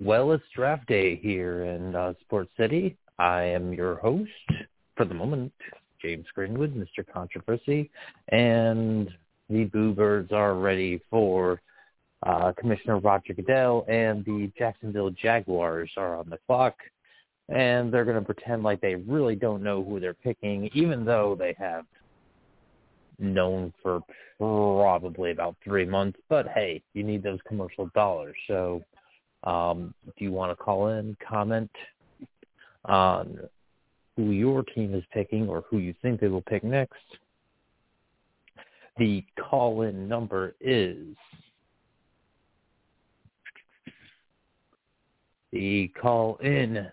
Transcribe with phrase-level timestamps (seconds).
[0.00, 2.96] Well, it's draft day here in uh, Sports City.
[3.18, 4.30] I am your host
[4.96, 5.52] for the moment,
[6.02, 7.04] James Greenwood, Mr.
[7.10, 7.90] Controversy,
[8.28, 9.10] and
[9.48, 11.62] the Boo Birds are ready for
[12.24, 16.74] uh, Commissioner Roger Goodell, and the Jacksonville Jaguars are on the clock,
[17.48, 21.36] and they're going to pretend like they really don't know who they're picking, even though
[21.38, 21.84] they have
[23.18, 24.00] known for
[24.38, 26.18] probably about three months.
[26.28, 28.36] But hey, you need those commercial dollars.
[28.46, 28.82] So
[29.44, 31.70] um, do you want to call in, comment
[32.84, 33.38] on
[34.16, 36.94] who your team is picking or who you think they will pick next?
[38.98, 41.14] The call-in number is
[45.52, 46.90] the call-in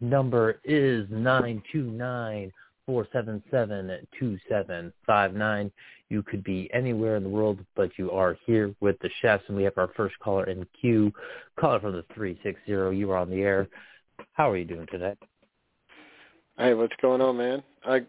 [0.00, 2.52] number is nine two nine
[2.88, 5.70] four seven seven two seven five nine.
[6.08, 9.56] You could be anywhere in the world, but you are here with the chefs, and
[9.58, 11.12] we have our first caller in queue.
[11.60, 12.90] Caller from the three six zero.
[12.90, 13.68] You are on the air.
[14.32, 15.14] How are you doing today?
[16.56, 17.62] Hey, what's going on, man?
[17.84, 18.00] I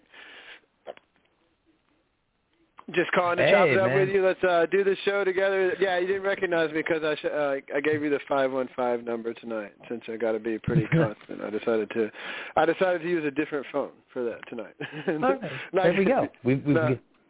[2.94, 4.00] just calling to Hey, chop it up man.
[4.00, 4.26] with you.
[4.26, 5.74] Let's uh do the show together.
[5.80, 8.70] Yeah, you didn't recognize me because I sh- uh, I gave you the five one
[8.76, 9.74] five number tonight.
[9.88, 12.10] Since I got to be pretty constant, I decided to
[12.56, 14.76] I decided to use a different phone for that tonight.
[15.74, 16.28] There we go.
[16.44, 16.98] We, we, No.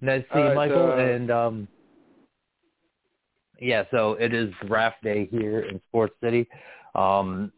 [0.00, 0.76] nice to see All you, right, Michael.
[0.76, 1.68] so, uh, and um,
[3.60, 6.48] yeah, so it is draft day here in Sports City.
[6.94, 7.52] Um,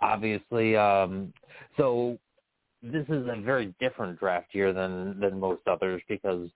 [0.00, 1.32] obviously, um,
[1.76, 2.18] so
[2.92, 6.48] this is a very different draft year than than most others because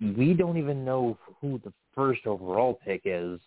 [0.00, 3.38] we don't even know who the first overall pick is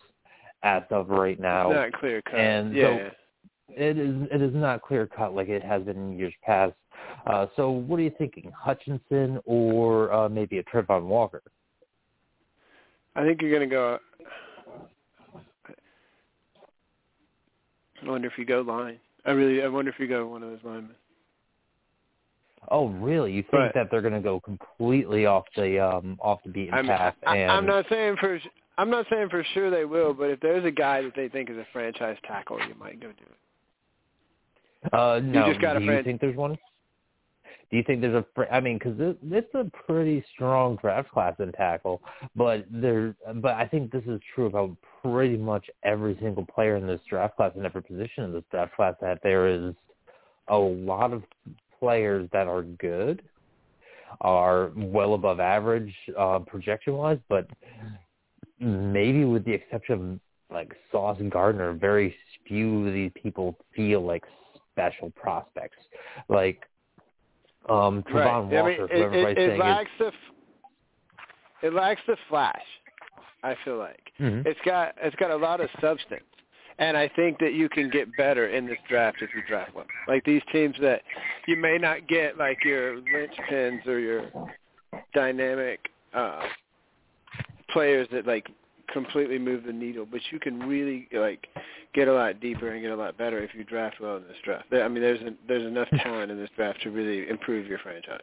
[0.62, 1.70] as of right now.
[1.70, 2.34] Not clear cut.
[2.38, 3.10] And so- yeah.
[3.70, 6.72] It is it is not clear cut like it has been in years past.
[7.26, 11.42] Uh, so what are you thinking, Hutchinson or uh, maybe a Travon Walker?
[13.14, 13.98] I think you're gonna go.
[18.02, 18.98] I wonder if you go line.
[19.26, 19.62] I really.
[19.62, 20.94] I wonder if you go one of those linemen.
[22.70, 23.32] Oh, really?
[23.32, 23.74] You think Right.
[23.74, 27.14] that they're going to go completely off the um, off the beaten I'm, path?
[27.26, 28.38] I, and I'm not saying for.
[28.76, 31.50] I'm not saying for sure they will, but if there's a guy that they think
[31.50, 34.94] is a franchise tackle, you might go do it.
[34.94, 35.48] uh, no.
[35.48, 36.56] just got a Do you think there's one?
[37.70, 38.24] Do you think there's a?
[38.34, 42.00] fr- I mean, because it's a pretty strong draft class in tackle,
[42.36, 43.14] but there.
[43.36, 47.36] But I think this is true about pretty much every single player in this draft
[47.36, 48.94] class and every position in this draft class.
[49.00, 49.74] That there is
[50.48, 51.24] a lot of
[51.78, 53.22] players that are good,
[54.20, 57.46] are well above average uh, projection wise, but
[58.60, 62.14] maybe with the exception of like Sauce Gardner, very
[62.46, 64.24] few of these people feel like
[64.72, 65.76] special prospects.
[66.28, 66.64] Like
[67.68, 68.78] um Travon right.
[68.78, 70.06] Walker, I mean, it, it, it lacks the.
[70.06, 70.14] f-
[71.62, 72.62] It lacks the flash.
[73.42, 74.46] I feel like is Mhm.
[74.46, 76.24] it's got it's got a lot of substance,
[76.78, 79.86] and I think that you can get better in this draft if you draft well.
[80.06, 81.02] Like these teams that
[81.46, 84.30] you may not get like your linchpins or your
[85.14, 85.80] dynamic
[86.14, 86.40] uh
[87.70, 88.48] players that like
[88.92, 91.46] completely move the needle, but you can really like
[91.94, 94.36] get a lot deeper and get a lot better if you draft well in this
[94.44, 94.64] draft.
[94.72, 98.20] I mean, there's a, there's enough talent in this draft to really improve your franchise.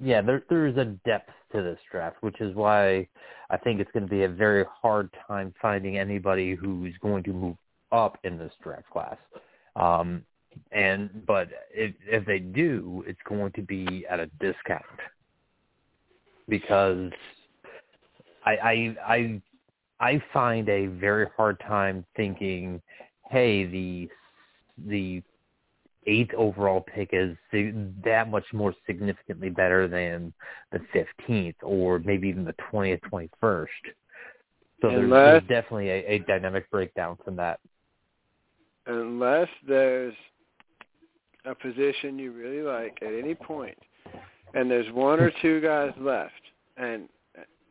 [0.00, 3.06] yeah, there there is a depth to this draft, which is why
[3.50, 7.32] I think it's going to be a very hard time finding anybody who's going to
[7.32, 7.56] move
[7.94, 9.16] up in this draft class.
[9.76, 10.24] Um,
[10.72, 14.84] and but if if they do, it's going to be at a discount
[16.48, 17.10] because
[18.44, 19.42] I I I
[20.00, 22.80] I find a very hard time thinking,
[23.30, 24.08] hey, the
[24.86, 25.22] the
[26.06, 27.36] eighth overall pick is
[28.04, 30.32] that much more significantly better than
[30.70, 33.66] the 15th or maybe even the 20th, 21st.
[34.82, 37.58] So there's, Unless- there's definitely a, a dynamic breakdown from that.
[38.86, 40.14] Unless there's
[41.44, 43.78] a position you really like at any point,
[44.54, 46.32] and there's one or two guys left,
[46.76, 47.08] and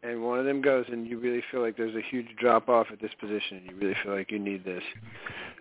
[0.03, 2.87] and one of them goes, and you really feel like there's a huge drop off
[2.91, 4.83] at this position, and you really feel like you need this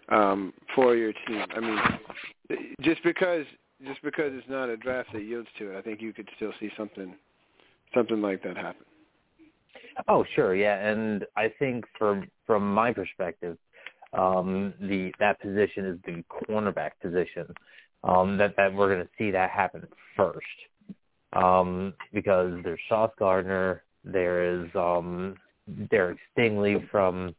[0.09, 1.45] um, for your team.
[1.55, 1.79] I mean,
[2.81, 3.47] just because
[3.87, 6.53] just because it's not a draft that yields to it, I think you could still
[6.61, 7.15] see something
[7.95, 8.85] something like that happen.
[10.09, 13.59] Oh, sure, yeah, and I think from from my perspective,
[14.13, 17.47] um, the that position is the cornerback position.
[18.05, 19.87] Um, that that we're going to see that happen
[20.17, 20.39] first,
[21.33, 25.37] um, because there's Sauce Gardner, there is um,
[25.91, 27.35] Derek Stingley from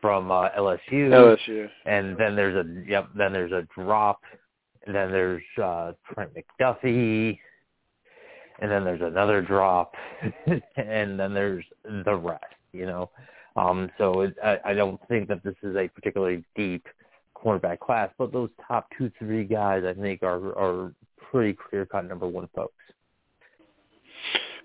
[0.00, 1.68] from uh, LSU, LSU.
[1.86, 4.20] and then there's a yep, then there's a drop,
[4.86, 7.38] and then there's uh, Trent McDuffie,
[8.60, 9.94] and then there's another drop,
[10.76, 11.64] and then there's
[12.04, 12.44] the rest.
[12.72, 13.10] You know,
[13.56, 16.86] um, so it, I, I don't think that this is a particularly deep
[17.36, 20.92] cornerback class, but those top two, three guys I think are are
[21.30, 22.74] pretty clear cut number one folks.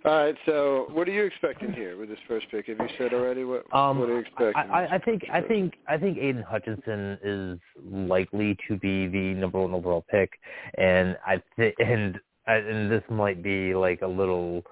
[0.05, 2.67] All right, so what are you expecting here with this first pick?
[2.67, 4.53] Have you said already what Um, what are you expecting?
[4.55, 9.33] I, I, I think I think I think Aidan Hutchinson is likely to be the
[9.33, 10.31] number one overall pick,
[10.77, 14.63] and I think and and this might be like a little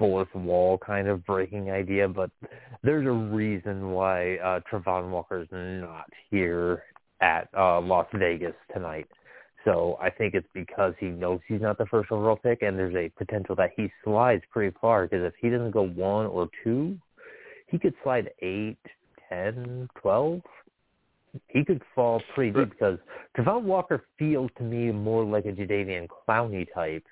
[0.00, 2.30] fourth wall kind of breaking idea, but
[2.82, 6.82] there's a reason why uh, Travon Walker's not here
[7.20, 9.06] at uh, Las Vegas tonight.
[9.66, 12.94] So I think it's because he knows he's not the first overall pick, and there's
[12.94, 15.06] a potential that he slides pretty far.
[15.06, 16.96] Because if he doesn't go one or two,
[17.66, 18.78] he could slide eight,
[19.28, 20.40] ten, twelve.
[21.48, 22.98] He could fall pretty deep because
[23.36, 27.04] Travon Walker feels to me more like a Jadeveon Clowney type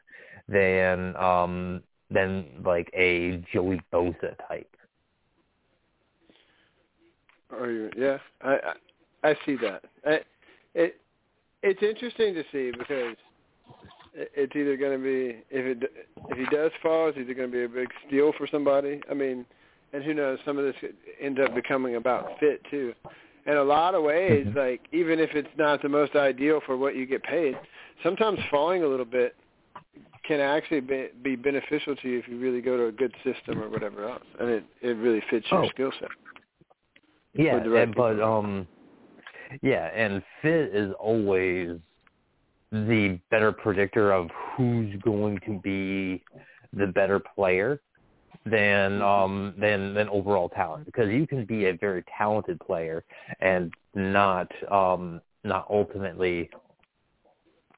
[0.48, 4.74] than um than like a Joey Bosa type.
[7.50, 7.90] Are you?
[7.96, 8.74] Yeah, I
[9.22, 9.82] I, I see that.
[10.06, 10.20] I,
[10.74, 11.00] it
[11.62, 13.16] it's interesting to see because
[14.14, 15.92] it- it's either going to be if it
[16.28, 19.00] if he does fall, it's either going to be a big steal for somebody.
[19.10, 19.44] I mean,
[19.92, 20.38] and who knows?
[20.44, 22.94] Some of this could end up becoming about fit too.
[23.46, 24.56] In a lot of ways, Mhm.
[24.56, 27.58] like even if it's not the most ideal for what you get paid,
[28.02, 29.34] sometimes falling a little bit
[30.28, 33.60] can actually be, be beneficial to you if you really go to a good system
[33.60, 35.68] or whatever else, and it it really fits your Oh.
[35.70, 36.10] skill set.
[37.34, 38.68] Yeah, right and, but um,
[39.62, 41.78] yeah, and fit is always
[42.70, 46.22] the better predictor of who's going to be
[46.74, 47.80] the better player
[48.44, 53.04] than um than than overall talent because you can be a very talented player
[53.40, 56.50] and not um not ultimately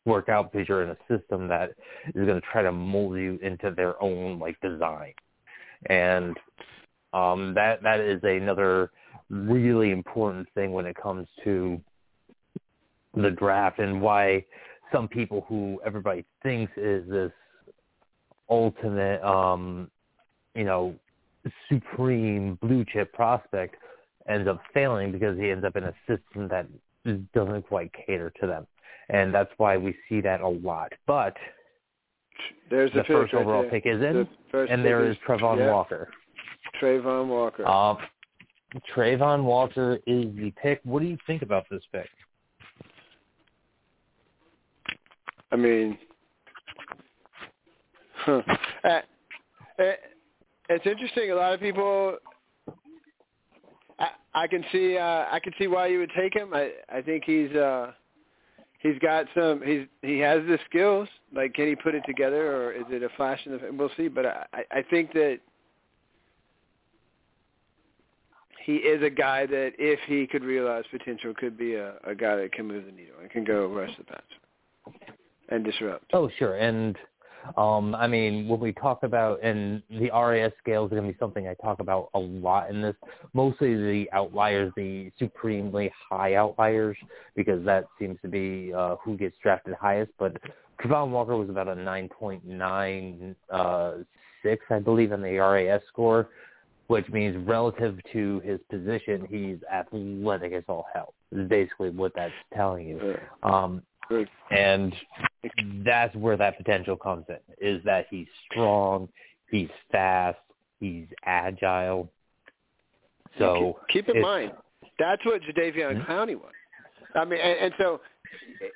[0.04, 1.70] work out because you're in a system that
[2.14, 5.12] is going to try to mold you into their own like design.
[5.86, 6.36] And
[7.12, 8.90] um that that is another
[9.28, 11.80] really important thing when it comes to
[13.14, 14.44] the draft and why
[14.92, 17.32] some people who everybody thinks is this
[18.48, 19.90] ultimate um
[20.54, 20.94] you know
[21.68, 23.76] supreme blue chip prospect
[24.28, 26.66] ends up failing because he ends up in a system that
[27.34, 28.66] doesn't quite cater to them
[29.08, 31.36] and that's why we see that a lot but
[32.70, 33.70] There's the the first right overall there.
[33.70, 36.08] pick is in first and there is Travon yeah, Walker
[36.80, 37.66] Travon Walker.
[37.66, 37.98] um
[38.94, 40.80] Travon Walker is the pick.
[40.84, 42.08] What do you think about this pick?
[45.50, 45.98] I mean,
[48.18, 48.42] huh.
[48.84, 49.00] Uh, uh,
[50.68, 51.32] it's interesting.
[51.32, 52.16] A lot of people.
[53.98, 54.96] I, I can see.
[54.96, 56.54] Uh, I can see why you would take him.
[56.54, 57.50] I I think he's.
[57.50, 57.90] uh
[58.80, 59.62] He's got some.
[59.64, 61.08] He's he has the skills.
[61.34, 63.60] Like, can he put it together, or is it a flash in the?
[63.72, 64.08] We'll see.
[64.08, 65.40] But I I think that
[68.64, 72.36] he is a guy that, if he could realize potential, could be a, a guy
[72.36, 74.22] that can move the needle and can go rush the pass
[75.48, 76.04] and disrupt.
[76.12, 76.56] Oh, sure.
[76.56, 76.96] And
[77.56, 81.16] um, I mean, when we talk about, and the RAS scale is going to be
[81.18, 82.94] something I talk about a lot in this,
[83.32, 86.96] mostly the outliers, the supremely high outliers,
[87.34, 90.12] because that seems to be uh, who gets drafted highest.
[90.18, 90.36] But
[90.82, 93.92] Travon Walker was about a 9.9 uh,
[94.70, 96.28] I believe, in the RAS score,
[96.86, 101.14] which means relative to his position, he's athletic as all hell.
[101.32, 103.16] Is basically what that's telling you.
[103.42, 103.82] Um,
[104.50, 104.94] and
[105.84, 107.38] that's where that potential comes in.
[107.60, 109.08] Is that he's strong,
[109.50, 110.38] he's fast,
[110.80, 112.10] he's agile.
[113.38, 114.52] So keep, keep in mind
[115.00, 116.12] that's what Jadeveon mm-hmm.
[116.12, 116.52] Clowney was.
[117.16, 118.00] I mean, and, and so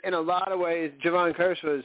[0.03, 1.85] in a lot of ways, Jevon Kearse was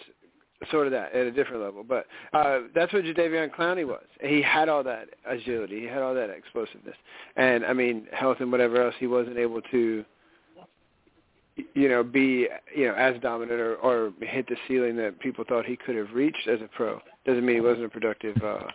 [0.72, 1.84] sort of that at a different level.
[1.84, 4.06] But uh, that's what Jadeveon Clowney was.
[4.22, 5.82] He had all that agility.
[5.82, 6.96] He had all that explosiveness.
[7.36, 10.06] And, I mean, health and whatever else, he wasn't able to,
[11.74, 15.66] you know, be, you know, as dominant or, or hit the ceiling that people thought
[15.66, 17.00] he could have reached as a pro.
[17.26, 18.68] Doesn't mean he wasn't a productive uh,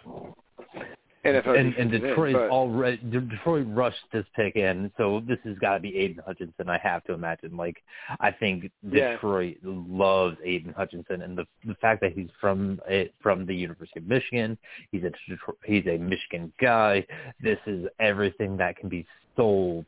[1.25, 5.81] NFL and, and Detroit already Detroit rushed this pick in, so this has got to
[5.81, 6.69] be Aidan Hutchinson.
[6.69, 7.57] I have to imagine.
[7.57, 7.83] Like,
[8.21, 9.83] I think Detroit yeah.
[9.89, 14.07] loves Aidan Hutchinson, and the the fact that he's from it from the University of
[14.07, 14.59] Michigan,
[14.93, 17.07] he's a Detroit, he's a Michigan guy.
[17.41, 19.87] This is everything that can be sold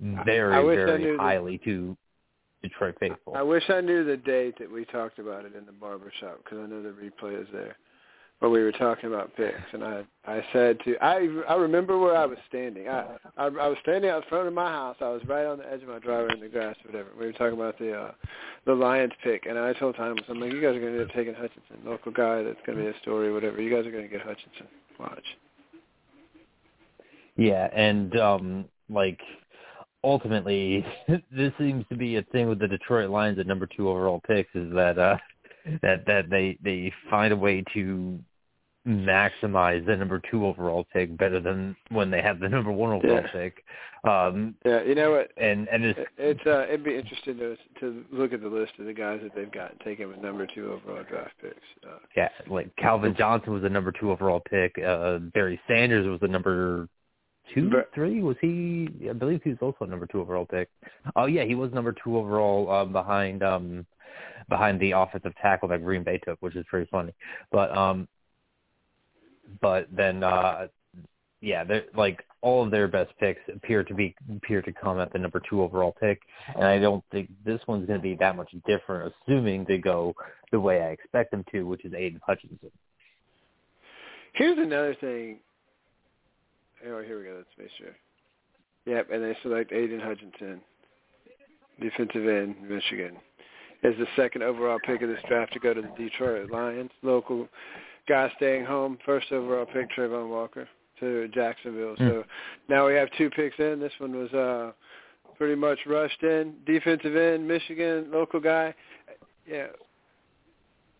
[0.00, 1.96] very very highly to
[2.62, 3.34] Detroit faithful.
[3.36, 6.58] I wish I knew the date that we talked about it in the barbershop because
[6.58, 7.76] I know the replay is there
[8.40, 12.16] But we were talking about picks, and I I said to I I remember where
[12.16, 12.88] I was standing.
[12.88, 14.96] I I, I was standing out front of my house.
[15.00, 17.10] I was right on the edge of my driveway in the grass or whatever.
[17.18, 18.12] We were talking about the uh,
[18.66, 21.10] the Lions pick, and I told Thomas, I'm like, you guys are going to end
[21.10, 23.60] up taking Hutchinson, local guy that's going to be a story, whatever.
[23.60, 24.66] You guys are going to get Hutchinson.
[25.00, 25.24] Watch.
[27.36, 29.20] Yeah, and um like
[30.08, 30.84] ultimately,
[31.30, 34.54] this seems to be a thing with the Detroit Lions at number two overall picks
[34.54, 35.16] is that uh
[35.82, 38.18] that that they they find a way to
[38.86, 43.22] maximize the number two overall pick better than when they have the number one overall
[43.22, 43.32] yeah.
[43.32, 43.64] pick.
[44.04, 45.30] Um, yeah, you know what?
[45.36, 48.86] And and it's it's uh, it'd be interesting to to look at the list of
[48.86, 51.56] the guys that they've got taken with number two overall draft picks.
[51.84, 54.78] Uh, yeah, like Calvin Johnson was the number two overall pick.
[54.78, 56.88] Uh, Barry Sanders was the number
[57.54, 58.22] two, but, three.
[58.22, 58.88] Was he?
[59.08, 60.68] I believe he was also a number two overall pick.
[61.16, 63.86] Oh yeah, he was number two overall uh, behind um
[64.48, 67.12] behind the offensive tackle that Green Bay took, which is pretty funny.
[67.52, 68.08] But um
[69.60, 70.68] but then uh
[71.40, 75.12] yeah, they're like all of their best picks appear to be appear to come at
[75.12, 76.20] the number two overall pick,
[76.54, 80.14] and I don't think this one's going to be that much different, assuming they go
[80.50, 82.70] the way I expect them to, which is Aidan Hutchinson.
[84.34, 85.38] Here's another thing.
[86.86, 87.34] Oh, here we go.
[87.36, 87.94] Let's make sure.
[88.86, 90.60] Yep, and they select Aidan Hutchinson,
[91.80, 93.16] defensive end, Michigan,
[93.82, 96.90] as the second overall pick of this draft to go to the Detroit Lions.
[97.02, 97.48] Local
[98.08, 100.68] guy staying home, first overall pick, Travon Walker
[101.00, 101.96] to Jacksonville.
[101.96, 101.98] Mm.
[101.98, 102.24] So
[102.68, 103.78] now we have two picks in.
[103.80, 104.72] This one was uh
[105.36, 106.54] pretty much rushed in.
[106.66, 108.74] Defensive end, Michigan, local guy.
[109.46, 109.68] Yeah.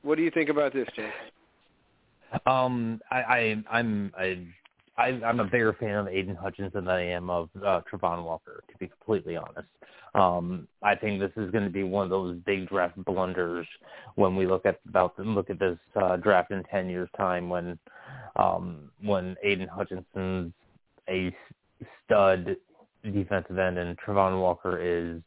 [0.02, 1.12] What do you think about this, James?
[2.46, 4.38] Um, I, I I'm I,
[4.98, 8.64] I I'm a bigger fan of Aidan Hutchinson than I am of uh, Travon Walker,
[8.70, 9.68] to be completely honest.
[10.14, 13.66] Um, I think this is going to be one of those big draft blunders
[14.16, 17.78] when we look at about look at this uh, draft in ten years' time when
[18.36, 20.52] um, when Aidan Hutchinson's
[21.08, 21.34] a
[22.04, 22.56] stud
[23.04, 25.22] defensive end and Travon Walker is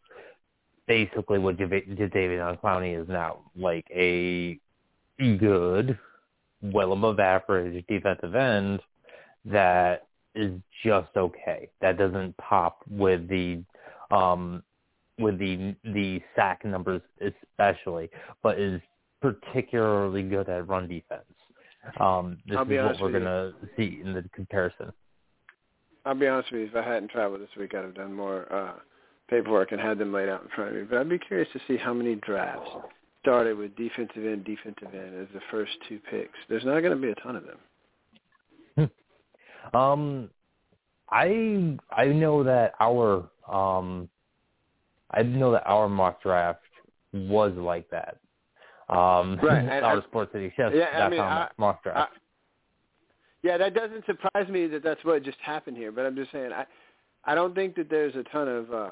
[0.88, 4.60] basically what Jadeveon Clowney is now, like a
[5.20, 5.98] good,
[6.62, 8.82] well above average defensive end
[9.46, 11.70] that is just okay.
[11.82, 13.64] That doesn't pop with the
[14.12, 14.64] um
[15.20, 18.10] with the the sack numbers especially,
[18.44, 18.82] but is
[19.22, 21.24] particularly good at run defense.
[22.00, 24.92] Um, this I'll is what we're going to see in the comparison.
[26.06, 26.68] I'll be honest with you.
[26.68, 28.74] If I hadn't traveled this week, I'd have done more uh,
[29.30, 30.84] paperwork and had them laid out in front of me.
[30.90, 32.70] But I'd be curious to see how many drafts
[33.22, 36.38] started with defensive end, defensive end as the first two picks.
[36.50, 37.58] There's not going to be a ton of them.
[39.74, 40.30] Um,
[41.10, 44.10] I I know that our um
[45.12, 46.62] I didn't know that our mock draft
[47.13, 48.18] was like that.
[48.89, 49.84] Um, right.
[49.84, 50.74] our I, Sports City Chefs.
[50.75, 52.13] Yeah, I mean, I, mock draft.
[52.13, 52.18] I,
[53.44, 55.91] yeah, that doesn't surprise me that that's what just happened here.
[55.91, 56.65] But I'm just saying, I
[57.25, 58.89] I don't think that there's a ton of uh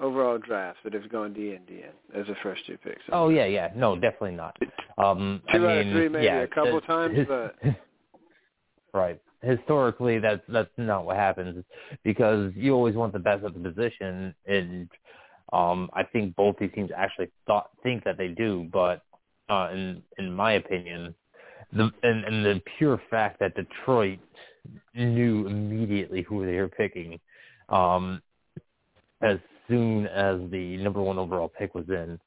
[0.00, 1.82] overall drafts that have gone D and D
[2.14, 3.02] as the first two picks.
[3.10, 4.56] Oh yeah, yeah, no, definitely not.
[4.96, 7.56] Um, two I out mean, of three, maybe yeah, a couple times, but
[8.94, 11.64] right historically that's that's not what happens
[12.04, 14.88] because you always want the best at the position and
[15.52, 19.02] um I think both these teams actually thought think that they do but
[19.48, 21.14] uh in in my opinion
[21.72, 24.18] the and, and the pure fact that Detroit
[24.94, 27.20] knew immediately who they were picking
[27.68, 28.20] um
[29.22, 32.18] as soon as the number one overall pick was in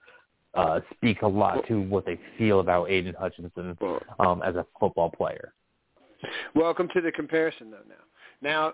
[0.54, 3.78] uh, speak a lot to what they feel about Aidan Hutchinson
[4.20, 5.54] um, as a football player.
[6.56, 7.78] Welcome to the comparison, though.
[8.42, 8.74] Now,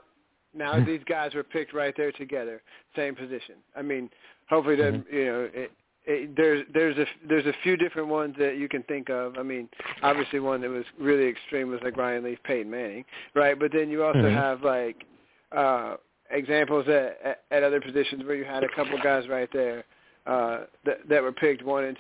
[0.54, 2.62] now, now these guys were picked right there together,
[2.96, 3.56] same position.
[3.76, 4.10] I mean,
[4.50, 5.14] hopefully, that Mhm.
[5.14, 5.72] you know, it,
[6.06, 9.38] it, there's there's a there's a few different ones that you can think of.
[9.38, 9.68] I mean,
[10.02, 13.04] obviously, one that was really extreme was like Ryan Leaf, Peyton Manning,
[13.36, 13.60] right?
[13.60, 14.34] But then you also Mhm.
[14.34, 15.04] have like
[15.52, 15.96] uh
[16.30, 19.86] examples at, at at other positions where you had a couple guys right there
[20.26, 21.98] uh that that were picked one and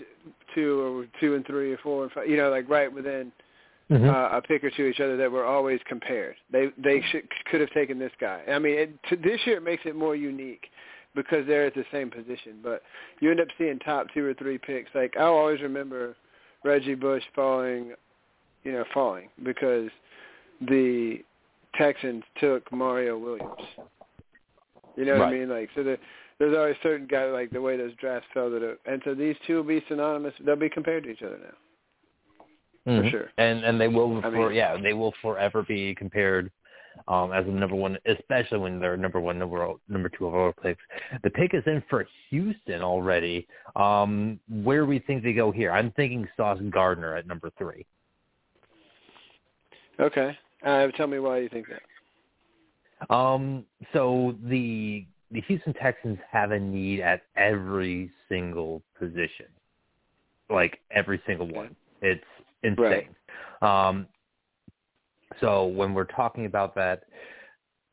[0.54, 3.32] two or two and three or four and five, you know, like right within
[3.90, 4.10] Mhm.
[4.10, 6.36] uh, a pick or two each other that were always compared.
[6.52, 8.44] They they should, could have taken this guy.
[8.48, 10.70] I mean, it, to, this year it makes it more unique
[11.16, 12.60] because they're at the same position.
[12.62, 12.84] But
[13.22, 14.90] you end up seeing top two or three picks.
[14.94, 16.16] Like I'll always remember
[16.66, 17.94] Reggie Bush falling,
[18.64, 19.90] you know, falling because
[20.62, 21.24] the
[21.76, 23.62] Texans took Mario Williams.
[24.98, 25.50] You know what I mean?
[25.50, 25.98] Like so the
[26.40, 29.36] there's always certain guys like the way those drafts fell that it, and so these
[29.46, 30.34] two will be synonymous.
[30.46, 31.56] They'll be compared to each other now.
[32.88, 33.12] Mhm.
[33.12, 33.30] sure.
[33.38, 36.52] And and they will I for mean- yeah they will forever be compared
[37.08, 40.82] um, as the number one, especially when they're number one, number number two overall picks.
[41.24, 43.48] The pick is in for Houston already.
[43.76, 45.70] Um, where we think they go here?
[45.72, 47.86] I'm thinking Sauce Gardner at number three.
[50.00, 50.36] Okay.
[50.66, 53.14] Uh, tell me why you think that.
[53.14, 53.64] Um,
[53.94, 59.46] so the the Houston Texans have a need at every single position,
[60.50, 61.76] like every single one.
[62.02, 62.24] It's
[62.64, 63.16] insane.
[63.62, 64.08] Um,
[65.40, 67.04] so when we're talking about that,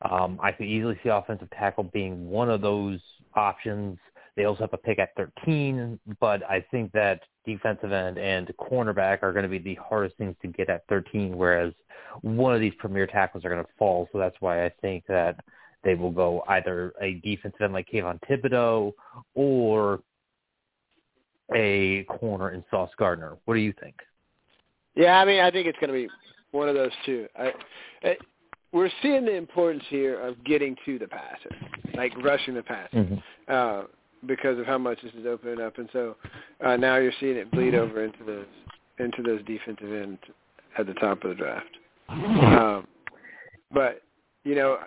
[0.09, 2.99] um, I could easily see offensive tackle being one of those
[3.35, 3.97] options.
[4.35, 9.23] They also have a pick at 13, but I think that defensive end and cornerback
[9.23, 11.73] are going to be the hardest things to get at 13, whereas
[12.21, 14.09] one of these premier tackles are going to fall.
[14.11, 15.39] So that's why I think that
[15.83, 18.91] they will go either a defensive end like Kayvon Thibodeaux
[19.35, 20.01] or
[21.53, 23.37] a corner in Sauce Gardner.
[23.45, 23.95] What do you think?
[24.95, 26.09] Yeah, I mean, I think it's going to be
[26.51, 27.27] one of those two.
[27.37, 27.51] I,
[28.03, 28.17] I,
[28.71, 31.55] we're seeing the importance here of getting to the passer,
[31.95, 33.15] like rushing the passer, Mm-hmm.
[33.47, 33.83] uh,
[34.25, 36.15] because of how much this is opening up, and so
[36.65, 38.45] uh, now you're seeing it bleed over into those
[38.97, 40.19] into those defensive ends
[40.77, 41.77] at the top of the draft.
[42.09, 42.87] Um,
[43.71, 44.01] but
[44.43, 44.79] you know,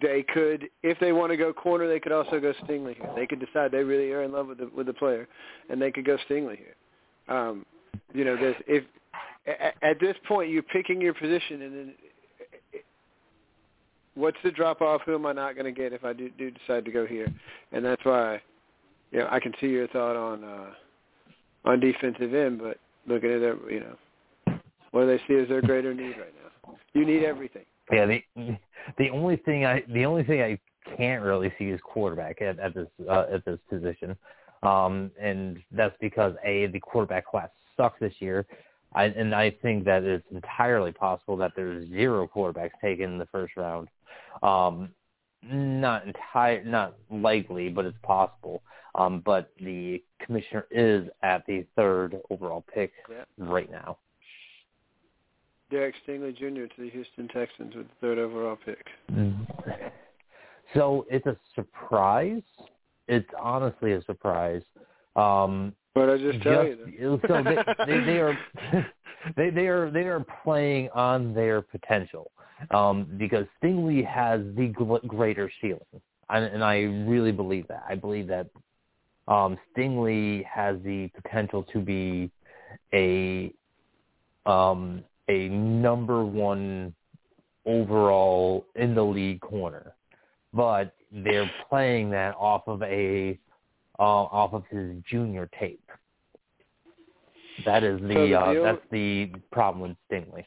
[0.00, 3.10] they could, if they want to go corner, they could also go Stingley here.
[3.14, 5.28] They could decide they really are in love with the with the player,
[5.68, 6.74] and they could go Stingley here.
[7.36, 7.66] Um,
[8.14, 8.84] you know, there's if
[9.82, 11.94] at this point you're picking your position, and then
[14.14, 15.02] what's the drop off?
[15.06, 17.32] Who am I not going to get if I do, do decide to go here?
[17.72, 18.40] And that's why,
[19.12, 20.70] you know, I can see your thought on uh,
[21.64, 24.58] on defensive end, but looking at it, you know,
[24.90, 26.74] what do they see as their greater need right now?
[26.94, 27.64] You need everything.
[27.92, 28.58] Yeah, the
[28.98, 30.58] the only thing I the only thing I
[30.96, 34.16] can't really see is quarterback at, at this uh, at this position,
[34.62, 38.46] um, and that's because a the quarterback class sucks this year,
[38.96, 43.26] I, and I think that it's entirely possible that there's zero quarterbacks taken in the
[43.26, 43.88] first round.
[44.42, 44.88] Um,
[45.42, 48.62] not entire, not likely, but it's possible.
[48.94, 53.24] Um, but the commissioner is at the third overall pick Yeah.
[53.36, 53.98] right now.
[55.70, 56.66] Derek Stingley Jr.
[56.74, 58.86] to the Houston Texans with the third overall pick.
[60.74, 62.42] So it's a surprise.
[63.06, 64.62] It's honestly a surprise.
[65.14, 67.56] Um, But I just tell you, just- so they,
[67.86, 68.38] they, they are
[69.36, 72.30] they they are they are playing on their potential
[72.70, 74.74] um, because Stingley has the
[75.06, 75.80] greater ceiling,
[76.28, 77.82] and, and I really believe that.
[77.88, 78.48] I believe that
[79.26, 82.30] um, Stingley has the potential to be
[82.92, 83.54] a
[84.44, 86.94] um, a number one
[87.64, 89.94] overall in the league corner,
[90.52, 93.38] but they're playing that off of a
[93.98, 95.90] uh, off of his junior tape.
[97.64, 100.44] That is the, So the uh, deal- that's the problem with Stingley.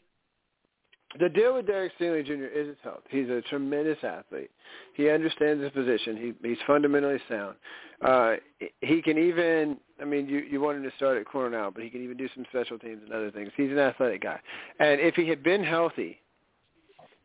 [1.19, 2.45] The deal with Derek Stingley Jr.
[2.55, 3.01] is his health.
[3.09, 4.51] He's a tremendous athlete.
[4.93, 6.15] He understands his position.
[6.17, 7.55] He, he's fundamentally sound.
[8.01, 8.35] Uh,
[8.81, 11.83] he can even, I mean, you, you want him to start at corner now, but
[11.83, 13.51] he can even do some special teams and other things.
[13.57, 14.39] He's an athletic guy.
[14.79, 16.19] And if he had been healthy,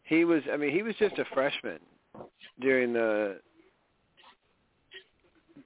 [0.04, 1.78] he was, I mean, he was just a freshman
[2.60, 3.38] during the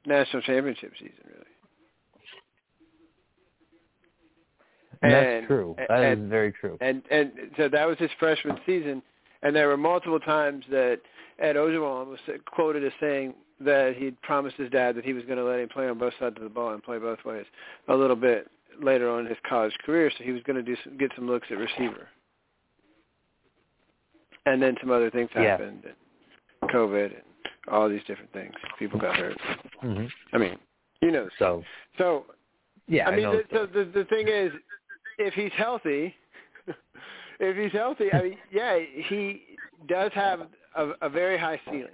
[0.09, 1.44] national championship season, really.
[5.03, 5.75] And And- that's true.
[5.79, 6.77] That is and- very true.
[6.81, 9.03] And and so that was his freshman season,
[9.42, 11.01] and there were multiple times that
[11.38, 15.38] Ed Orgeron was quoted as saying that he'd promised his dad that he was going
[15.38, 17.47] to let him play on both sides of the ball and play both ways
[17.88, 18.49] a little bit
[18.81, 21.27] later on in his college career, so he was going to do some, get some
[21.27, 22.09] looks at receiver.
[24.47, 25.42] And then some other things Yeah.
[25.42, 25.85] happened,
[26.62, 27.28] and COVID, and
[27.70, 28.52] all these different things.
[28.78, 29.37] People got hurt.
[29.81, 30.59] hmm I mean,
[31.00, 31.28] you know.
[31.38, 31.64] So
[31.96, 32.24] So
[32.87, 33.33] Yeah, I mean, know.
[33.33, 34.52] the, so the the thing is,
[35.18, 36.14] if he's healthy,
[37.40, 39.42] if he's healthy, I mean, yeah, he
[39.87, 40.40] does have
[40.76, 41.88] a, a very high ceiling.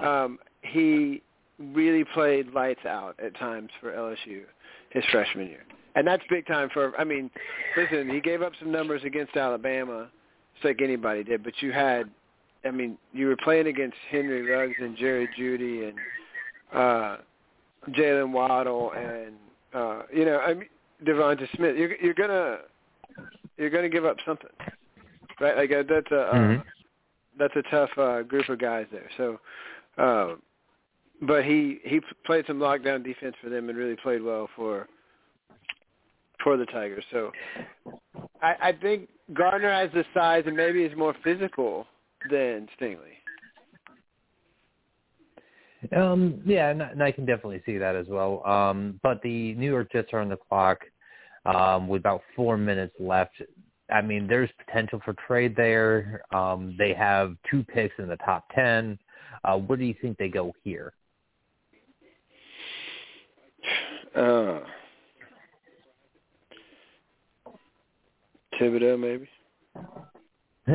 [0.00, 1.22] Um, he
[1.58, 4.42] really played lights out at times for LSU
[4.90, 6.98] his freshman year, and that's big time for.
[6.98, 7.30] I mean,
[7.76, 10.10] listen, he gave up some numbers against Alabama,
[10.54, 12.10] just like anybody did, but you had.
[12.64, 15.98] I mean, you were playing against Henry Ruggs and Jerry Jeudy and
[16.72, 17.16] uh
[17.90, 19.34] Jaylen Waddle and
[19.74, 20.68] uh you know, I mean
[21.04, 21.76] DeVonta Smith.
[21.76, 22.58] You're you're gonna
[23.56, 24.50] you're gonna give up something,
[25.40, 25.56] right?
[25.56, 26.64] Like uh, that's a uh, Mhm.
[27.38, 29.08] that's a tough uh, group of guys there.
[29.16, 29.40] So,
[29.96, 30.34] uh,
[31.22, 34.88] but he he played some lockdown defense for them and really played well for
[36.42, 37.04] for the Tigers.
[37.10, 37.32] So,
[38.42, 41.86] I, I think Gardner has the size and maybe is more physical
[42.28, 43.16] than Stingley.
[45.96, 48.46] Um, yeah, and, and I can definitely see that as well.
[48.46, 50.80] Um, but the New York Jets are on the clock
[51.46, 53.32] um, with about four minutes left.
[53.90, 56.22] I mean, there's potential for trade there.
[56.32, 58.98] Um, they have two picks in the top ten.
[59.44, 60.92] Uh, where do you think they go here?
[64.14, 64.60] Uh,
[68.60, 69.28] Thibodeaux, maybe.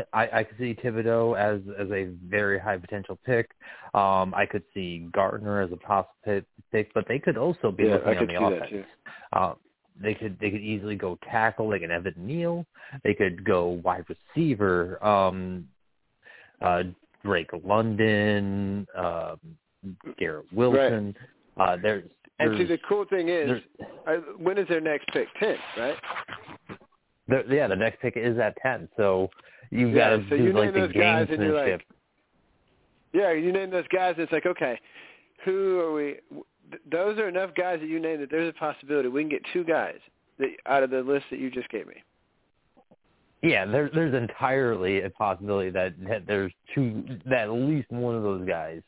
[0.13, 3.51] I, I could see Thibodeaux as as a very high potential pick.
[3.93, 7.95] Um, I could see Gardner as a possible pick, but they could also be Yeah,
[7.95, 8.85] looking I on the offense.
[9.33, 9.53] Uh,
[10.01, 12.65] they could they could easily go tackle like an Evan Neal.
[13.03, 15.67] They could go wide receiver, um,
[16.61, 16.83] uh,
[17.23, 19.39] Drake London, um,
[20.19, 21.15] Garrett Wilson.
[21.57, 22.03] Uh, there's,
[22.39, 23.61] And see, the cool thing is, there's
[24.07, 25.27] uh, when is their next pick?
[25.39, 25.95] Ten, right?
[27.49, 28.89] yeah, the next pick is at ten.
[28.97, 29.29] So
[29.71, 31.71] you've Yeah, got to so do like name the those guys and gamesmanship.
[31.73, 31.85] like,
[33.13, 34.15] Yeah, you name those guys.
[34.17, 34.79] It's like, okay,
[35.43, 36.15] who are we?
[36.91, 39.63] Those are enough guys that you name that there's a possibility we can get two
[39.63, 39.99] guys
[40.39, 41.95] that, out of the list that you just gave me.
[43.43, 48.23] Yeah, there, there's entirely a possibility that, that there's two that at least one of
[48.23, 48.81] those guys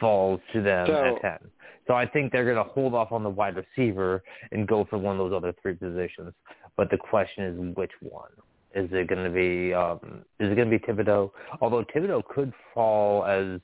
[0.00, 1.50] falls to them So- at ten.
[1.86, 4.98] So I think they're going to hold off on the wide receiver and go for
[4.98, 6.32] one of those other three positions.
[6.76, 8.30] But the question is which one?
[8.76, 11.30] Is it going to be um, is it going to be Thibodeaux?
[11.62, 13.58] Although Thibodeaux could fall as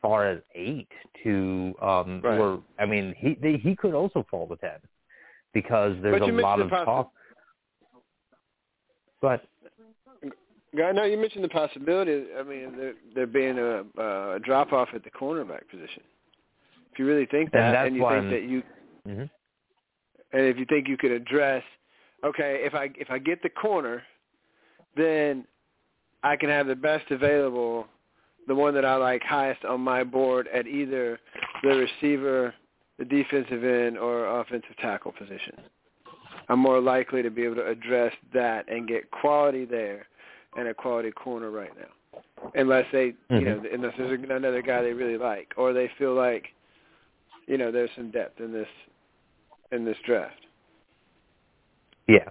[0.00, 0.88] far as eight
[1.24, 2.38] to um, Right.
[2.38, 4.78] or I mean he they, he could also fall to ten
[5.52, 7.10] because there's a lot of talk.
[9.20, 9.42] But
[10.84, 12.26] I know you mentioned the possibility.
[12.38, 13.80] I mean, there, there being a,
[14.36, 16.02] a drop off at the cornerback position.
[16.92, 18.62] If you really think And that, that's and you think that you,
[19.08, 19.30] mhm.
[20.32, 21.62] and if you think you could address,
[22.24, 24.02] okay, if I if I get the corner,
[24.96, 25.44] then
[26.22, 27.86] I can have the best available,
[28.48, 31.18] the one that I like highest on my board at either
[31.62, 32.54] the receiver,
[32.98, 35.54] the defensive end, or offensive tackle position.
[36.48, 40.06] I'm more likely to be able to address that and get quality there
[40.56, 42.20] and a quality corner right now.
[42.54, 46.46] Unless they, you know, unless there's another guy they really like, or they feel like,
[47.46, 48.68] you know, there's some depth in this
[49.72, 50.34] in this draft.
[52.06, 52.24] yeah,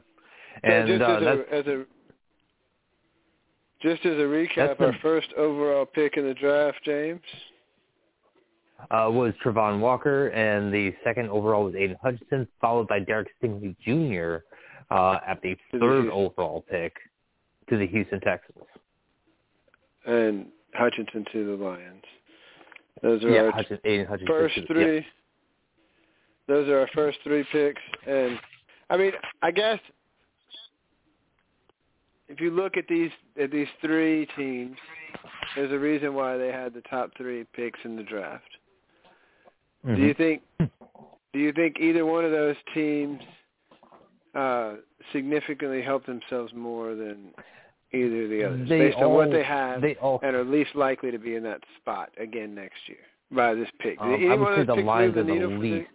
[0.64, 1.86] So and just uh, as, that's a, as a
[3.86, 7.22] just as a recap, the- our first overall pick in the draft, James.
[8.92, 13.76] uh, was Travon Walker, and the second overall was Aidan Hutchinson, followed by Derek Stingley
[13.84, 14.44] Jr.
[14.94, 16.94] Uh, at the third overall pick
[17.70, 18.66] to the Houston Texans.
[20.06, 22.04] and Hutchinson to the Lions.
[23.02, 24.28] Those are Yeah, our Aidan Hutchinson.
[24.28, 24.96] first three.
[24.98, 25.02] yeah.
[26.48, 28.40] Those are our first three picks, and
[28.92, 29.80] I mean, I guess
[32.28, 33.12] if you look at these
[33.42, 34.78] at these three teams,
[35.56, 38.50] there's a reason why they had the top three picks in the draft.
[39.86, 40.00] Do Mhm.
[40.00, 40.42] you think?
[40.60, 43.22] Do you think either one of those teams
[44.34, 44.76] uh,
[45.14, 47.34] significantly helped themselves more than
[47.94, 50.20] either of the others, They based on what they have They all.
[50.24, 52.98] and are least likely to be in that spot again next year
[53.32, 54.00] by this pick?
[54.02, 55.90] Um, I would say the Lions are the the needle for the- least.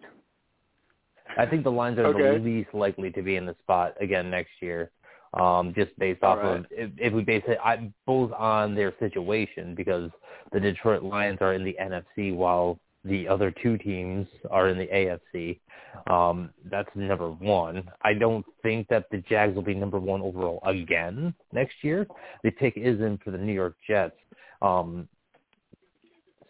[1.37, 2.39] I think the Lions are Okay.
[2.39, 4.91] the least likely to be in the spot again next year,
[5.35, 6.59] um, just based off right.
[6.59, 10.11] of if, if we base it I, both on their situation because
[10.53, 14.87] the Detroit Lions are in the NFC while the other two teams are in the
[14.87, 15.59] AFC.
[16.13, 17.89] Um, that's number one.
[18.03, 22.07] I don't think that the Jags will be number one overall again next year.
[22.45, 24.17] The pick is in for the New York Jets.
[24.61, 25.09] Um,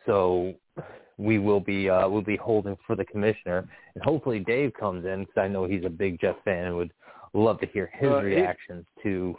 [0.06, 0.54] so
[1.18, 5.20] we will be uh, we'll be holding for the commissioner, and hopefully Dave comes in
[5.20, 6.92] because I know he's a big Jets fan and would
[7.32, 9.36] love to hear his Uh, he- reactions to.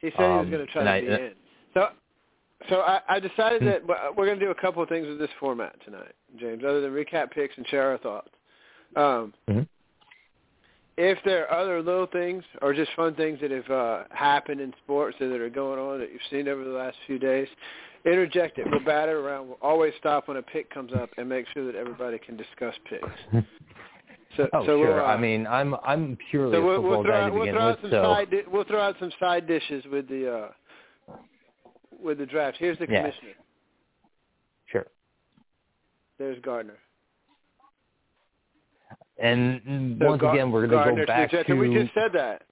[0.00, 1.34] He said he was Um, going to try to I- be uh, in.
[1.74, 1.88] So,
[2.68, 3.68] so I, I decided Hmm.
[3.68, 6.80] that we're going to do a couple of things with this format tonight, James, other
[6.80, 8.30] than recap picks and share our thoughts.
[8.96, 9.66] Um, Mhm.
[10.96, 14.72] If there are other little things or just fun things that have uh, happened in
[14.84, 17.48] sports or that are going on that you've seen over the last few days,
[18.04, 18.70] interject it.
[18.70, 19.48] We'll bat it around.
[19.48, 22.76] We'll always stop when a pick comes up and make sure that everybody can discuss
[22.88, 23.08] picks.
[24.36, 25.02] So, Oh, so sure.
[25.02, 27.54] Uh, I mean, I'm I'm purely so a football we'll throw guy to we'll begin
[27.54, 31.14] throw with, some so side di- we'll throw out some side dishes with the uh,
[32.02, 32.56] with the draft.
[32.58, 33.12] Here's the commissioner.
[33.28, 33.34] Yeah.
[34.66, 34.86] sure.
[36.18, 36.78] There's Gardner.
[39.18, 42.42] And So once Gar- again, we're going to go back to we just said that.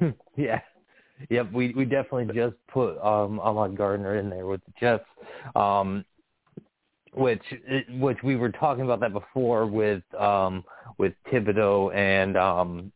[0.36, 0.60] yeah.
[1.30, 5.04] Yep, we we definitely just put um Ahmad Gardner in there with the Jets.
[5.54, 6.04] Um
[7.14, 7.42] which
[7.98, 10.64] which we were talking about that before with um
[10.98, 12.92] with Thibodeaux and um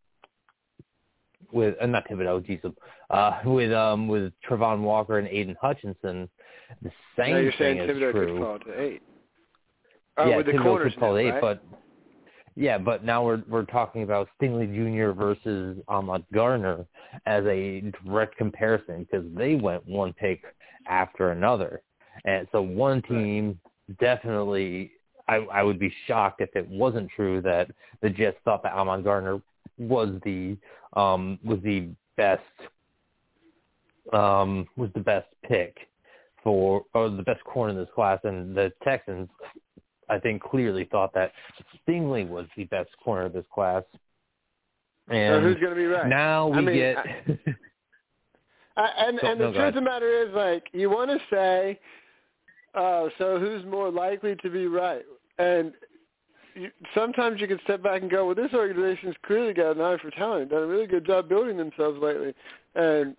[1.52, 2.72] with uh, not Thibodeaux, Jesus,
[3.10, 6.28] uh with um with Travon Walker and Aidan Hutchinson.
[6.82, 8.32] The same now you're thing saying is Thibodeaux true.
[8.32, 9.02] could fall to eight.
[10.16, 11.40] Oh, yeah, with the Thibodeaux corners could fall now, eight, right?
[11.40, 11.64] but
[12.56, 15.12] yeah, but now we're we're talking about Stingley Jr.
[15.16, 16.84] versus Ahmad Gardner
[17.24, 20.42] as a direct comparison because they went one pick
[20.88, 21.82] after another,
[22.24, 23.60] and so one team
[24.00, 24.92] definitely.
[25.28, 27.70] I, I would be shocked if it wasn't true that
[28.00, 29.40] the Jets thought that Ahmad Gardner
[29.78, 30.56] was the
[30.94, 32.42] um was the best
[34.12, 35.76] um was the best pick
[36.42, 39.28] for or the best corner in this class and the Texans
[40.08, 41.32] I think clearly thought that
[41.86, 43.82] Stingley was the best corner of this class.
[45.08, 46.08] So And who's going to be right?
[46.08, 46.96] now we I mean, get
[48.76, 51.18] I, and Go- and no, the truth of the matter is, like, you want to
[51.30, 51.78] say,
[52.78, 55.02] uh, so who's more likely to be right?
[55.38, 55.72] And
[56.54, 59.96] you, sometimes you can step back and go, well, this organization's clearly got an eye
[60.00, 62.34] for talent, done a really good job building themselves lately,
[62.76, 63.16] and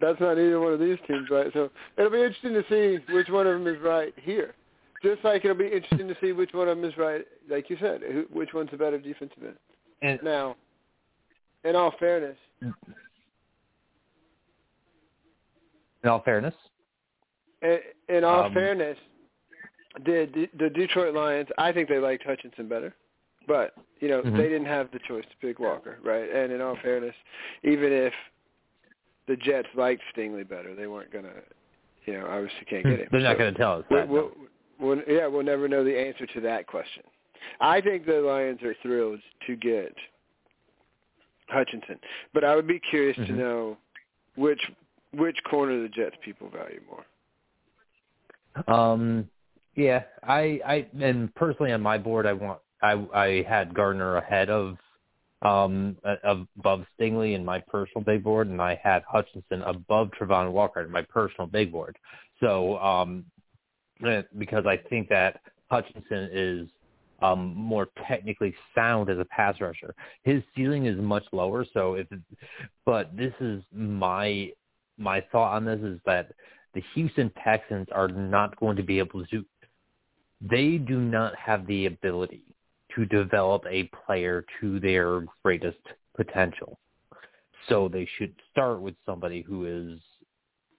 [0.00, 1.50] that's not either one of these teams, right?
[1.52, 4.54] So it'll be interesting to see which one of them is right here.
[5.02, 7.76] Just like it'll be interesting to see which one of them is right, like you
[7.80, 9.56] said, who, which one's the better defensive end.
[10.02, 10.56] and Now,
[11.64, 12.72] in all fairness, in
[16.08, 16.54] all fairness,
[17.62, 18.98] in, in all Um, fairness,
[20.04, 22.94] the, the the Detroit Lions, I think they liked Hutchinson better,
[23.46, 24.36] but you know Mhm.
[24.36, 26.30] they didn't have the choice to pick Walker, right?
[26.30, 27.14] And in all fairness,
[27.62, 28.12] even if
[29.26, 31.34] the Jets liked Stingley better, they weren't gonna,
[32.06, 33.08] you know, obviously can't get him.
[33.12, 34.08] they're not So going to tell us that.
[34.08, 34.12] no.
[34.12, 37.04] we'll, we'll, yeah, we'll never know the answer to that question.
[37.60, 39.94] I think the Lions are thrilled to get
[41.48, 41.98] Hutchinson,
[42.32, 43.36] but I would be curious to Mhm.
[43.36, 43.76] know
[44.36, 44.60] which
[45.14, 47.04] which corner the Jets people value more.
[48.66, 49.28] Um,
[49.74, 54.50] yeah, I, I, and personally on my board, I want, I, I had Gardner ahead
[54.50, 54.76] of,
[55.42, 60.82] um, above Stingley in my personal big board, and I had Hutchinson above Travon Walker
[60.82, 61.98] in my personal big board.
[62.38, 63.24] So, um,
[64.06, 66.68] eh, because I think that Hutchinson is
[67.22, 69.94] um, more technically sound as a pass rusher.
[70.22, 71.64] His ceiling is much lower.
[71.72, 72.06] So if,
[72.84, 74.50] but this is my
[74.98, 76.32] my thought on this is that
[76.74, 79.38] the Houston Texans are not going to be able to.
[79.38, 79.44] Do.
[80.40, 82.42] They do not have the ability
[82.96, 85.78] to develop a player to their greatest
[86.16, 86.78] potential.
[87.68, 90.00] So they should start with somebody who is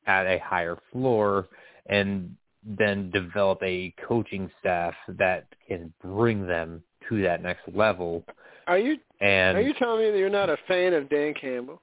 [0.06, 1.48] at a higher floor
[1.86, 8.26] and then develop a coaching staff that can bring them to that next level.
[8.68, 11.82] Are you And are you telling me that you're not a fan of Dan Campbell?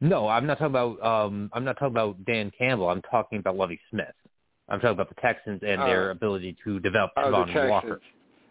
[0.00, 2.88] No, I'm not talking about um I'm not talking about Dan Campbell.
[2.88, 4.14] I'm talking about Lovie Smith.
[4.68, 6.12] I'm talking about the Texans and their Oh.
[6.12, 7.70] ability to develop Oh, Texans.
[7.70, 8.00] Walker.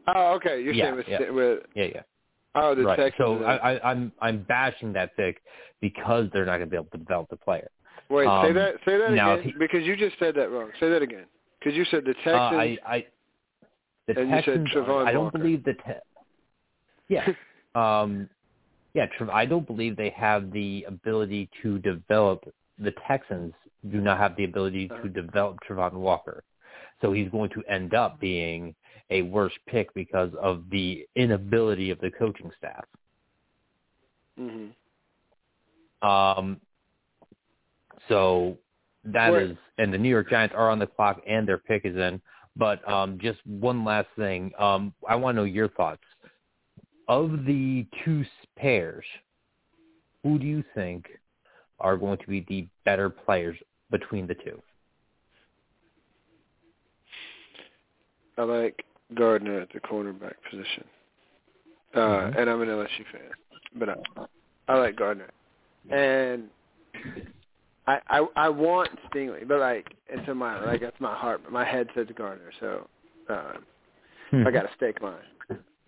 [0.08, 0.62] Oh, okay.
[0.62, 1.30] You're Yeah, saying with, yeah.
[1.32, 2.02] with Yeah, yeah.
[2.56, 2.98] oh the right.
[2.98, 3.40] Texans.
[3.40, 5.42] So I, I, I'm I'm bashing that pick
[5.82, 7.70] because they're not going to be able to develop the player.
[8.10, 10.70] wait, say um, that say that now again he- because you just said that wrong.
[10.80, 11.26] Say that again
[11.60, 12.34] because you said the Uh, Texans.
[12.62, 13.06] I, I
[14.08, 14.70] the And you said Texans.
[14.70, 15.38] Travon I don't Walker.
[15.40, 15.74] believe the.
[15.74, 16.04] Te-
[17.08, 17.28] yeah.
[17.76, 18.30] Um,
[18.94, 22.44] yeah, I don't believe they have the ability to develop.
[22.80, 23.54] The Texans
[23.92, 26.44] do not have the ability to develop Travon Walker,
[27.02, 28.76] so he's going to end up being
[29.10, 32.86] a worse pick because of the inability of the coaching staff.
[34.38, 34.68] hmm
[36.02, 36.60] Um,
[38.10, 38.58] so
[39.06, 41.86] that Where- is, and the New York Giants are on the clock, and their pick
[41.86, 42.22] is in.
[42.56, 46.04] But um, just one last thing, um, I want to know your thoughts
[47.14, 48.26] of the two
[48.58, 49.06] pairs.
[50.24, 51.08] Who do you think
[51.80, 53.58] are going to be the better players
[53.92, 54.62] between the two?
[58.38, 60.86] I like Gardner at the cornerback position,
[61.94, 62.36] uh, Mhm.
[62.38, 63.32] and I'm an LSU fan,
[63.76, 63.96] but I,
[64.68, 65.30] I like Gardner,
[65.92, 66.50] and
[67.86, 71.52] I, I I want Stingley, but like it's in my like that's my heart, but
[71.54, 72.90] my head says Gardner, so
[73.30, 73.54] uh,
[74.32, 75.28] I got to stake mine.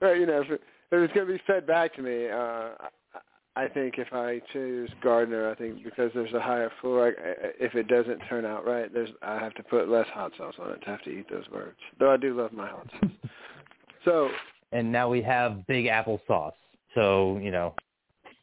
[0.00, 2.70] but you know, if, it, if it's going to be fed back to me, uh,
[3.56, 7.12] I think if I choose Gardner, I think because there's a higher floor, I,
[7.58, 10.72] if it doesn't turn out right, there's I have to put less hot sauce on
[10.72, 11.78] it to have to eat those words.
[11.98, 13.10] Though I do love my hot sauce.
[14.04, 14.28] so
[14.72, 16.54] and now we have Big Apple sauce.
[16.94, 17.74] So you know,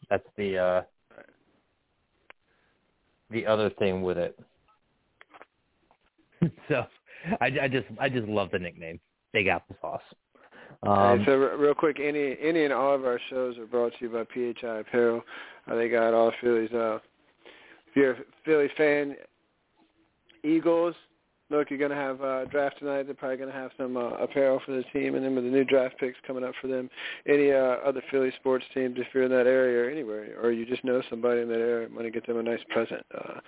[0.10, 0.82] that's the uh
[3.30, 4.40] the other thing with it.
[6.70, 6.86] so
[7.42, 9.00] I, I just I just love the nickname
[9.34, 10.02] Big Apple Sauce.
[10.84, 14.06] Um, hey, so real quick, any any and all of our shows are brought to
[14.06, 15.22] you by PHI Apparel.
[15.70, 16.72] Uh, they got all Phillies.
[16.72, 16.96] Uh,
[17.88, 19.16] if you're a Philly fan,
[20.44, 20.96] Eagles,
[21.52, 23.04] look, you're going to have uh, draft tonight.
[23.04, 25.50] They're probably going to have some uh, apparel for the team, and then with the
[25.50, 26.90] new draft picks coming up for them,
[27.28, 30.66] any uh, other Philly sports teams, if you're in that area or anywhere, or you
[30.66, 33.06] just know somebody in that area, want to get them a nice present.
[33.14, 33.40] Uh,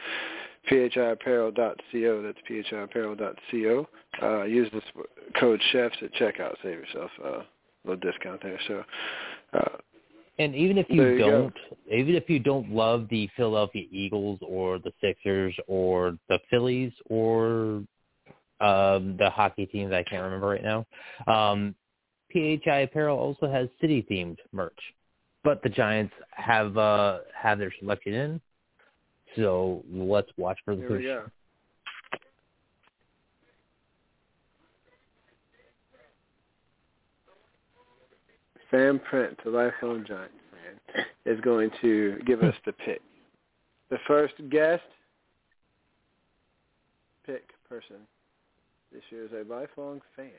[0.69, 2.21] phiapparel.co.
[2.21, 3.87] That's phiapparel.co.
[4.21, 4.83] Uh, use this
[5.39, 6.55] code chefs at checkout.
[6.63, 7.45] Save yourself uh, a
[7.85, 8.59] little discount there.
[8.67, 8.83] So.
[9.53, 9.77] Uh,
[10.39, 11.95] and even if you, you don't, go.
[11.95, 17.83] even if you don't love the Philadelphia Eagles or the Sixers or the Phillies or
[18.59, 20.85] um, the hockey teams I can't remember right now.
[21.27, 21.75] Um,
[22.31, 24.77] PHI Apparel also has city themed merch,
[25.43, 28.41] but the Giants have uh, have their selection in.
[29.35, 31.19] So let's watch for the Here we.
[38.71, 43.01] Sam Print, the lifelong Giants fan, is going to give us the pick.
[43.89, 44.81] The first guest
[47.23, 47.97] pick person
[48.91, 50.31] this year is a lifelong fan.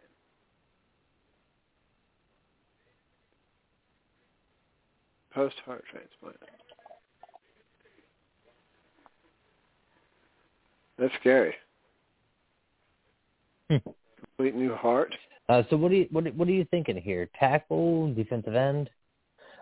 [5.33, 6.37] Post heart transplant.
[10.99, 11.55] That's scary.
[13.71, 13.77] Hmm.
[14.37, 15.15] Complete new heart.
[15.49, 17.29] Uh, so what do you what what are you thinking here?
[17.39, 18.89] Tackle, defensive end?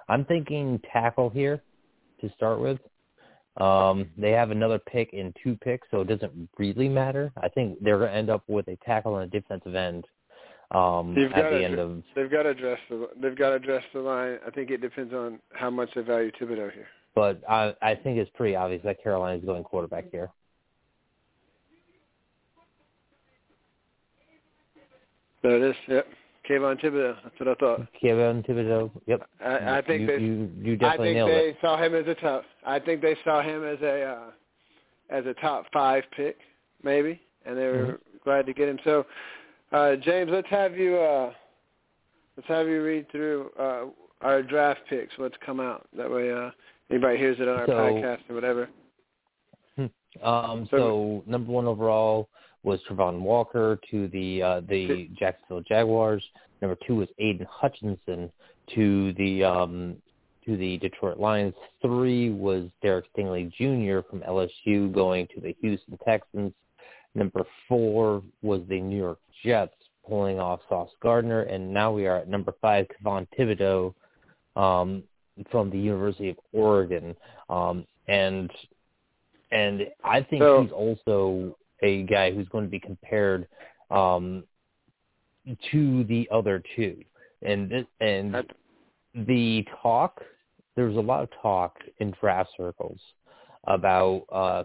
[0.09, 1.63] I'm thinking tackle here
[2.21, 2.79] to start with.
[3.59, 7.33] Um, they have another pick in two picks, so it doesn't really matter.
[7.43, 10.07] I think they're going to end up with a tackle and a defensive end
[10.71, 12.03] um, they've at the end of.
[12.15, 13.09] They've got to address the.
[13.21, 14.39] They've got to address the line.
[14.47, 16.87] I think it depends on how much they value Thibodeaux here.
[17.15, 20.31] But I, I think it's pretty obvious that Carolina is going quarterback here.
[25.43, 25.77] There it is.
[25.89, 26.07] Yep.
[26.49, 27.17] Kayvon Thibodeaux.
[27.23, 27.87] That's what I thought.
[28.03, 28.91] Kayvon Thibodeaux.
[29.07, 29.29] Yep.
[29.45, 30.17] I, I think you, they.
[30.19, 31.57] You, you definitely I think nailed they it.
[31.61, 32.45] saw him as a tough.
[32.67, 34.31] I think they saw him as a uh,
[35.11, 36.37] as a top five pick,
[36.83, 38.17] maybe, and they were Mm-hmm.
[38.25, 38.79] glad to get him.
[38.85, 39.05] So,
[39.73, 41.33] uh, James, let's have you uh,
[42.37, 43.85] let's have you read through uh,
[44.21, 45.17] our draft picks.
[45.19, 46.33] What's come out that way?
[46.33, 46.51] Uh,
[46.91, 48.69] anybody hears it on our So- podcast or whatever.
[50.23, 52.29] Um, So- so number one overall
[52.63, 56.23] was Travon Walker to the uh, the Jacksonville Jaguars.
[56.61, 58.31] Number two was Aidan Hutchinson
[58.75, 59.97] to the um,
[60.45, 61.55] to the Detroit Lions.
[61.81, 64.07] Three was Derek Stingley Jr.
[64.09, 66.53] from LSU going to the Houston Texans.
[67.15, 69.75] Number four was the New York Jets
[70.09, 73.95] pulling off Sauce Gardner, and now we are at number five, Kayvon Thibodeaux
[74.57, 75.03] um,
[75.51, 77.15] from the University of Oregon,
[77.49, 78.51] um, and
[79.51, 83.47] and I think So- he's also a guy who's going to be compared
[83.91, 84.45] um,
[85.71, 87.03] to the other two,
[87.43, 88.37] and this, and
[89.15, 90.21] the talk.
[90.75, 92.99] There's a lot of talk in draft circles
[93.65, 94.65] about uh,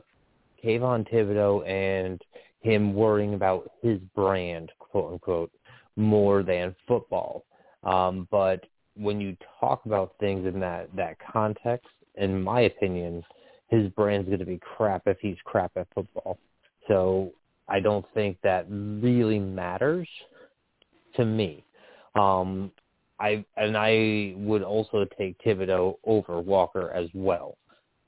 [0.64, 2.22] Kayvon Thibodeaux and
[2.62, 5.52] him worrying about his brand, quote unquote,
[5.96, 7.44] more than football.
[7.84, 8.64] Um, but
[8.96, 13.24] when you talk about things in that that context, in my opinion,
[13.70, 16.38] his brand's going to be crap if he's crap at football.
[16.88, 17.32] So
[17.68, 20.08] I don't think that really matters
[21.16, 21.64] to me.
[22.16, 22.72] Um,
[23.20, 27.58] I and I would also take Thibodeaux over Walker as well.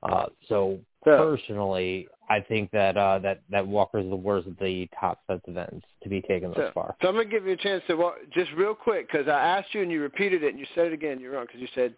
[0.03, 4.87] Uh, so So, personally, I think that uh, that that Walker's the worst of the
[4.99, 6.95] top defensive ends to be taken thus so, far.
[7.01, 9.73] so I'm gonna give you a chance to walk, just real quick because I asked
[9.73, 11.19] you and you repeated it and you said it again.
[11.19, 11.95] You're wrong because you said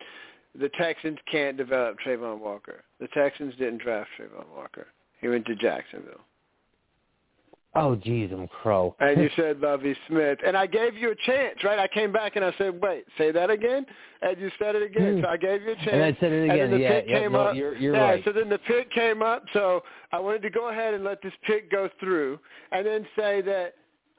[0.59, 2.83] the Texans can't develop Travon Walker.
[2.99, 4.87] The Texans didn't draft Travon Walker.
[5.19, 6.21] He went to Jacksonville.
[7.73, 8.95] Oh, jeez, I'm crow.
[8.99, 10.39] And you said Lovie Smith.
[10.45, 11.79] And I gave you a chance, right?
[11.79, 13.85] I came back and I said, wait, say that again?
[14.21, 15.19] And you said it again.
[15.23, 15.89] So I gave you a chance.
[15.93, 16.71] and I said it And again.
[16.71, 17.55] then the yeah, pick yeah, came no, up.
[17.55, 18.23] you're you're yeah, right.
[18.25, 19.45] so then the pick came up.
[19.53, 22.39] So I wanted to go ahead and let this pick go through
[22.73, 23.75] and then say that,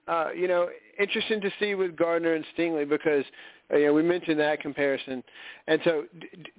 [0.08, 3.24] uh, you know, interesting to see with Gardner and Stingley because
[3.72, 5.22] uh, you know, we mentioned that comparison.
[5.68, 6.04] And so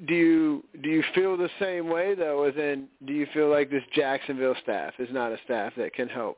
[0.07, 3.71] do you do you feel the same way though as in do you feel like
[3.71, 6.37] this Jacksonville staff is not a staff that can help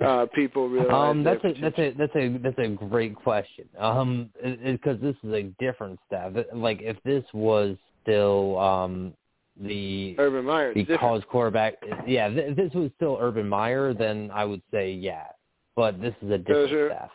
[0.00, 0.92] uh, people realize.
[0.92, 3.68] Um, that's a that's a that's a that's a great question.
[3.78, 6.32] Um, because this is a different staff.
[6.54, 9.12] Like if this was still um
[9.60, 10.72] the Urban Meyer.
[10.72, 11.00] the different.
[11.00, 11.74] college quarterback,
[12.06, 15.24] yeah, th- if this was still Urban Meyer, then I would say yeah.
[15.76, 17.10] But this is a different are- staff.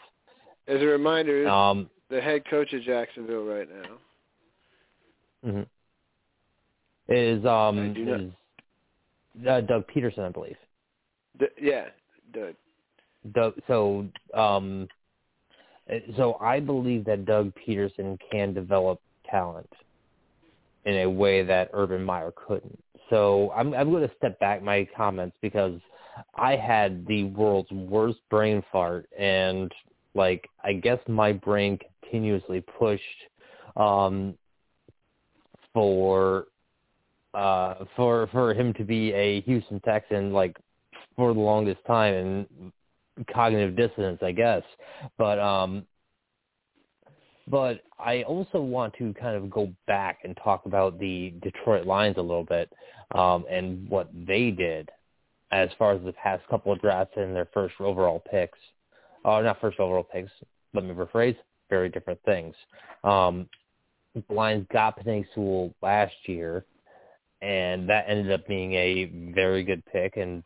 [0.67, 3.67] As a reminder, Um, the head coach of Jacksonville right
[5.43, 5.51] now.
[5.51, 5.65] mhm.
[7.09, 10.55] is um is uh, Doug Pederson, I believe.
[11.61, 11.85] Yeah,
[12.33, 12.55] the
[13.33, 14.87] Doug, so um,
[16.17, 18.99] so I believe that Doug Pederson can develop
[19.29, 19.69] talent
[20.85, 22.81] in a way that Urban Meyer couldn't.
[23.09, 25.79] So I'm I'm going to step back my comments because
[26.35, 29.71] I had the world's worst brain fart, and
[30.13, 33.01] like I guess my brain continuously pushed
[33.75, 34.35] um,
[35.73, 36.45] for
[37.33, 40.57] uh, for for him to be a Houston Texan like
[41.15, 42.71] for the longest time and
[43.31, 44.63] cognitive dissonance, I guess.
[45.17, 45.85] But um
[47.47, 52.17] but I also want to kind of go back and talk about the Detroit Lions
[52.17, 52.71] a little bit
[53.13, 54.89] um and what they did
[55.51, 58.59] as far as the past couple of drafts and their first overall picks.
[59.23, 60.31] Uh not first overall picks,
[60.73, 61.37] let me rephrase,
[61.69, 62.55] very different things.
[63.03, 63.47] Um
[64.15, 66.65] the Lions got Penei Sewell last year
[67.41, 70.43] and that ended up being a very good pick and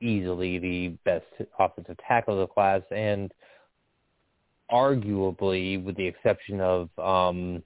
[0.00, 1.26] easily the best
[1.58, 3.32] offensive tackle of the class and
[4.70, 7.62] arguably with the exception of um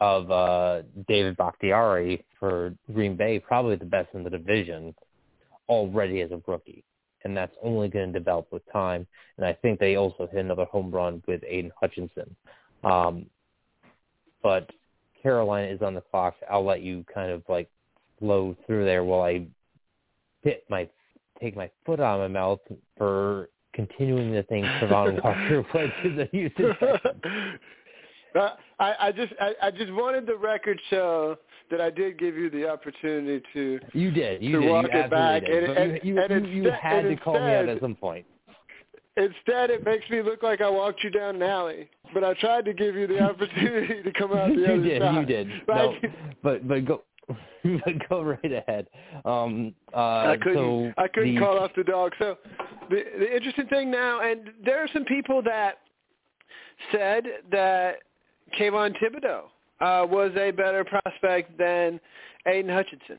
[0.00, 4.94] of uh David Bakhtiari for Green Bay, probably the best in the division
[5.68, 6.84] already as a rookie.
[7.24, 9.06] And that's only going to develop with time.
[9.36, 12.34] And I think they also hit another home run with Aidan Hutchinson.
[12.82, 13.26] Um,
[14.42, 14.68] but
[15.22, 16.34] Carolina is on the clock.
[16.50, 17.70] I'll let you kind of like
[18.18, 19.46] flow through there while I
[20.42, 20.88] hit my
[21.40, 22.60] take my foot out of my mouth
[22.96, 27.58] for continuing the thing Travon Walker went to the Houston Texans.
[28.78, 31.36] I, I just I, I just wanted the record show
[31.70, 34.42] that I did give you the opportunity to You did.
[34.42, 34.70] You To did.
[34.70, 35.64] walk you it back, did.
[35.64, 37.94] and- and- you, you, and you, you instead- had to call me out at some
[37.94, 38.26] point.
[39.18, 41.90] Instead, it makes me look like I walked you down an alley.
[42.14, 45.02] But I tried to give you the opportunity to come out the you other did.
[45.02, 45.14] side.
[45.20, 45.48] You did.
[45.66, 45.94] But No,
[46.42, 47.02] but but go.
[47.28, 48.88] But go right ahead.
[49.24, 50.56] Um, uh, I couldn't.
[50.56, 52.12] so I couldn't the, call off the dog.
[52.18, 52.36] So
[52.90, 55.78] the the interesting thing now, and there are some people that
[56.90, 57.96] said that
[58.58, 59.44] Kayvon Thibodeaux
[59.80, 62.00] uh, was a better prospect than
[62.46, 63.18] Aidan Hutchinson.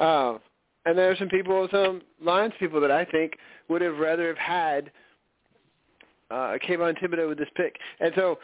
[0.00, 0.38] Uh,
[0.86, 3.32] and there are some people, some Lions people that I think
[3.68, 4.90] would have rather have had
[6.30, 7.76] uh, Kayvon Thibodeaux with this pick.
[8.00, 8.38] And so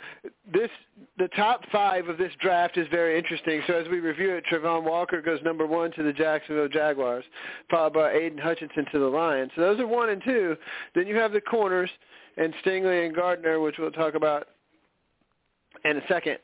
[0.53, 0.71] this,
[1.19, 3.63] the top five of this draft is very interesting.
[3.67, 7.25] So as we review it, Travon Walker goes number one to the Jacksonville Jaguars,
[7.71, 9.51] followed by Aidan Hutchinson to the Lions.
[9.55, 10.57] So those are one and two.
[10.95, 11.91] Then you have the corners
[12.37, 14.49] and Stingley and Gardner, which we'll talk about
[15.85, 16.39] in a second.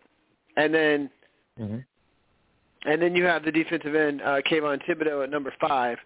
[0.57, 1.11] And then
[1.59, 1.85] Mhm.
[2.87, 5.99] and then you have the defensive end, uh, Kayvon Thibodeaux at number five,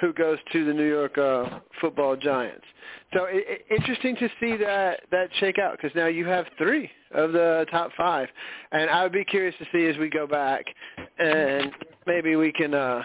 [0.00, 2.64] who goes to the New York uh, Football Giants.
[3.14, 6.90] So it, it, interesting to see that that shake out because now you have three
[7.14, 8.28] of the top five,
[8.72, 10.64] and I would be curious to see as we go back,
[11.18, 11.72] and
[12.06, 13.02] maybe we can uh,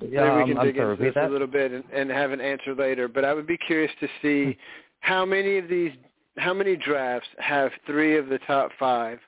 [0.00, 2.32] maybe Yeah, we um, can I'm dig into this a little bit and, and have
[2.32, 3.08] an answer later.
[3.08, 4.56] But I would be curious to see
[5.00, 5.92] how many of these,
[6.38, 9.18] how many drafts have three of the top five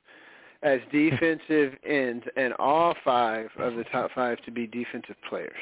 [0.65, 5.53] as defensive ends, and all five of the top five to be defensive players.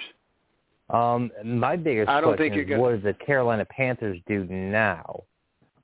[0.90, 4.20] Um, my biggest I don't question think is you're what gonna- does the Carolina Panthers
[4.28, 5.24] do now?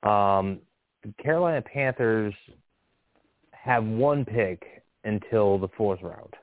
[0.02, 0.60] Um,
[1.02, 2.34] the Carolina Panthers
[3.52, 6.36] have one pick until the fourth round.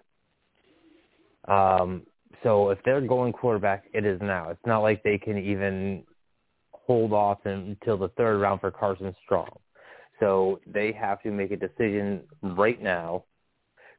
[1.48, 2.06] Um,
[2.44, 4.50] so if they're going quarterback, it is now.
[4.50, 6.04] It's not like they can even
[6.74, 9.50] hold off until the third round for Carson Strong.
[10.20, 13.24] So they have to make a decision right now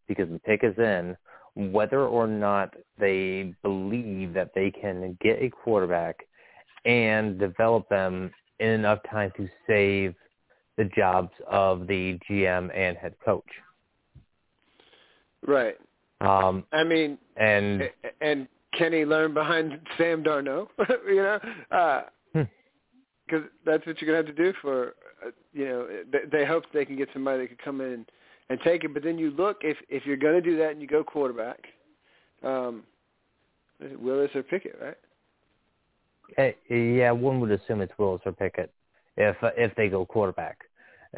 [0.06, 1.16] because the pick is in
[1.54, 6.16] whether or not they believe that they can get a quarterback
[6.84, 10.14] and develop them in enough time to save
[10.76, 13.44] the jobs of the GM and head coach.
[15.46, 15.76] Right.
[16.20, 17.90] Um, I mean, and
[18.20, 20.68] and can he learn behind Sam Darnold?
[21.06, 22.02] you know,
[22.34, 22.42] Hmm.
[23.26, 24.90] because that's what you're gonna have to do for, uh,
[25.52, 28.06] you know, they, they hope they can get somebody that could come in
[28.50, 28.94] and take it.
[28.94, 31.64] But then you look if if you're gonna do that and you go quarterback,
[32.42, 32.82] um,
[33.98, 36.56] Willis or Pickett, right?
[36.68, 38.72] yeah, one would assume it's Willis or Pickett
[39.16, 40.58] if if they go quarterback.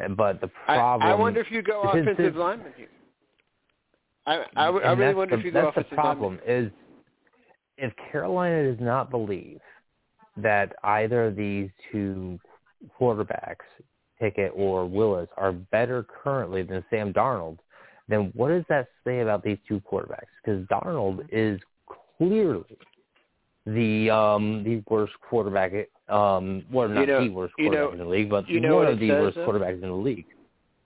[0.01, 2.87] Uh, But the problem I, I wonder if you go offensive lineman here.
[4.25, 5.75] I I, I really wonder the, if you go offensive lineman.
[5.75, 6.65] that's the problem lineman.
[6.65, 6.71] is
[7.77, 9.59] if Carolina does not believe
[10.37, 12.39] that either of these two
[12.99, 13.65] quarterbacks,
[14.21, 17.57] Pickett or Willis, are better currently than Sam Darnold,
[18.07, 20.29] then what does that say about these two quarterbacks?
[20.43, 21.59] Because Darnold is
[22.17, 22.77] clearly
[23.65, 25.71] the um the worst quarterback
[26.09, 28.99] um well not You know- the worst you know- in the league, but one of
[28.99, 29.47] the says, worst though?
[29.47, 30.25] quarterbacks in the league.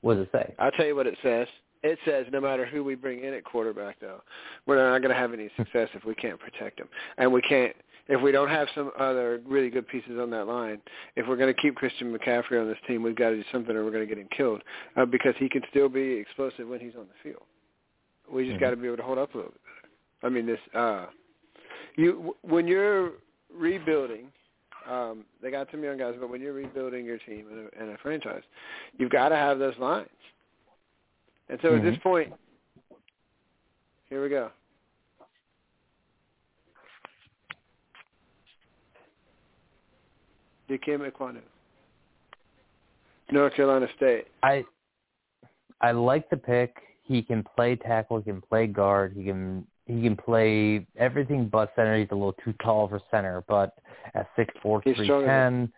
[0.01, 0.53] What does it say?
[0.59, 1.47] I'll tell you what it says.
[1.83, 4.21] It says no matter who we bring in at quarterback, though,
[4.65, 7.75] we're not going to have any success if we can't protect him, and we can't
[8.08, 10.80] if we don't have some other really good pieces on that line.
[11.16, 13.76] If we're going to keep Christian McCaffrey on this team, we've got to do something,
[13.76, 14.62] or we're going to get him killed
[14.95, 17.43] uh, because he can still be explosive when he's on the field.
[18.32, 18.62] We just Mhm.
[18.62, 19.93] got to be able to hold up a little bit better.
[20.24, 21.08] I mean, this uh,
[21.95, 23.14] you when you're
[23.53, 24.32] rebuilding.
[24.88, 27.95] Um, they got some young guys, but when you're rebuilding your team and a, and
[27.95, 28.43] a franchise,
[28.99, 30.08] you've got to have those lines.
[31.49, 32.01] And so at this Mhm.
[32.03, 32.34] point,
[34.10, 34.51] here we go.
[40.70, 41.41] Dikembe Ekwonu,
[43.32, 44.26] North Carolina State.
[44.43, 44.66] I
[45.82, 46.76] I like the pick.
[47.03, 48.18] He can play tackle.
[48.18, 49.13] He can play guard.
[49.16, 51.97] He can he can play everything but center.
[51.99, 53.76] He's a little too tall for center, but
[54.16, 55.74] at six four He's three stronger ten,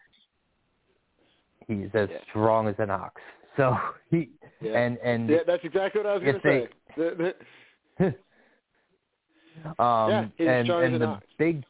[1.67, 2.17] he's as Yeah.
[2.29, 3.21] strong as an ox.
[3.57, 3.77] So
[4.11, 4.29] he
[4.61, 4.77] Yeah.
[4.79, 7.39] and and Yeah, that's exactly what I was going to
[7.99, 8.13] say.
[9.79, 11.25] Um Yeah, he's and strong as and an the ox.
[11.37, 11.63] big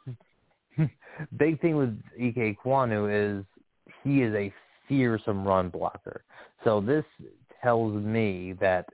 [1.37, 3.45] big thing with Ekwonu is
[4.03, 4.53] he is a
[4.87, 6.23] fearsome run blocker.
[6.63, 7.05] So this
[7.61, 8.87] tells me that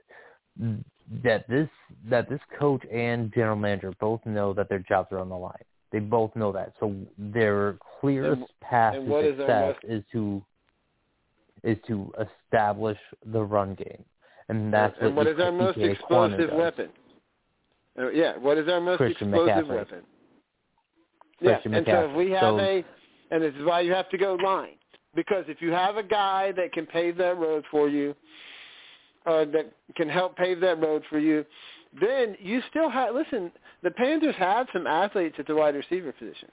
[1.22, 1.68] that this
[2.08, 5.52] that this coach and general manager both know that their jobs are on the line.
[5.92, 6.72] They both know that.
[6.80, 10.44] So their clearest And- path and to what is success is to
[11.62, 14.04] is to establish the run game.
[14.48, 16.90] And that's and what what is our most explosive weapon?
[17.98, 19.76] Uh, yeah, what is our most Christian explosive McCaffrey.
[19.76, 20.02] weapon?
[21.44, 22.84] Yeah, Christian and so if we have So- a,
[23.30, 24.76] and this is why you have to go line,
[25.14, 28.14] because if you have a guy that can pave that road for you,
[29.26, 31.44] or that can help pave that road for you,
[31.98, 33.14] then you still have.
[33.14, 33.50] Listen,
[33.82, 36.50] the Panthers have some athletes at the wide receiver position,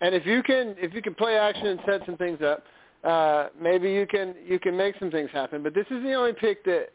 [0.00, 2.64] and if you can, if you can play action and set some things up,
[3.04, 5.62] uh, maybe you can you can make some things happen.
[5.62, 6.88] But this is the only pick that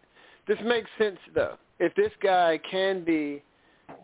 [0.47, 1.57] this makes sense though.
[1.79, 3.43] If this guy can be,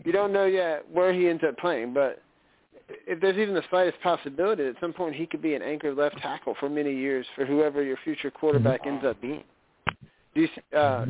[0.03, 2.21] you don't know yet where he ends up playing, but
[3.07, 6.17] if there's even the slightest possibility at some point he could be an anchor left
[6.17, 9.43] tackle for many years for whoever your future quarterback ends up being.
[10.35, 11.05] Do you, uh,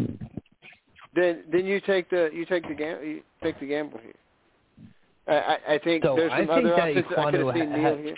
[1.15, 4.13] then then you take the you take the gam- you take the gamble here.
[5.27, 7.19] I, I, I think So there's I some think other that.
[7.19, 8.15] I could have seen Neal here.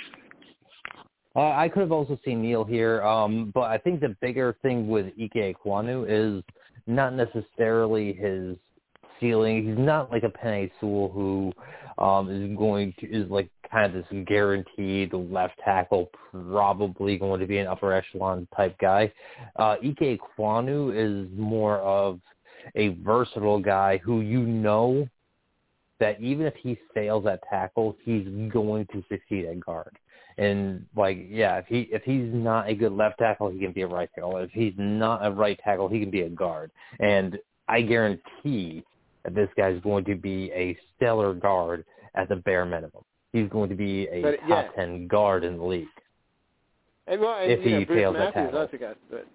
[1.36, 4.88] Uh, I could have also seen Neal here, um, but I think the bigger thing
[4.88, 6.44] with Ike Kwanu is
[6.86, 8.56] not necessarily his
[9.24, 9.66] ceiling.
[9.68, 11.54] He's not like a Penei Sewell who
[11.98, 17.48] um, is going to is like kind of this guaranteed left tackle, probably going to
[17.48, 19.12] be an upper echelon type guy.
[19.58, 22.20] Uh, Ike Kwanu is more of
[22.76, 25.08] a versatile guy who you know
[26.00, 29.98] that even if he fails at tackle, he's going to succeed at guard.
[30.38, 33.84] And like, yeah, if he if he's not a good left tackle, he can be
[33.84, 34.38] a right tackle.
[34.38, 36.72] If he's not a right tackle, he can be a guard.
[37.00, 38.84] And I guarantee
[39.24, 43.04] that this guy's going to be a stellar guard at the bare minimum.
[43.32, 44.68] He's going to be a But, top yeah.
[44.76, 45.88] ten guard in the league.
[47.08, 48.68] And, well, and, if know, he Bruce fails at tackle.
[48.78, 48.94] guy.
[49.10, 49.28] But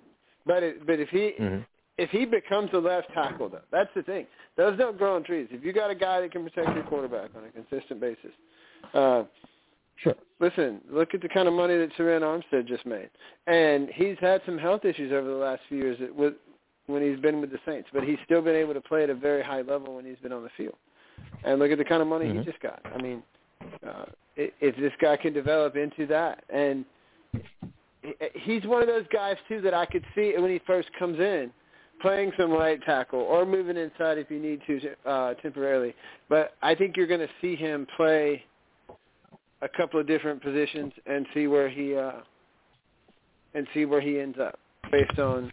[0.47, 1.59] but it, but if he hmm
[1.99, 4.24] if he becomes a left tackle, though, that's the thing.
[4.57, 5.49] Those don't grow on trees.
[5.51, 8.30] If you got a guy that can protect your quarterback on a consistent basis,
[8.95, 9.24] uh,
[9.97, 10.14] Sure.
[10.39, 13.11] listen, look at the kind of money that Saran Armstead just made,
[13.49, 16.34] and he's had some health issues over the last few years that- with
[16.89, 19.14] when he's been with the Saints, but he's still been able to play at a
[19.14, 20.76] very high level when he's been on the field.
[21.45, 22.39] And look at the kind of money Mhm.
[22.39, 22.80] he just got.
[22.84, 23.22] I mean,
[23.86, 26.84] uh, if this guy can develop into that, and
[28.34, 31.53] he's one of those guys too that I could see when he first comes in
[32.01, 35.95] playing some right tackle or moving inside if you need to uh, temporarily.
[36.28, 38.45] But I think you're going to see him play
[39.62, 42.20] a couple of different positions and see where he uh,
[43.55, 44.59] and see where he ends up
[44.93, 45.53] based on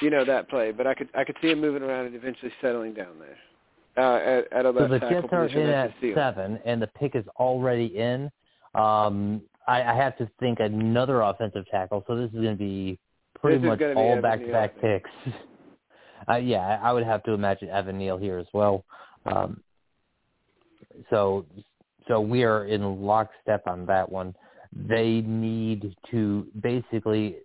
[0.00, 0.72] you know that play.
[0.72, 3.38] But I could I could see him moving around and eventually settling down there
[3.96, 7.24] uh, at, at a So the Jets are in at seven, and the pick is
[7.38, 8.30] already in.
[8.74, 12.04] Um, I, I have to think another offensive tackle.
[12.06, 12.98] So this is going to be
[13.40, 15.10] pretty This much all back-to-back picks.
[16.30, 18.84] Uh, yeah, I I would have to imagine Evan Neal here as well.
[19.26, 19.60] Um,
[21.10, 21.44] so,
[22.06, 24.32] so we are in lockstep on that one.
[24.72, 27.38] They need to basically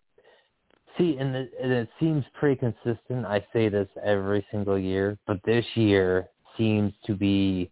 [0.98, 3.26] see, and it, and it seems pretty consistent.
[3.26, 6.28] I say this every single year, but this year
[6.58, 7.72] seems to be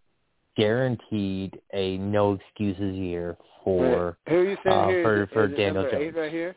[0.56, 5.02] guaranteed a no excuses year for Who are you saying uh, here?
[5.02, 6.02] for Is it- for is it Daniel number Jones.
[6.04, 6.54] eight right here?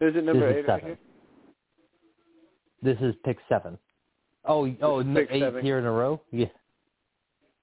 [0.00, 0.86] Is it number This is eight right seven.
[0.86, 0.98] here?
[2.94, 3.78] This is pick seven.
[4.44, 5.66] Oh, oh, is pick eight seven.
[5.66, 6.20] year in a row.
[6.30, 6.46] Yeah.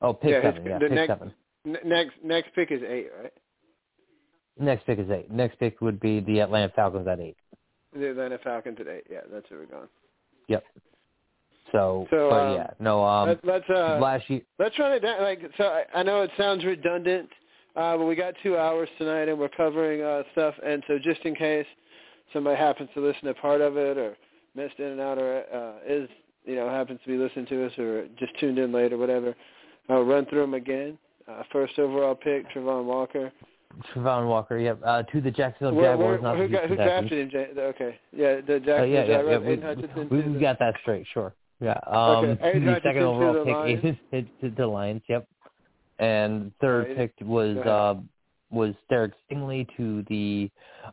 [0.02, 0.66] Oh, pick Yeah, seven.
[0.66, 1.34] Yeah, the pick next- seven.
[1.66, 3.34] N- next next pick is eight, right?
[4.60, 5.32] Next pick is eight.
[5.32, 7.38] Next pick would be the Atlanta Falcons at eight.
[7.96, 9.06] The Atlanta Falcons at eight.
[9.10, 9.88] Yeah, that's where we're going.
[10.48, 10.64] Yep.
[11.72, 13.04] So, So, but um, yeah, no.
[13.04, 15.22] Um, Let, let's uh, last year, let's run it down.
[15.22, 17.30] Like, so I, I know it sounds redundant,
[17.76, 20.54] uh, but we got two hours tonight, and we're covering uh, stuff.
[20.66, 21.66] And so, just in case
[22.34, 24.16] somebody happens to listen to part of it, or
[24.56, 26.10] missed in and out, or uh, is
[26.44, 29.34] you know happens to be listening to us, or just tuned in late, or whatever,
[29.90, 30.98] I'll run through them again.
[31.28, 33.32] Uh, first overall pick, Travon Walker.
[33.94, 34.58] Travon Walker.
[34.58, 34.80] Yep.
[34.86, 37.50] Uh, to the Jacksonville Jaguars, not who got, who drafted him?
[37.58, 39.18] Okay, yeah, the Oh, Jacksonville yeah, yeah, yeah.
[39.18, 39.44] Jaguars.
[39.46, 41.06] We, Hutchinson we, we got that straight.
[41.14, 41.34] Sure.
[41.62, 41.80] Yeah.
[41.88, 43.98] Um, Okay, the second overall the pick Lions.
[44.12, 45.02] is to the Lions.
[45.08, 45.28] Yep.
[46.00, 46.98] And third Right.
[46.98, 47.96] pick was uh,
[48.52, 50.50] was Derek Stingley to the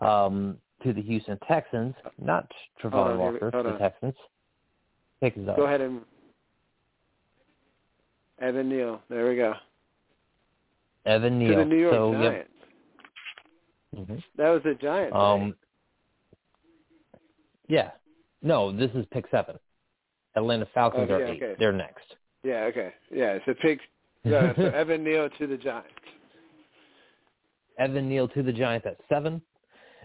[0.07, 3.79] um, to the Houston Texans, not Hold Travon on, here we- Walker to the.
[3.79, 4.15] Texans.
[5.21, 5.57] Pick is up.
[5.57, 6.01] Go ahead and
[8.41, 9.01] Evan Neal.
[9.09, 9.55] There we go.
[11.07, 11.51] Evan Neal.
[11.51, 12.37] To the New York so, Giants.
[12.39, 12.49] Yep.
[13.95, 15.13] Hmm That was a giant.
[15.15, 15.41] Um.
[15.41, 15.55] right?
[17.69, 17.91] Yeah.
[18.43, 19.57] No, this is pick seven.
[20.35, 21.43] Atlanta Falcons Oh, are eight.
[21.43, 21.55] okay.
[21.59, 22.17] They're next.
[22.43, 22.65] Yeah.
[22.65, 22.93] Okay.
[23.15, 23.39] Yeah.
[23.47, 23.81] So pick.
[24.25, 25.89] Yeah, so Evan Neal to the Giants.
[27.79, 29.43] Evan Neal to the Giants at seven,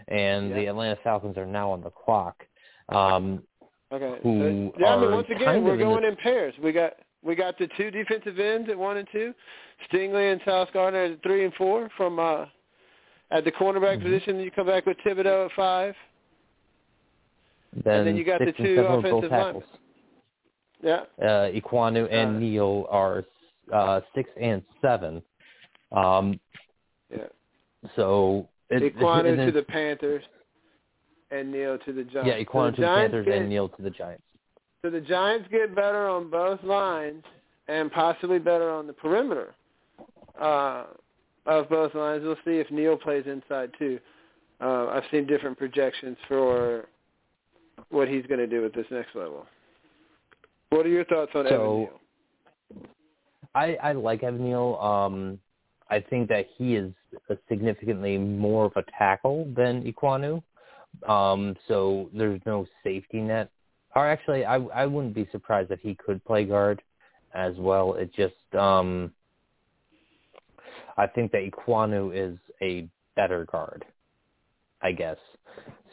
[0.08, 2.44] and the Atlanta Falcons are now on the clock.
[2.88, 3.42] Um,
[3.90, 4.18] Okay.
[4.22, 4.96] Who So, yeah.
[4.96, 6.52] I mean, once again, we're of in going the- in pairs.
[6.62, 9.32] We got we got the two defensive ends at one and two,
[9.90, 11.88] Stingley and Sauce Gardner at three and four.
[11.96, 12.44] From uh,
[13.30, 14.02] at the cornerback Mhm.
[14.02, 15.96] position, you come back with Thibodeaux at five.
[17.84, 19.64] then then you got the two seven are both offensive tackles.
[20.80, 21.04] Yeah.
[21.20, 23.24] Uh, Ekwonu and Uh, Neal are
[23.70, 25.22] uh, six and seven.
[25.92, 26.40] Um,
[27.10, 27.26] Yeah.
[27.94, 30.24] so it, Ekwonu and to the Panthers,
[31.30, 32.26] and Neal to the Giants.
[32.28, 34.24] yeah, So Ekwonu the to the Giants Panthers get- and Neal to the Giants.
[34.82, 37.24] So the Giants get better on both lines
[37.66, 39.54] and possibly better on the perimeter
[40.38, 40.84] uh,
[41.48, 42.22] of both lines.
[42.24, 43.98] We'll see if Neal plays inside too.
[44.60, 46.86] Uh, I've seen different projections for
[47.90, 49.46] what he's going to do at this next level.
[50.70, 52.00] What are your thoughts on Evan So- Neal?
[53.54, 54.76] I, I like Evan Neal.
[54.76, 55.38] Um,
[55.90, 56.92] I think that he is
[57.30, 60.42] a significantly more of a tackle than Ekwonu.
[61.08, 63.50] Um, so there's no safety net.
[63.96, 66.82] Or actually, I, I wouldn't be surprised if he could play guard
[67.34, 67.94] as well.
[67.94, 69.12] It just, um,
[70.98, 72.86] I think that Ekwonu is a
[73.16, 73.86] better guard,
[74.82, 75.16] I guess.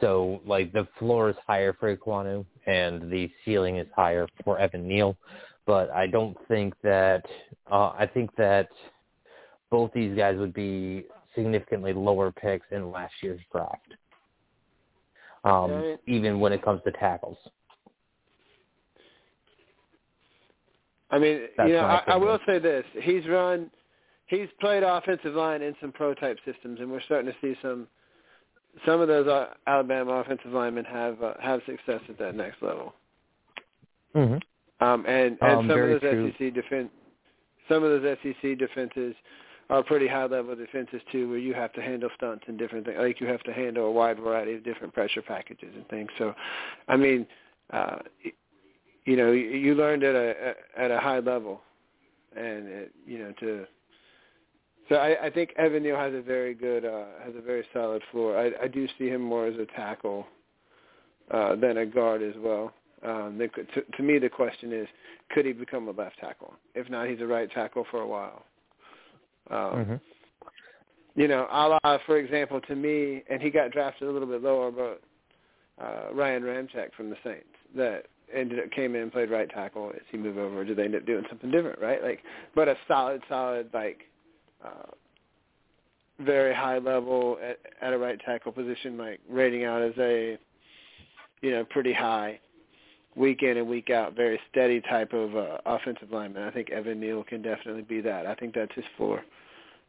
[0.02, 4.86] So, like, the floor is higher for Ekwonu, and the ceiling is higher for Evan
[4.86, 5.16] Neal
[5.66, 7.26] but I don't think that
[7.72, 8.70] uh, I think that
[9.72, 13.94] both these guys would be significantly lower picks in last year's draft.
[15.44, 16.00] Um, Right.
[16.08, 17.38] even when it comes to tackles.
[21.12, 23.70] I mean, That's you know, I, I will say this: he's run,
[24.28, 27.88] he's played offensive line in some pro type systems, and we're starting to see some.
[28.86, 32.94] Some of those uh, Alabama offensive linemen have uh, have success at that next level.
[34.14, 34.86] Mm-hmm.
[34.86, 36.34] Um, and and Um, some of those true.
[36.38, 36.90] SEC defense,
[37.70, 39.16] some of those SEC defenses
[39.70, 42.98] are pretty high level defenses too, where you have to handle stunts and different things.
[43.00, 46.10] Like you have to handle a wide variety of different pressure packages and things.
[46.18, 46.36] So,
[46.90, 47.26] I mean,
[47.72, 47.98] uh,
[49.06, 51.62] you know, you, you learned at a at a high level,
[52.36, 53.66] and it, you know to.
[54.90, 58.02] So I, I think Evan Neal has a very good, uh, has a very solid
[58.12, 58.38] floor.
[58.38, 60.28] I, I do see him more as a tackle
[61.32, 62.72] uh, than a guard as well.
[63.04, 64.88] Um, the, to, to me, the question is,
[65.32, 66.54] could he become a left tackle?
[66.76, 68.44] If not, he's a right tackle for a while.
[69.50, 69.96] Um, Mm-hmm.
[71.18, 74.44] You know, a la, for example, to me, and he got drafted a little bit
[74.44, 75.02] lower, but
[75.82, 79.92] uh, Ryan Ramczyk from the Saints that ended up came in and played right tackle.
[79.96, 82.04] As he moved over, did they end up doing something different, right?
[82.04, 82.20] Like,
[82.54, 84.00] but a solid, solid, like,
[84.64, 84.92] uh,
[86.20, 90.38] very high level at, at a right tackle position, like rating out as a,
[91.42, 92.40] you know, pretty high
[93.16, 96.44] week in and week out, very steady type of uh, offensive lineman.
[96.44, 98.26] I think Evan Neal can definitely be that.
[98.26, 99.24] I think that's his floor.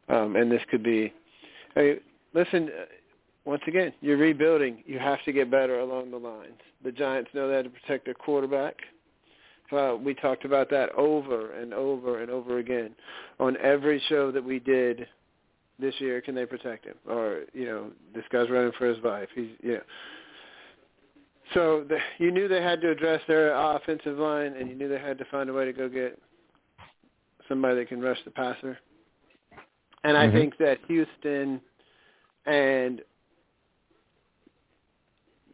[0.09, 1.13] Um, and this could be,
[1.75, 1.99] I mean,
[2.33, 2.85] listen, uh,
[3.45, 4.83] once again, you're rebuilding.
[4.85, 6.59] You have to get better along the lines.
[6.83, 8.75] The Giants know have to protect their quarterback.
[9.71, 12.95] Uh, we talked about that over and over and over again
[13.39, 15.07] on every show that we did
[15.79, 16.21] this year.
[16.21, 16.95] Can they protect him?
[17.09, 19.29] Or you know, this guy's running for his life.
[19.35, 19.77] He's yeah.
[21.53, 24.99] So the, you knew they had to address their offensive line, and you knew they
[24.99, 26.19] had to find a way to go get
[27.47, 28.77] somebody that can rush the passer.
[30.03, 30.33] And I Mhm.
[30.33, 31.61] think that Houston
[32.45, 33.01] and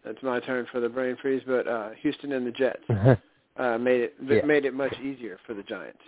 [0.03, 2.83] that's my turn for the brain freeze, but uh Houston and the Jets
[3.57, 4.45] uh made it Yeah.
[4.45, 6.01] made it much easier for the Giants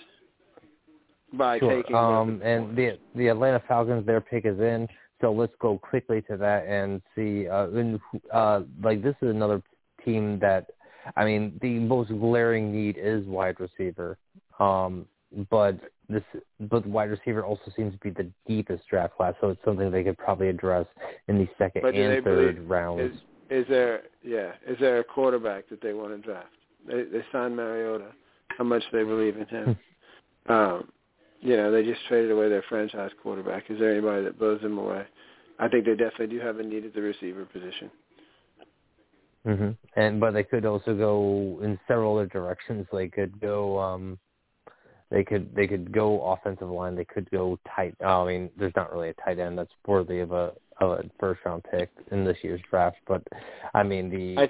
[1.33, 1.69] by sure.
[1.81, 4.87] taking Um, and the the Atlanta Falcons, their pick is in.
[5.21, 7.47] So let's go quickly to that and see.
[7.47, 7.99] Uh, and,
[8.33, 9.61] uh, like this is another
[10.03, 10.67] team that,
[11.15, 14.17] I mean, the most glaring need is wide receiver.
[14.59, 15.07] Um,
[15.49, 15.79] but
[16.09, 16.23] this,
[16.59, 20.03] but wide receiver also seems to be the deepest draft class, so it's something they
[20.03, 20.85] could probably address
[21.27, 23.01] in the second But and third believe- rounds.
[23.15, 26.47] is is there yeah, is there a quarterback that they want to draft?
[26.87, 28.11] They they signed Mariota.
[28.57, 29.77] How much they believe in him.
[30.49, 30.89] um
[31.41, 33.69] you know, they just traded away their franchise quarterback.
[33.69, 35.05] Is there anybody that blows them away?
[35.59, 37.91] I think they definitely do have a need at the receiver position.
[39.45, 42.87] hmm And but they could also go in several other directions.
[42.91, 43.79] They could go.
[43.79, 44.17] um
[45.11, 46.95] They could they could go offensive line.
[46.95, 47.95] They could go tight.
[48.01, 51.03] Oh, I mean, there's not really a tight end that's worthy of a of a
[51.19, 52.97] first round pick in this year's draft.
[53.07, 53.21] But
[53.73, 54.49] I mean the I-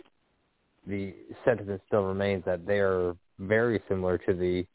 [0.88, 1.14] the
[1.44, 4.66] sentiment still remains that they are very similar to the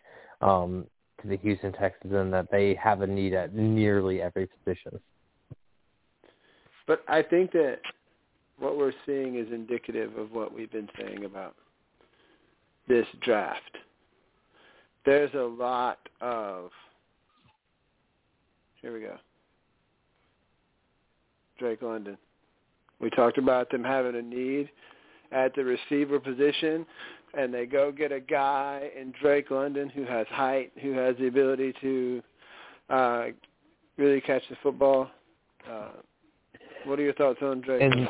[0.47, 0.87] um
[1.23, 4.99] to the Houston Texans in that they have a need at nearly every position.
[6.87, 7.79] But I think that
[8.59, 11.55] what we're seeing is indicative of what we've been saying about
[12.89, 13.77] this draft.
[15.05, 16.71] There's a lot of
[18.81, 19.17] here we go.
[21.59, 22.17] Drake London.
[22.99, 24.71] We talked about them having a need
[25.33, 26.87] at the receiver position
[27.35, 31.27] and they go get a guy in Drake London who has height, who has the
[31.27, 32.23] ability to
[32.89, 33.27] uh
[33.97, 35.11] really catch the football.
[35.69, 35.91] Uh
[36.85, 37.83] what are your thoughts on Drake?
[37.83, 38.09] And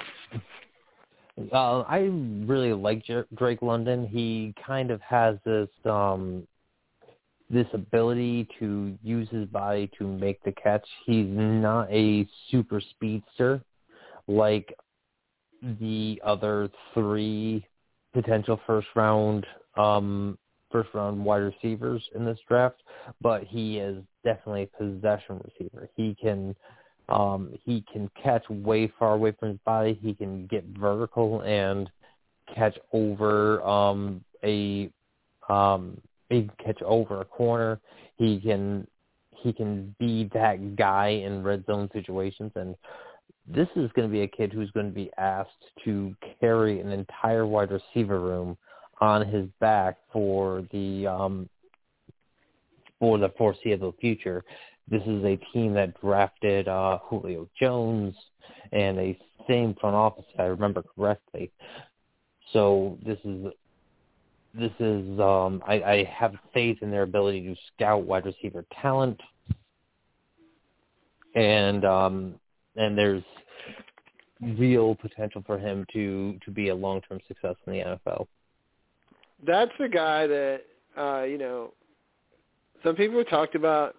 [1.53, 1.99] uh, I
[2.47, 3.05] really like
[3.37, 4.07] Drake London.
[4.07, 6.47] He kind of has this um
[7.51, 10.87] this ability to use his body to make the catch.
[11.05, 13.61] He's not a super speedster
[14.29, 14.73] like
[15.63, 17.67] the other three
[18.13, 19.47] potential first round
[19.77, 20.37] um
[20.71, 22.83] first round wide receivers in this draft,
[23.21, 25.89] but he is definitely a possession receiver.
[25.97, 26.55] He can
[27.09, 29.99] um, he can catch way far away from his body.
[30.01, 31.91] He can get vertical and
[32.55, 34.91] catch over um, a
[35.49, 37.81] um, he can catch over a corner.
[38.17, 38.87] He can
[39.43, 42.53] he can be that guy in red zone situations.
[42.55, 42.77] And
[43.55, 45.51] this is going to be a kid who's going to be asked
[45.85, 48.57] to carry an entire wide receiver room
[49.01, 51.49] on his back for the um,
[52.99, 54.45] for the foreseeable future.
[54.89, 58.15] This is a team that drafted uh, Julio Jones
[58.73, 61.51] and a same front office, if I remember correctly.
[62.53, 63.47] So this is
[64.53, 69.21] this is um, I, I have faith in their ability to scout wide receiver talent,
[71.35, 72.35] and um,
[72.81, 73.23] and there's
[74.57, 78.27] real potential for him to to be a long term success in the NFL.
[79.47, 80.61] That's the guy that
[80.99, 81.73] uh, you know.
[82.83, 83.95] Some people talked about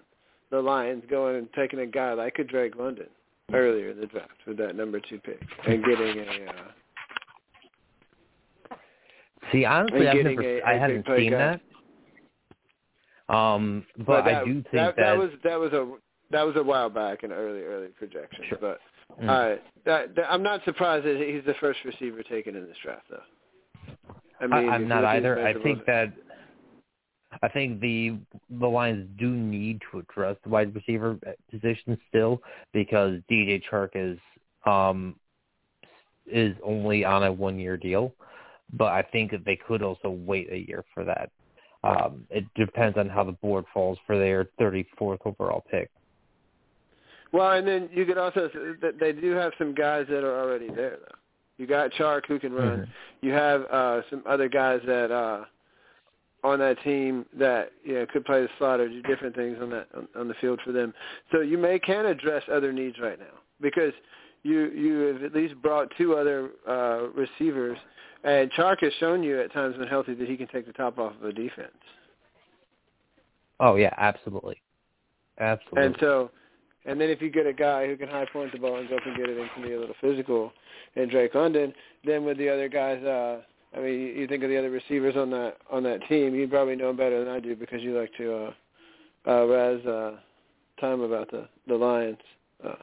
[0.50, 3.06] the Lions going and taking a guy like a Drake London
[3.54, 6.50] earlier in the draft with that number two pick and getting a.
[6.50, 6.72] Uh,
[9.52, 11.60] See, honestly, I've getting never, a- I a haven't seen guy.
[13.30, 13.36] that.
[13.36, 15.94] Um, but, I that, do think that, that, that was that was a
[16.32, 18.48] that was a while back in early early projections.
[18.48, 18.58] Sure.
[18.60, 18.80] But
[19.20, 19.30] Mm.
[19.30, 22.78] all right, that, that, I'm not surprised that he's the first receiver taken in this
[22.82, 24.16] draft, though.
[24.40, 25.46] I mean, I, I'm not look at his either.
[25.46, 26.14] I think that
[27.44, 28.18] I think the
[28.50, 31.18] the Lions do need to address the wide receiver
[31.50, 32.42] position still
[32.74, 34.18] because DJ Chark is
[34.66, 35.16] um
[36.26, 38.14] is only on a one year deal,
[38.74, 41.30] but I think that they could also wait a year for that.
[41.84, 45.90] Um, it depends on how the board falls for their 34th overall pick.
[47.32, 48.50] Well, and then you could also
[49.00, 51.16] they do have some guys that are already there, though.
[51.58, 52.80] You got Chark who can run.
[52.80, 52.88] Mhm.
[53.22, 55.46] You have uh some other guys that uh
[56.44, 59.70] on that team that you know could play the slot or do different things on
[59.70, 60.94] that on, on the field for them.
[61.32, 63.94] So you may can address other needs right now because
[64.44, 67.78] you you have at least brought two other uh receivers
[68.24, 71.00] and Chark has shown you at times when healthy that he can take the top
[71.00, 71.72] off of a defense.
[73.60, 74.62] Oh yeah, absolutely,
[75.40, 75.86] absolutely.
[75.86, 76.32] And so,
[76.86, 78.98] and then if you get a guy who can high point the ball and go
[78.98, 80.52] up and get it and can be a little physical,
[80.96, 81.74] and Drake London,
[82.06, 83.42] then with the other guys, uh,
[83.76, 86.76] I mean, you, think of the other receivers on that on that team, you probably
[86.76, 88.52] know them better than I do because you like to uh,
[89.28, 90.12] uh, razz uh,
[90.80, 92.18] time about the the Lions.
[92.66, 92.74] Uh,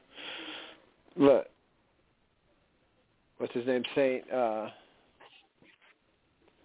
[1.17, 1.51] but
[3.39, 3.83] what's his name?
[3.95, 4.31] Saint.
[4.33, 4.69] Uh,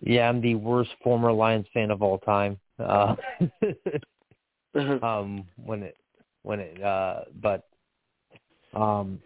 [0.02, 2.60] Yeah, I'm the worst former Lions fan of all time.
[2.80, 3.16] Uh,
[4.76, 5.04] Mhm.
[5.04, 5.98] um, when it
[6.44, 7.68] when it uh, but
[8.74, 9.20] um,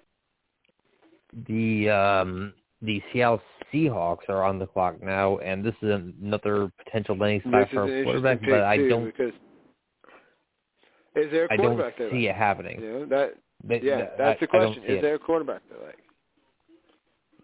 [1.47, 3.41] the um, the Seattle
[3.74, 5.89] Seahawks are on the clock now, and this is
[6.22, 8.41] another potential landing spot for a quarterback.
[8.41, 9.34] But I don't because
[11.15, 12.11] is there a I don't quarterback there?
[12.11, 12.80] see it happening.
[12.80, 13.34] You know, that
[13.84, 14.84] yeah, th- that's I- the question.
[14.84, 15.01] Is it.
[15.01, 15.97] there a quarterback they like?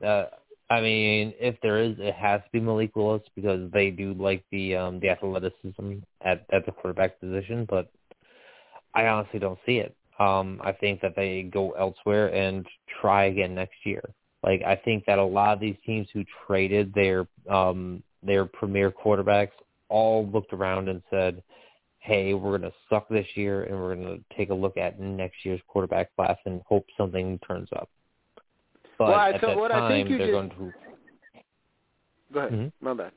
[0.04, 0.26] Uh,
[0.70, 4.44] I mean, if there is, it has to be Malik Willis because they do like
[4.52, 7.66] the um the athleticism at at the quarterback position.
[7.70, 7.92] But
[8.96, 9.96] I honestly don't see it.
[10.20, 12.66] Um, I think that they go elsewhere and
[13.02, 14.02] try again next year.
[14.44, 18.92] Like I think that a lot of these teams who traded their um their premier
[18.92, 19.52] quarterbacks
[19.90, 21.42] all looked around and said,
[22.00, 25.00] "Hey, we're going to suck this year, and we're going to take a look at
[25.00, 27.90] next year's quarterback class and hope something turns up."
[28.98, 30.74] But Well, I at that what I time, think you they're just- going to
[32.34, 32.52] Go ahead.
[32.54, 32.72] Mhm.
[32.82, 33.12] My bad.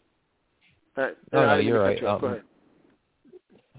[0.97, 1.17] All right.
[1.33, 2.05] No, I no, didn't you're right.
[2.05, 2.21] off.
[2.21, 2.45] Go Um, ahead.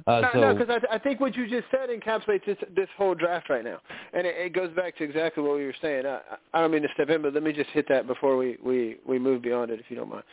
[0.06, 2.58] Uh, no, so no, because I, th- I think what you just said encapsulates this,
[2.76, 3.80] this whole draft right now,
[4.14, 6.06] and it, it goes back to exactly what we were saying.
[6.06, 6.20] I,
[6.54, 8.98] I don't mean to step in, but let me just hit that before we we
[9.08, 10.24] we move beyond it, if you don't mind.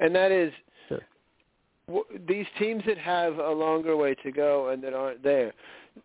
[0.00, 0.52] And that is,
[0.88, 1.00] Sure.
[1.86, 5.52] w- these teams that have a longer way to go and that aren't there.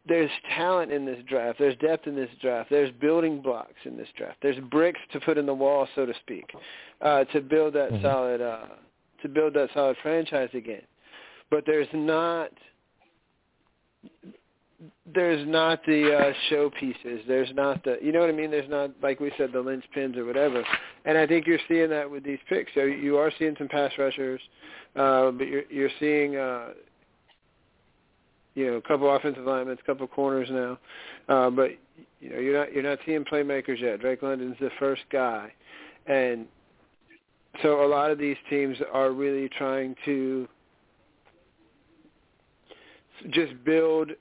[0.05, 1.59] There's talent in this draft.
[1.59, 2.69] There's depth in this draft.
[2.69, 4.35] There's building blocks in this draft.
[4.41, 6.45] There's bricks to put in the wall, so to speak,
[7.01, 8.01] uh, to build that Mhm.
[8.01, 8.65] solid uh,
[9.21, 10.83] to build that solid franchise again.
[11.49, 12.51] But there's not
[15.13, 17.25] there's not the uh showpieces.
[17.27, 18.51] There's not the you know what I mean.
[18.51, 20.63] There's not like we said the linchpins or whatever.
[21.05, 22.71] And I think you're seeing that with these picks.
[22.75, 24.41] So you are seeing some pass rushers,
[24.95, 26.69] uh, but you're you're seeing uh,
[28.53, 30.77] you know a couple offensive linemen, a couple corners now.
[31.27, 31.71] Uh, but
[32.19, 33.99] you know you're not you're not seeing playmakers yet.
[33.99, 35.51] Drake London's the first guy,
[36.05, 36.45] and
[37.63, 40.47] so a lot of these teams are really trying to
[43.29, 44.11] just build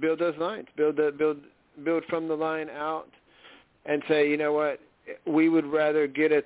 [0.00, 1.38] build those lines, build the build
[1.84, 3.08] build from the line out,
[3.84, 4.80] and say, you know what,
[5.26, 6.42] we would rather get a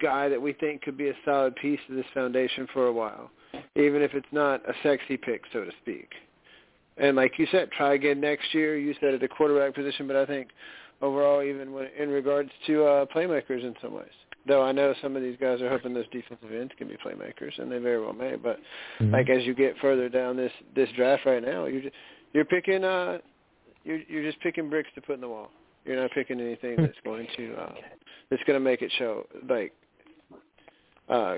[0.00, 3.30] guy that we think could be a solid piece of this foundation for a while,
[3.76, 6.10] even if it's not a sexy pick, so to speak.
[6.96, 8.78] And like you said, try again next year.
[8.78, 10.48] You said at the quarterback position, but I think
[11.00, 14.08] overall, even when, in regards to uh, playmakers in some ways.
[14.46, 17.58] Though I know some of these guys are hoping those defensive ends can be playmakers,
[17.58, 18.36] and they very well may.
[18.36, 18.58] But
[19.00, 19.12] Mhm.
[19.12, 21.94] like as you get further down this this draft right now, you're just,
[22.32, 23.18] you're picking uh
[23.84, 25.50] you're you're just picking bricks to put in the wall.
[25.84, 27.74] You're not picking anything that's going to uh
[28.30, 29.72] that's going to make it show like
[31.08, 31.36] uh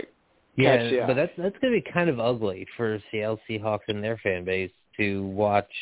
[0.57, 1.07] yeah, catch the eye.
[1.07, 4.45] but that's that's going to be kind of ugly for Seattle Seahawks and their fan
[4.45, 5.73] base to watch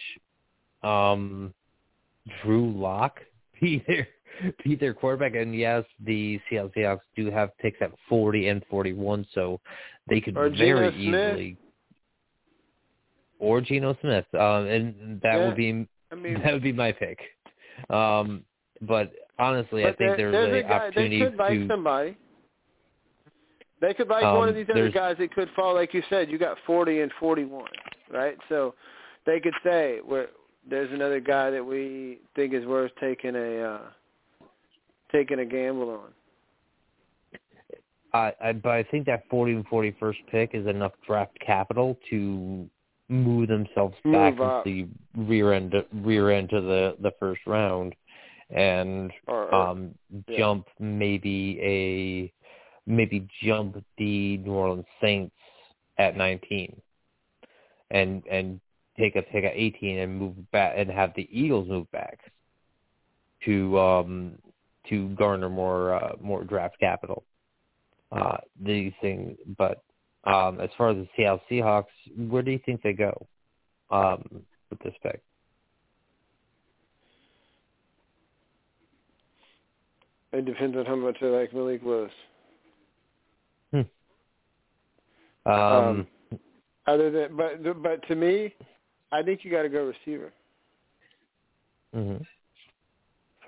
[0.82, 1.52] um
[2.42, 3.20] Drew Lock
[3.60, 4.06] be their
[4.64, 5.34] be their quarterback.
[5.34, 9.60] And yes, the Seattle Seahawks do have picks at forty and forty one, so
[10.08, 11.56] they could Or very easily
[13.38, 14.26] or Geno Smith.
[14.34, 15.46] Um and that Yeah.
[15.46, 17.18] would be I mean that would be my pick.
[17.88, 18.44] Um,
[18.82, 21.68] but honestly, I think there- there's, there's an opportunity they could like to.
[21.68, 22.16] somebody.
[23.80, 26.30] They could buy Um, one of these other guys that could fall like you said,
[26.30, 27.64] you got 40 and 41,
[28.10, 28.36] right?
[28.50, 28.74] So
[29.24, 30.28] they could say where
[30.68, 33.80] there's another guy that we think is worth taking a uh
[35.12, 36.10] taking a gamble on.
[38.12, 42.68] I, I, but I think that 40 and 41st pick is enough draft capital to
[43.08, 44.66] move themselves Move back up.
[44.66, 47.94] into the rear end, rear end to the the first round,
[48.50, 49.94] and Or, or um,
[50.28, 50.38] yeah.
[50.38, 52.32] jump maybe a
[52.90, 55.34] maybe jump the New Orleans Saints
[55.98, 56.80] at 19,
[57.90, 58.60] and and
[58.98, 62.18] take a pick at 18 and move back and have the Eagles move back
[63.44, 64.32] to um
[64.88, 67.24] to garner more uh, more draft capital.
[68.12, 69.82] Uh, these things, but
[70.24, 71.84] um, as far as the Seattle Seahawks,
[72.28, 73.26] where do you think they go
[73.90, 75.22] um, with this pick?
[80.32, 82.12] it depends on how much they like Malik Willis.
[83.72, 83.86] Um,
[85.46, 86.06] Um,
[86.86, 88.54] Other than but but to me,
[89.10, 90.32] I think you got to go receiver.
[91.94, 92.24] mhm.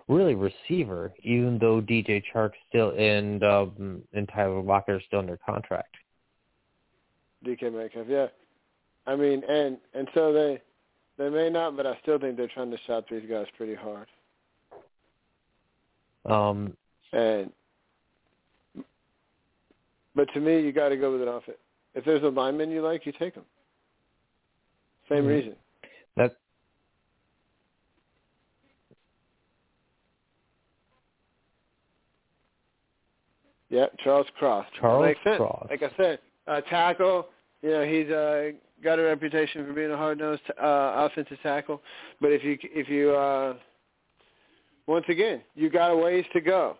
[0.09, 5.37] Really, receiver, even though DJ Chark still and um, and Tyler Lockett are still under
[5.37, 5.95] contract.
[7.47, 8.27] DK Metcalf, yeah.
[9.07, 10.61] I mean, and and so they
[11.19, 14.07] they may not, but I still think they're trying to shop these guys pretty hard.
[16.25, 16.77] Um,
[17.13, 17.53] And
[20.15, 21.59] but to me, you got to go with an offense.
[21.95, 23.45] If there's a lineman you like, you take them.
[25.09, 25.29] Same Mhm.
[25.29, 25.57] reason.
[26.17, 26.37] that
[33.73, 34.67] Yeah, Charles Cross.
[34.79, 35.39] Charles Makes sense.
[35.39, 35.67] Cross.
[35.71, 37.29] Like I said, uh, tackle.
[37.63, 38.51] You know, he's uh,
[38.85, 41.81] got a reputation for being a hard nosed uh, offensive tackle,
[42.21, 43.55] but if you if you uh,
[44.87, 46.77] once again you got a ways to go.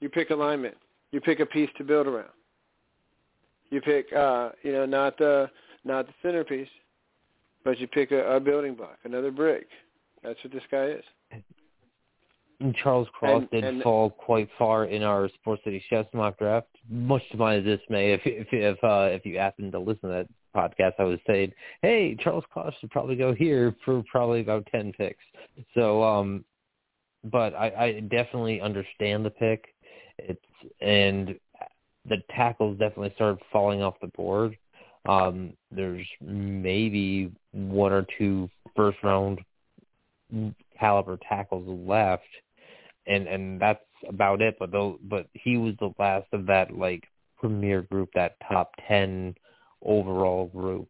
[0.00, 0.76] You pick alignment.
[1.12, 2.28] You pick a piece to build around.
[3.70, 5.48] You pick uh, you know not the
[5.82, 6.68] not the centerpiece,
[7.64, 9.66] but you pick a, a building block, another brick.
[10.22, 11.04] That's what this guy is.
[12.62, 16.38] And Charles Cross And- did and- fall quite far in our Sports City Chefs mock
[16.38, 18.12] draft, much to my dismay.
[18.12, 21.52] If if if uh, if you happen to listen to that podcast, I was saying,
[21.82, 25.24] hey, Charles Cross should probably go here for probably about ten picks.
[25.74, 26.44] So, um,
[27.24, 29.74] but I, I definitely understand the pick.
[30.18, 30.40] It's
[30.80, 31.38] and
[32.08, 34.56] the tackles definitely started falling off the board.
[35.08, 39.40] Um, there's maybe one or two first round
[40.78, 42.22] caliber tackles left,
[43.06, 44.56] and and that's about it.
[44.58, 47.04] But though, but he was the last of that like
[47.38, 49.34] premier group, that top ten
[49.84, 50.88] overall group.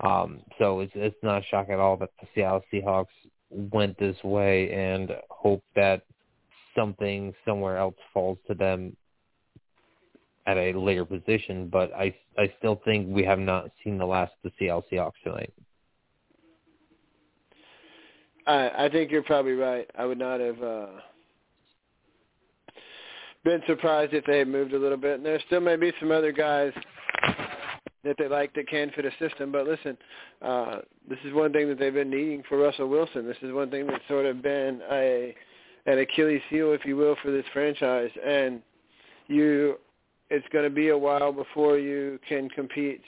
[0.00, 3.06] Um, so it's it's not a shock at all that the Seattle Seahawks
[3.50, 6.02] went this way and hope that
[6.74, 8.96] something somewhere else falls to them
[10.46, 11.68] at a later position.
[11.68, 15.20] But I I still think we have not seen the last of the Seattle Seahawks
[15.22, 15.52] tonight.
[18.46, 19.88] I I think you're probably right.
[19.98, 20.86] I would not have uh
[23.44, 25.16] been surprised if they had moved a little bit.
[25.16, 26.72] And there still may be some other guys
[28.04, 29.52] that they like that can fit a system.
[29.52, 29.96] But listen,
[30.42, 30.78] uh
[31.08, 33.26] this is one thing that they've been needing for Russell Wilson.
[33.26, 35.34] This is one thing that's sort of been a
[35.86, 38.10] an Achilles heel, if you will, for this franchise.
[38.24, 38.62] And
[39.28, 39.76] you
[40.30, 43.02] it's going to be a while before you can compete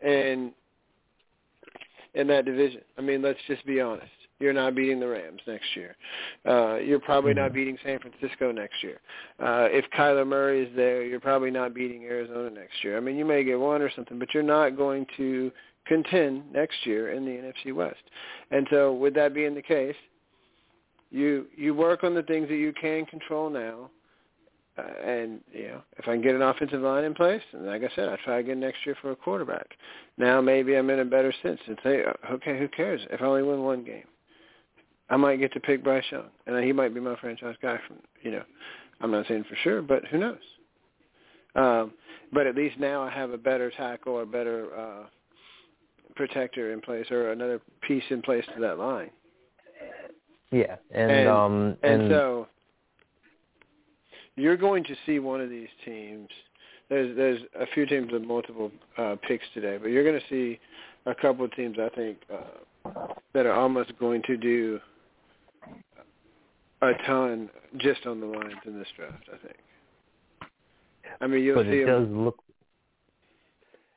[0.00, 0.52] in
[2.14, 2.80] in that division.
[2.98, 4.10] I mean, let's just be honest.
[4.40, 5.94] You're not beating the Rams next year.
[6.48, 8.98] Uh, you're probably not beating San Francisco next year.
[9.38, 12.96] Uh, if Kyler Murray is there, you're probably not beating Arizona next year.
[12.96, 15.52] I mean, you may get one or something, but you're not going to
[15.86, 18.00] contend next year in the NFC West.
[18.50, 19.96] And so, with that being the case,
[21.10, 23.90] you you work on the things that you can control now.
[24.78, 27.82] Uh, and you know, if I can get an offensive line in place, and like
[27.82, 29.66] I said, I try again next year for a quarterback.
[30.16, 33.42] Now maybe I'm in a better sense and say, okay, who cares if I only
[33.42, 34.04] win one game?
[35.10, 37.78] I might get to pick Bryce Young, and he might be my franchise guy.
[37.86, 38.42] From you know,
[39.00, 40.38] I'm not saying for sure, but who knows?
[41.56, 41.92] Um,
[42.32, 45.06] but at least now I have a better tackle or better uh,
[46.14, 49.10] protector in place, or another piece in place to that line.
[50.52, 52.46] Yeah, and, And- um And, so
[54.36, 56.28] you're going to see one of these teams.
[56.88, 60.58] There's there's a few teams with multiple uh, picks today, but you're going to see
[61.06, 62.90] a couple of teams I think uh,
[63.32, 64.80] that are almost going to do
[66.82, 69.24] a ton just on the lines in this draft.
[69.32, 69.56] I think.
[71.20, 72.38] I mean, you'll but see it 'em- does look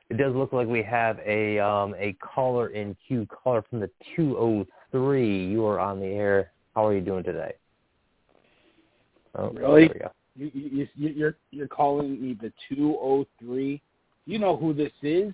[0.09, 3.89] it does look like we have a um a caller in queue caller from the
[4.15, 7.53] 203 you are on the air how are you doing today
[9.35, 9.87] oh Really?
[9.87, 13.81] there we go You, you, you, you're you're calling me the 203.
[14.25, 15.31] You know who this is?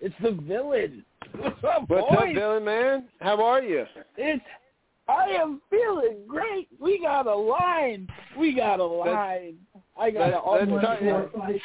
[0.00, 1.04] It's the villain.
[1.36, 2.18] What's up, What's boys?
[2.30, 3.08] up, Billy man?
[3.20, 3.86] How are you?
[4.16, 4.44] It's
[5.08, 6.68] I am feeling great.
[6.80, 8.08] We got a line.
[8.38, 9.56] We got a line.
[9.98, 11.58] I got let's- an let's line.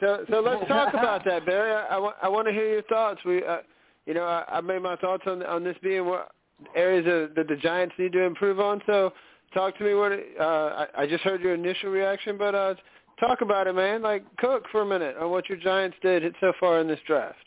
[0.00, 1.72] So, so let's talk about that, Barry.
[1.72, 3.20] I, I, want, I want to hear your thoughts.
[3.24, 3.58] We, uh,
[4.06, 6.30] you know, I, I made my thoughts on on this being what
[6.76, 8.80] areas of, that the Giants need to improve on.
[8.86, 9.12] So,
[9.52, 9.94] talk to me.
[9.94, 12.74] What uh, I, I just heard your initial reaction, but uh,
[13.18, 14.02] talk about it, man.
[14.02, 17.38] Like, cook for a minute on what your Giants did so far in this draft.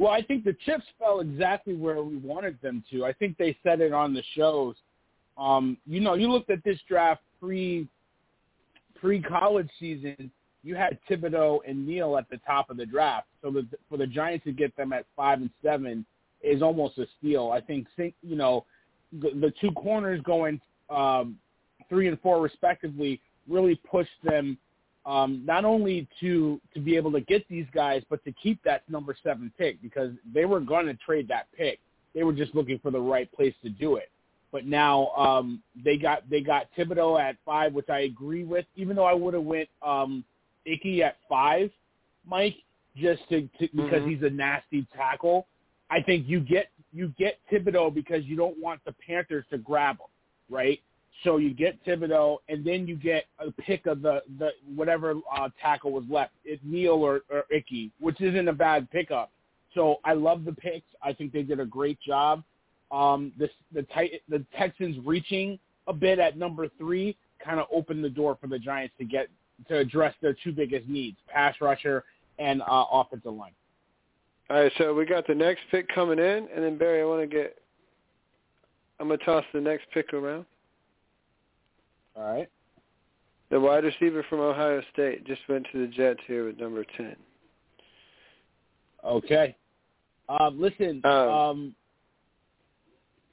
[0.00, 3.04] Well, I think the chips fell exactly where we wanted them to.
[3.04, 4.74] I think they said it on the shows.
[5.36, 7.86] Um, you know, you looked at this draft pre
[8.98, 10.30] pre college season.
[10.62, 14.06] You had Thibodeaux and Neal at the top of the draft, so the, for the
[14.06, 16.06] Giants to get them at five and seven
[16.42, 17.50] is almost a steal.
[17.50, 18.64] I think you know
[19.12, 21.36] the, the two corners going um,
[21.90, 24.56] three and four respectively really pushed them
[25.10, 28.88] um, not only to to be able to get these guys, but to keep that
[28.88, 31.80] number seven pick because they were going to trade that pick.
[32.14, 34.10] They were just looking for the right place to do it.
[34.52, 38.66] But now um, they got they got Thibodeaux at five, which I agree with.
[38.76, 40.24] Even though I would have went um,
[40.64, 41.70] Icky at five,
[42.24, 42.56] Mike,
[42.96, 44.10] just to, to because Mhm.
[44.10, 45.46] he's a nasty tackle.
[45.90, 49.96] I think you get you get Thibodeaux because you don't want the Panthers to grab
[49.98, 50.06] him,
[50.48, 50.80] right?
[51.24, 55.50] So you get Thibodeaux, and then you get a pick of the the whatever uh,
[55.60, 59.30] tackle was left, it Neal or, or Icky, which isn't a bad pickup.
[59.74, 60.86] So I love the picks.
[61.02, 62.42] I think they did a great job.
[62.90, 63.86] Um, the the
[64.28, 68.58] the Texans reaching a bit at number three kind of opened the door for the
[68.58, 69.28] Giants to get
[69.68, 72.04] to address their two biggest needs: pass rusher
[72.38, 73.52] and uh, offensive line.
[74.48, 77.20] All right, so we got the next pick coming in, and then Barry, I want
[77.20, 77.58] to get.
[78.98, 80.46] I'm gonna toss the next pick around.
[82.16, 82.48] All right.
[83.50, 87.16] The wide receiver from Ohio State just went to the Jets here with number ten.
[89.04, 89.56] Okay.
[90.28, 91.74] Um, listen, Um, um,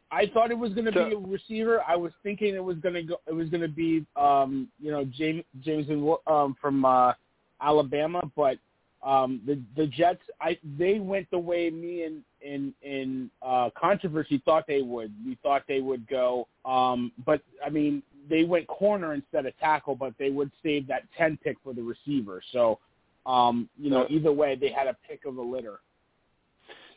[0.10, 1.84] I thought it was going to so- be a receiver.
[1.88, 3.18] I was thinking it was going to go.
[3.28, 7.14] It was going to be, um, you know, James Jameson um, from uh,
[7.62, 8.58] Alabama, but
[9.04, 14.42] um, the the Jets, I they went the way me and in in uh, controversy
[14.46, 15.14] thought they would.
[15.26, 19.96] We thought they would go, um, but I mean, they went corner instead of tackle,
[19.96, 22.42] but they would save that ten pick for the receiver.
[22.52, 22.80] So,
[23.26, 25.80] um, you know, either way, they had a pick of a litter.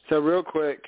[0.08, 0.84] So real quick,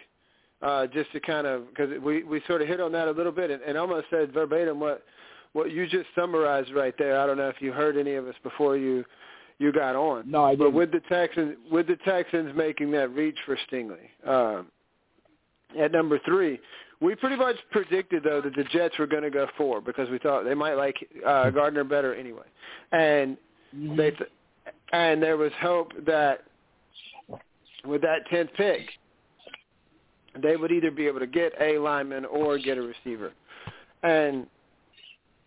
[0.63, 3.33] uh, just to kind of because we we sort of hit on that a little
[3.33, 5.05] bit and, and almost said verbatim what
[5.53, 7.21] what you just summarized right there.
[7.21, 9.05] I don't know if you heard any of us before you
[9.59, 10.31] you got on.
[10.31, 10.67] No, I didn't.
[10.67, 14.67] But with the Texans, with the Texans making that reach for Stingley um,
[15.79, 16.59] at number three,
[17.03, 20.19] we pretty much predicted though that the Jets were going to go four because we
[20.19, 20.97] thought they might like
[21.27, 22.47] uh, Gardner better anyway,
[22.93, 23.37] and
[23.75, 23.97] Mm-hmm.
[23.97, 24.31] they th-
[24.93, 26.45] and there was hope that
[27.85, 28.83] with that tenth pick,
[30.43, 33.33] they would either be able to get a lineman or get a receiver,
[34.03, 34.47] and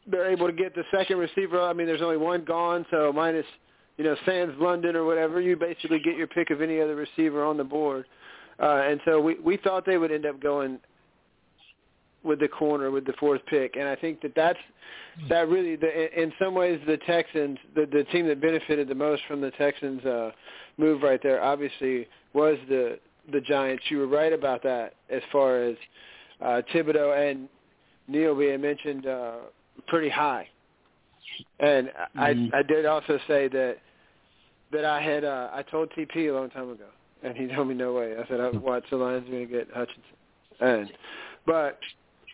[0.07, 1.61] they're able to get the second receiver.
[1.61, 3.45] I mean, there's only one gone, so minus
[3.97, 7.43] you know Sands London or whatever, you basically get your pick of any other receiver
[7.43, 8.05] on the board.
[8.59, 10.79] Uh, and so we we thought they would end up going
[12.25, 14.59] with the corner with the fourth pick, and I think that that's
[15.29, 19.21] that really the, in some ways the Texans the the team that benefited the most
[19.27, 20.31] from the Texans uh,
[20.77, 22.99] move right there obviously was the
[23.31, 23.83] the Giants.
[23.89, 25.75] You were right about that as far as
[26.41, 27.47] uh, Thibodeaux and
[28.07, 29.35] Neal being mentioned uh,
[29.87, 30.47] pretty high,
[31.59, 32.53] and Mhm.
[32.53, 33.77] I I did also say that
[34.71, 36.87] that I had uh, I told TP a long time ago,
[37.23, 38.15] and he told me no way.
[38.17, 40.03] I said I watched the Lions are going to get Hutchinson,
[40.59, 40.91] and
[41.45, 41.79] but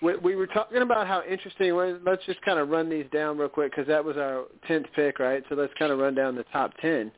[0.02, 1.76] we, we were talking about how interesting.
[2.04, 5.20] Let's just kind of run these down real quick because that was our tenth pick,
[5.20, 5.44] right?
[5.50, 7.12] So let's kind of run down the top ten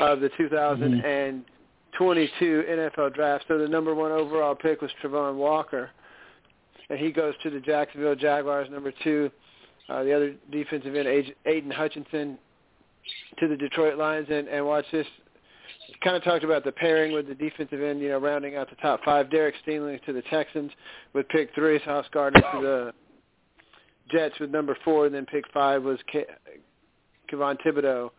[0.00, 3.44] of the 2022 NFL draft.
[3.46, 5.90] So the number one overall pick was Travon Walker,
[6.88, 8.68] and he goes to the Jacksonville Jaguars.
[8.70, 9.30] Number two,
[9.88, 12.38] uh, the other defensive end, Aidan Hutchinson,
[13.38, 14.28] to the Detroit Lions.
[14.30, 15.06] And, and watch this.
[16.02, 18.76] Kind of talked about the pairing with the defensive end, you know, rounding out the
[18.76, 19.30] top five.
[19.30, 20.70] Derek Stingley to the Texans
[21.12, 21.80] with pick three.
[21.84, 22.92] Sauce Gardner to the
[24.10, 25.06] Jets with number four.
[25.06, 26.28] And then pick five was Ke-
[27.30, 28.10] Kayvon Thibodeaux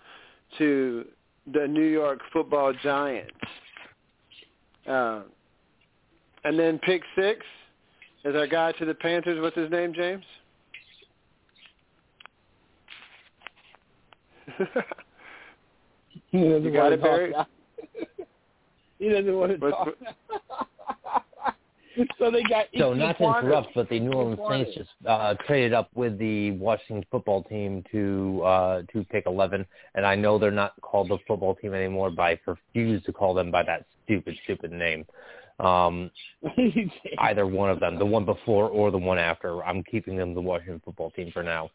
[0.57, 1.05] to
[1.53, 3.31] the New York Football Giants.
[4.87, 5.21] Uh,
[6.43, 7.45] and then pick six
[8.23, 9.41] is our guy to the Panthers.
[9.41, 10.23] What's his name, James?
[16.31, 17.31] He doesn't You got want it, to Barry?
[17.33, 17.47] talk.
[18.99, 21.23] he doesn't want to What's- talk.
[22.19, 22.65] so they got.
[22.77, 23.39] So Ike not to Ekwonu.
[23.43, 27.83] interrupt, but the New Orleans Saints just uh, traded up with the Washington football team
[27.91, 32.11] to uh, to pick 11, and I know they're not called the football team anymore,
[32.11, 35.05] but I refuse to call them by that stupid, stupid name.
[35.59, 36.11] Um,
[37.19, 39.63] either one of them, the one before or the one after.
[39.63, 41.69] I'm keeping them the Washington football team for now.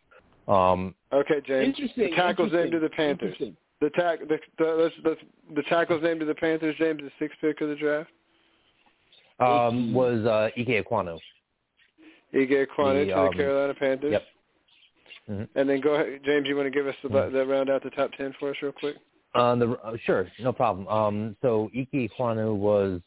[0.48, 1.68] Um, okay, James.
[1.68, 2.10] Interesting.
[2.10, 3.36] The tackle's named to the Panthers.
[3.82, 3.88] Interesting.
[3.88, 5.20] The tack the the, let's, let's,
[5.54, 6.76] the tackle's named to the Panthers.
[6.78, 8.10] James, the sixth pick of the draft.
[9.40, 11.18] um, was uh, Ike Ekwonu.
[12.32, 14.12] You get Quanah The, to um, the Carolina Panthers.
[14.12, 14.22] Yep.
[15.30, 15.48] Mhm.
[15.54, 16.46] And then go ahead, James.
[16.46, 17.32] You want to give us the Mhm.
[17.32, 18.96] the round out the top ten for us real quick?
[19.34, 20.86] Uh, the uh, sure, no problem.
[20.88, 23.00] Um, so Ike Ekwonu was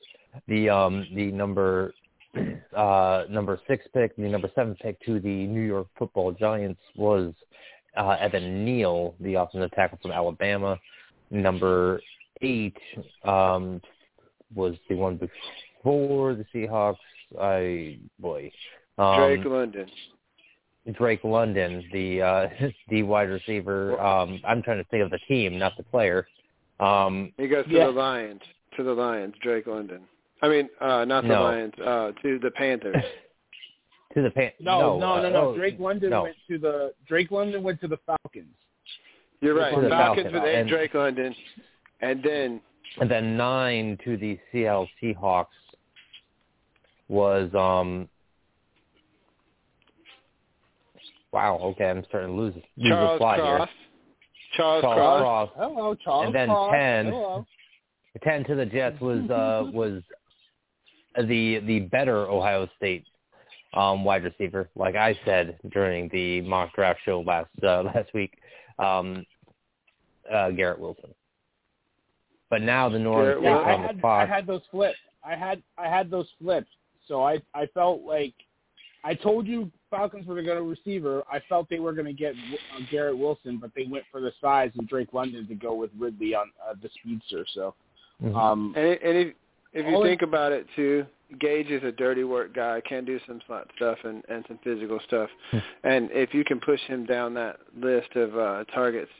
[0.48, 1.94] the um the number
[2.76, 4.16] uh number six pick.
[4.16, 7.34] The number seven pick to the New York Football Giants was
[7.98, 10.80] uh, Evan Neal, the offensive tackle from Alabama.
[11.32, 12.02] Number
[12.42, 12.78] eight
[13.24, 13.82] um
[14.54, 16.98] was the one before the Seahawks.
[17.40, 18.52] I boy.
[18.98, 19.90] Um, Drake London.
[20.92, 22.50] Drake London, the uh,
[22.90, 24.00] the wide receiver.
[24.00, 26.28] Um, I'm trying to think of the team, not the player.
[26.80, 27.86] Um, He goes to Yeah.
[27.86, 28.42] the Lions.
[28.78, 29.34] To the Lions.
[29.42, 30.02] Drake London.
[30.42, 31.44] I mean, uh not the No.
[31.44, 31.74] Lions.
[31.84, 33.04] Uh to the Panthers.
[34.14, 35.48] to the pan- No, no, no, uh, no.
[35.50, 36.24] oh, Drake London no.
[36.24, 38.54] went to the Drake London went to the Falcons.
[39.42, 39.76] You're right.
[39.76, 40.34] The Falcons Falcons.
[40.34, 41.36] with And- Drake London,
[42.02, 42.62] and then
[43.00, 45.48] and then nine to the Seattle Seahawks
[47.08, 48.08] was um.
[51.32, 51.58] Wow.
[51.64, 53.58] Okay, I'm starting to lose lose the Charles plot Cross.
[53.58, 53.68] here.
[54.56, 55.22] Charles, Charles Cross.
[55.22, 55.50] Cross.
[55.58, 56.26] Hello, Charles.
[56.28, 56.72] And then Cross.
[56.74, 57.06] 10.
[57.08, 57.46] Hello.
[58.24, 60.04] Ten to the Jets was uh was
[61.18, 63.06] the the better Ohio State
[63.74, 68.34] um wide receiver, like I said during the mock draft show last uh, last week.
[68.80, 69.26] Um
[70.32, 71.14] uh Garrett Wilson.
[72.50, 74.98] But now the norm Garrett is Yeah, I on the had I had those flips.
[75.26, 76.68] I had I had those flips.
[77.08, 78.34] So I I felt like
[79.04, 81.24] I told you Falcons were going to receiver.
[81.32, 84.32] I felt they were going to get uh, Garrett Wilson, but they went for the
[84.40, 87.46] size and Drake London to go with Ridley on uh, the speedster.
[87.54, 87.76] So
[88.24, 88.36] Mhm.
[88.36, 89.36] um, And, and if
[89.74, 91.06] if you All it- think about it too,
[91.40, 95.00] Gage is a dirty work guy, can do some slot stuff and and some physical
[95.08, 95.30] stuff.
[95.84, 99.12] and if you can push him down that list of uh targets,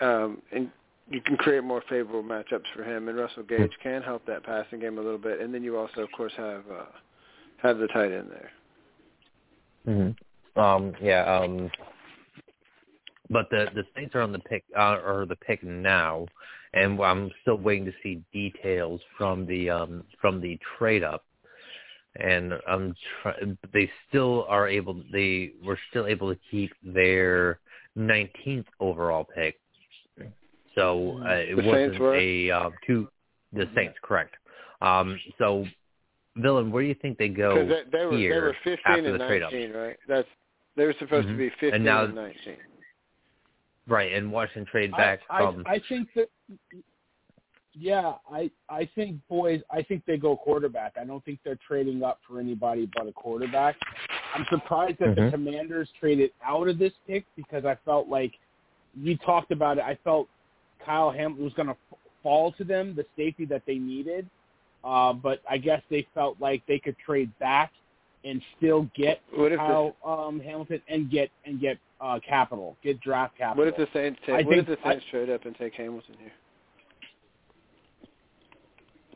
[0.00, 0.70] um, and
[1.10, 3.08] you can create more favorable matchups for him.
[3.08, 5.40] And Russell Gage can help that passing game a little bit.
[5.40, 6.84] And then you also, of course, have uh,
[7.62, 8.50] have the tight end there.
[10.54, 11.24] hmm Um, yeah.
[11.24, 11.70] Um,
[13.28, 16.26] but the the Saints are on the pick uh, or the pick now,
[16.74, 21.24] and I'm still waiting to see details from the um from the trade up.
[22.16, 22.92] And um,
[23.22, 23.34] try,
[23.72, 25.00] they still are able.
[25.12, 27.60] They were still able to keep their
[27.96, 29.60] 19th overall pick.
[30.74, 33.08] So uh, it The wasn't a uh, two.
[33.52, 34.34] The Saints, correct.
[34.80, 35.64] Um, so,
[36.36, 39.04] Villain, where do you think they go they, they were here they were 15 after
[39.12, 39.52] and the trade up?
[39.52, 39.96] 19, right?
[40.08, 40.28] That's
[40.76, 41.32] they were supposed Mhm.
[41.32, 42.56] to be 15 And now- 19.
[43.88, 46.28] Right, and Washington trade back I, from I, I think that
[47.72, 50.94] yeah, I I think boys, I think they go quarterback.
[51.00, 53.76] I don't think they're trading up for anybody but a quarterback.
[54.34, 55.26] I'm surprised that Mhm.
[55.26, 58.38] the Commanders traded out of this pick because I felt like
[59.02, 59.84] we talked about it.
[59.84, 60.28] I felt
[60.84, 61.76] Kyle Hamilton was going to
[62.22, 64.28] fall to them, the safety that they needed.
[64.82, 67.72] Uh, but I guess they felt like they could trade back
[68.24, 73.00] and still get What if Kyle um, Hamilton and get and get uh, capital, get
[73.00, 73.64] draft capital.
[73.64, 76.14] what if the Saints I take what if the Saints trade up and take Hamilton
[76.18, 76.32] here?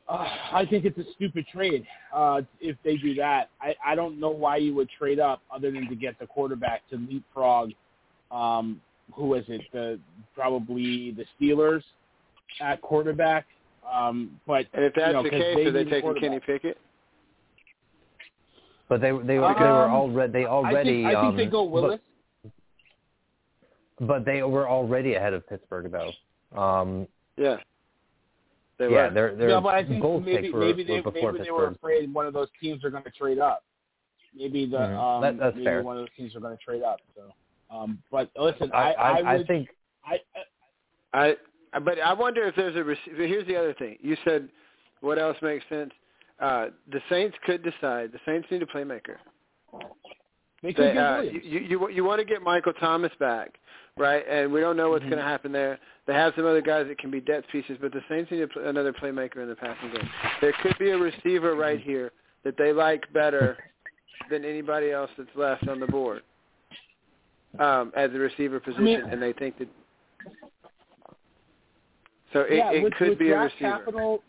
[0.07, 3.49] Uh, I think it's a stupid trade uh, if they do that.
[3.61, 6.83] I, I don't know why you would trade up other than to get the quarterback
[6.91, 7.71] to leapfrog.
[8.31, 8.83] Um,
[9.15, 9.63] who is it?
[9.73, 9.99] The
[10.35, 11.83] probably the Steelers
[12.61, 13.47] at quarterback.
[13.91, 16.41] Um, but And if that's you know, the case, they are they taking Kenny.
[16.41, 16.79] Pickett?
[18.95, 21.37] But they they were they were Um, already they I already think, I think um,
[21.37, 22.01] they go Willis.
[23.99, 26.12] But, but they were already ahead of Pittsburgh though.
[26.57, 27.57] Um, Yeah.
[28.79, 29.11] They yeah, were.
[29.11, 31.51] their their yeah, but I think goals maybe were, maybe they were before maybe they
[31.51, 33.65] were afraid one of those teams are going to trade up.
[34.33, 34.97] Maybe the Mhm.
[34.97, 35.83] um, That- that's maybe fair.
[35.83, 37.01] one of those teams are going to trade up.
[37.16, 37.33] So,
[37.77, 39.71] um, but listen, I, I I, I would think
[40.07, 40.21] I,
[41.12, 41.37] I
[41.73, 43.99] I but I wonder if there's a rec- here's the other thing.
[44.01, 44.49] You said
[45.01, 45.91] what else makes sense?
[46.40, 48.12] Uh the Saints could decide.
[48.12, 49.16] The Saints need a playmaker.
[50.62, 53.55] they could They, uh, you you you want to get Michael Thomas back,
[53.97, 54.24] right?
[54.28, 55.11] And we don't know what's Mhm.
[55.11, 55.78] going to happen there.
[56.06, 58.66] They have some other guys that can be depth pieces, but the Saints need pl-
[58.66, 60.09] another playmaker in the passing game.
[60.40, 62.12] There could be a receiver right here
[62.43, 63.56] that they like better
[64.31, 66.23] than anybody else that's left on the board
[67.59, 69.69] um, as a receiver position, mean- and they think that.
[72.32, 73.78] So it, yeah, it with, could with be a receiver.
[73.78, 74.23] capital.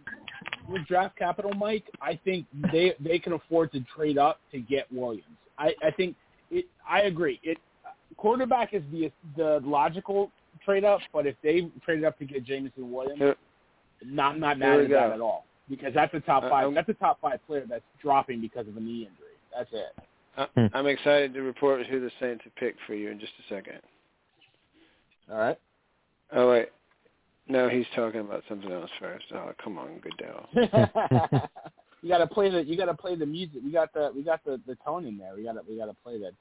[0.68, 4.92] With draft capital, Mike, I think they they can afford to trade up to get
[4.92, 5.26] Williams.
[5.58, 6.16] I I think
[6.50, 6.66] it.
[6.90, 7.40] I agree.
[7.44, 7.58] It
[8.18, 10.32] quarterback is the the logical
[10.64, 13.36] trade up, but if they traded up to get Jameson Williams, Here-
[14.04, 16.50] not I'm not here mad we at that at all because that's a top Uh,
[16.50, 16.68] five.
[16.68, 19.36] um, that's a top five player that's dropping because of a knee injury.
[19.56, 19.96] That's it.
[20.38, 20.68] I- Hmm.
[20.76, 23.80] I'm excited to report who the Saints have picked for you in just a second.
[25.32, 25.58] All right.
[26.32, 26.70] Oh wait,
[27.48, 29.26] no, he's talking about something else first.
[29.34, 30.50] Oh, come on, Goodell.
[32.02, 33.62] you gotta play the you gotta play the music.
[33.64, 35.34] We got the we got the the tone in there.
[35.36, 36.34] We gotta we gotta play that.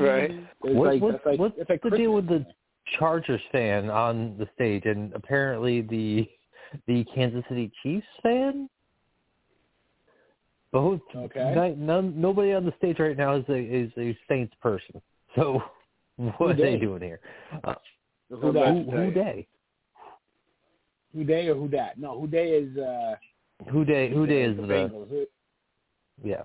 [0.00, 0.30] Right.
[0.30, 2.46] It's What- like, what- it's like, what's it's like the deal with the
[2.98, 6.28] Chargers fan on the stage, and apparently the
[6.86, 8.68] the Kansas City Chiefs fan.
[10.70, 11.00] Both.
[11.16, 11.54] Okay.
[11.56, 15.00] ni- None, nobody on the stage right now is a is a Saints person.
[15.34, 15.62] So
[16.38, 16.78] what are they they?
[16.78, 17.20] doing here?
[17.64, 17.74] Uh,
[18.30, 18.68] Who Who that?
[18.68, 19.46] who, who day?
[21.14, 21.98] Who day or who dat?
[21.98, 23.14] No, who day is uh
[23.70, 24.10] Who day?
[24.12, 25.28] Who day is the the?
[26.22, 26.42] Yeah.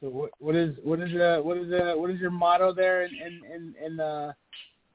[0.00, 3.02] So what what is what is uh what is uh what is your motto there
[3.02, 4.32] in in in, in uh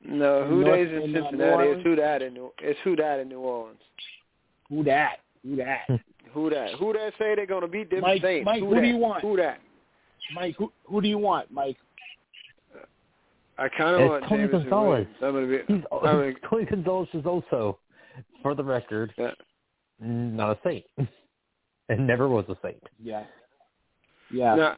[0.01, 1.69] No, who North- days in in, uh, Cincinnati?
[1.69, 3.79] It's who that in New, it's who that in New Orleans.
[4.69, 5.19] who dat?
[5.43, 5.79] Who dat?
[6.33, 6.71] Who that?
[6.79, 8.43] Who that say they're gonna beat them Mike- Saints?
[8.45, 9.21] Mike, who, who do you want?
[9.21, 9.59] Who that?
[10.33, 11.77] Mike, who who do you want, Mike?
[13.57, 15.07] I kind of want Tony Jameson Gonzalez.
[15.21, 15.59] I'm gonna be.
[15.67, 17.77] He's, I mean, Tony Gonzalez is also,
[18.41, 19.31] for the record, Yeah.
[19.99, 20.85] not a Saint,
[21.89, 22.81] and never was a Saint.
[23.01, 23.23] Yeah.
[24.31, 24.55] Yeah.
[24.55, 24.75] no,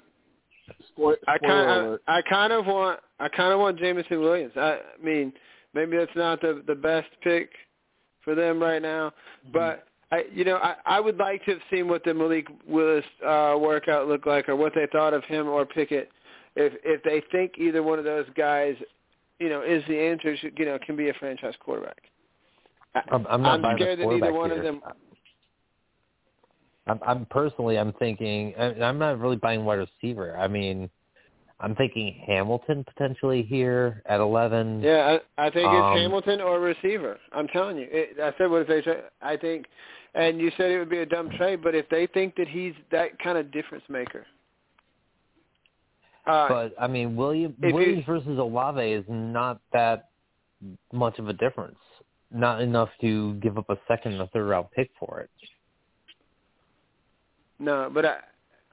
[0.90, 2.02] Spoil- I kind of, alert.
[2.08, 4.54] I kind of want, I kind of want Jameson Williams.
[4.58, 5.32] I, I mean,
[5.74, 7.50] maybe that's not the the best pick
[8.24, 9.10] for them right now,
[9.46, 9.52] Mm-hmm.
[9.54, 13.04] but I, you know, I, I would like to have seen what the Malik Willis
[13.26, 16.10] uh, workout looked like, or what they thought of him or Pickett.
[16.56, 18.76] If if they think either one of those guys
[19.40, 20.34] you know, is the answer.
[20.34, 21.98] You know, can be a franchise quarterback.
[23.12, 24.60] I'm, I'm not buying scared that quarterback one here.
[24.60, 24.82] of them.
[26.88, 30.38] I'm, I'm personally, I'm thinking, and I'm not really buying wide receiver.
[30.38, 30.90] I mean,
[31.60, 34.82] I'm thinking Hamilton potentially here at 11.
[34.82, 37.18] Yeah, I, I think Um, it's Hamilton or receiver.
[37.34, 37.88] I'm telling you.
[37.90, 39.02] It, I said what if they say.
[39.22, 39.66] I think,
[40.14, 42.74] and you said it would be a dumb trade, but if they think that he's
[42.92, 44.26] that kind of difference maker.
[46.26, 50.10] Uh, But I mean, William if you- Williams versus Olave is not that
[50.92, 51.78] much of a difference.
[52.32, 55.30] Not enough to give up a second or third round pick for it.
[57.60, 58.18] No, but I,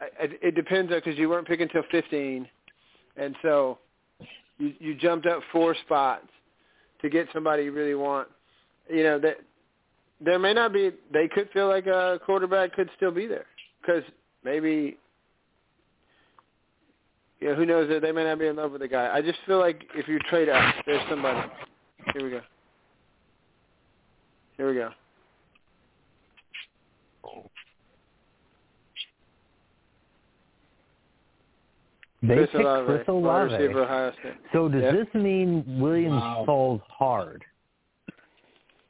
[0.00, 2.48] I, it depends though, because you weren't picking until 15,
[3.16, 3.78] and so
[4.58, 6.26] you you jumped up four spots
[7.02, 8.28] to get somebody you really want.
[8.88, 9.36] You know that
[10.20, 10.90] there may not be.
[11.12, 13.46] They could feel like a quarterback could still be there
[13.80, 14.02] because
[14.44, 14.96] maybe.
[17.42, 18.00] You know, who knows?
[18.00, 19.12] They may not be in love with the guy.
[19.12, 21.50] I just feel like if you trade up, there's somebody.
[22.12, 22.40] Here we go.
[24.56, 24.90] Here we go.
[32.22, 33.52] They Chris picked Olave, Chris Olave.
[33.54, 34.12] receiver,
[34.52, 34.92] So does Yeah.
[34.92, 36.44] this mean Williams Wow.
[36.46, 37.44] falls hard?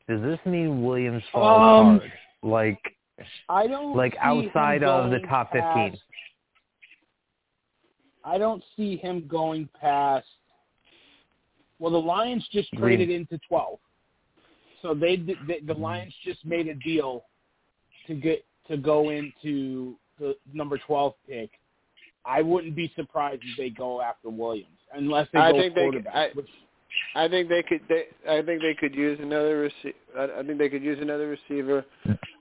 [0.09, 2.13] Does this mean Williams falls Um, hard?
[2.43, 2.97] Like
[3.49, 5.97] I don't like outside of the top 15?
[8.23, 10.27] Past- I don't see him going past.
[11.79, 12.81] Well, the Lions just Green.
[12.99, 13.79] traded into 12,
[14.83, 17.25] so they, they the Lions just made a deal
[18.07, 21.51] to get to go into the number 12 pick.
[22.25, 25.81] I wouldn't be surprised if they go after Williams unless they I go think they-
[25.83, 26.15] quarterback.
[26.15, 26.49] I- which,
[27.17, 27.81] I think they could.
[27.89, 29.97] They, I think they could use another receiver.
[30.17, 31.87] I, I think they could use another receiver.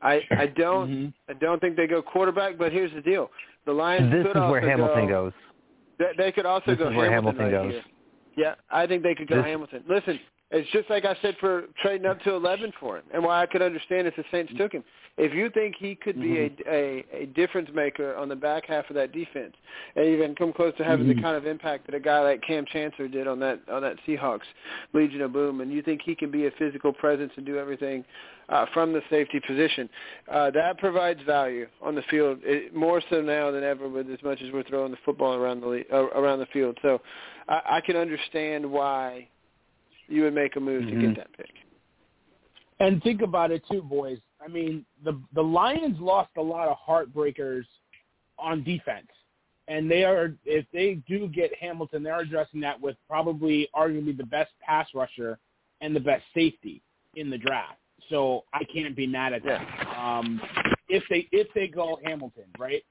[0.01, 0.89] I I don't.
[0.89, 1.13] Mhm.
[1.29, 2.57] I don't think they go quarterback.
[2.57, 3.31] But here's the deal:
[3.65, 5.33] the Lions This could is also where Hamilton go, goes.
[6.01, 7.83] They, they could also This go Hamilton, Hamilton right here.
[8.37, 9.83] Yeah, I think they could go This- Hamilton.
[9.87, 10.19] Listen,
[10.53, 13.45] it's just like I said for trading up to 11 for him, and why I
[13.45, 14.83] could understand if the Saints took him.
[15.17, 16.69] If you think he could be Mm-hmm.
[16.69, 19.53] a, a a difference maker on the back half of that defense,
[19.95, 21.17] and even come close to having Mm-hmm.
[21.17, 23.97] the kind of impact that a guy like Cam Chancellor did on that on that
[24.07, 24.47] Seahawks
[24.93, 28.03] Legion of Boom, and you think he can be a physical presence and do everything
[28.51, 29.89] uh, from the safety position,
[30.31, 33.87] uh, that provides value on the field it, more so now than ever.
[33.87, 36.77] With as much as we're throwing the football around the le- uh, around the field,
[36.81, 37.01] so
[37.47, 39.27] I, I can understand why
[40.07, 41.01] you would make a move to Mhm.
[41.01, 41.51] get that pick.
[42.79, 44.19] And think about it too, boys.
[44.43, 47.65] I mean, the the Lions lost a lot of heartbreakers
[48.37, 49.07] on defense,
[49.67, 54.25] and they are if they do get Hamilton, they're addressing that with probably arguably the
[54.25, 55.37] best pass rusher
[55.79, 56.81] and the best safety
[57.15, 57.80] in the draft.
[58.11, 59.65] So I can't be mad at that.
[59.97, 60.39] Um,
[60.89, 62.83] if they if they go Hamilton, right?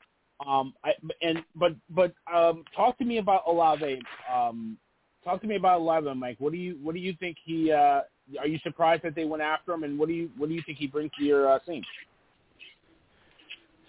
[0.44, 0.92] Um, I,
[1.22, 4.01] and but but um, talk to me about Olave.
[4.34, 4.78] Um,
[5.22, 6.36] talk to me about Olave, Mike.
[6.40, 7.70] What do you what do you think he?
[7.70, 8.01] Uh,
[8.38, 9.84] are you surprised that they went after him?
[9.84, 11.88] And what do you what do you think he brings to your uh, Saints?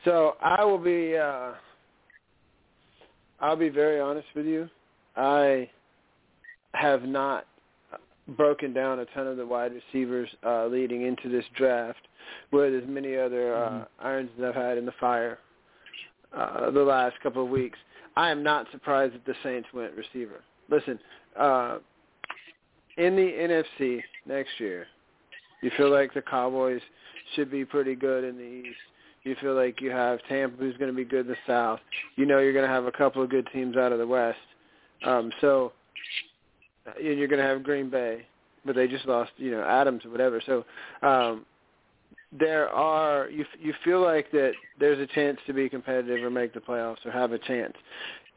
[0.04, 1.18] So I will be.
[1.18, 1.54] Uh,
[3.40, 4.70] I'll be very honest with you.
[5.16, 5.70] I
[6.74, 7.46] have not
[8.38, 12.08] broken down a ton of the wide receivers uh, leading into this draft,
[12.52, 15.40] with as many other uh, irons as I've had in the fire
[16.36, 17.78] uh, the last couple of weeks.
[18.16, 20.42] I am not surprised that the Saints went receiver.
[20.70, 21.00] Listen,
[21.40, 21.80] uh,
[22.98, 24.88] in the NFC next year,
[25.62, 26.82] you feel like the Cowboys
[27.36, 28.78] should be pretty good in the East.
[29.24, 31.80] You feel like you have Tampa, who's going to be good in the South.
[32.16, 34.40] You know you're going to have a couple of good teams out of the West.
[35.04, 35.74] Um, so,
[36.86, 38.26] and you're going to have Green Bay,
[38.66, 40.42] but they just lost, you know, Adams or whatever.
[40.46, 40.66] So,
[41.02, 41.46] um,
[42.38, 46.54] there are you you feel like that there's a chance to be competitive or make
[46.54, 47.74] the playoffs or have a chance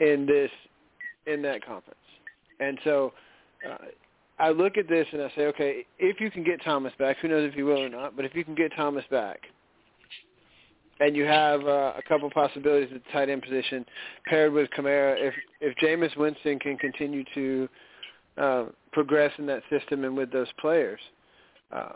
[0.00, 0.50] in this
[1.26, 1.98] in that conference.
[2.60, 3.12] And so
[3.68, 3.76] uh,
[4.38, 7.28] I look at this and I say, okay, if you can get Thomas back, who
[7.28, 9.40] knows if you will or not, but if you can get Thomas back,
[11.00, 13.84] and you have uh, a couple possibilities at the tight end position
[14.26, 17.68] paired with Kamara, if if Jameis Winston can continue to
[18.36, 21.00] uh, progress in that system and with those players,
[21.72, 21.92] uh,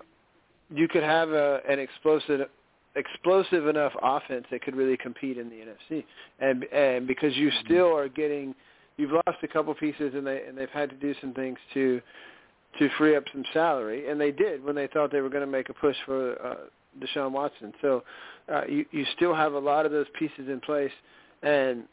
[0.75, 2.49] you could have a, an explosive
[2.97, 6.05] explosive enough offense that could really compete in the NFC.
[6.41, 8.55] And and because you still are getting
[8.97, 12.01] you've lost a couple pieces and they and they've had to do some things to
[12.79, 15.51] to free up some salary and they did when they thought they were going to
[15.51, 16.55] make a push for uh
[17.01, 17.73] Deshaun Watson.
[17.81, 18.03] So
[18.53, 20.93] uh you you still have a lot of those pieces in place
[21.43, 21.85] and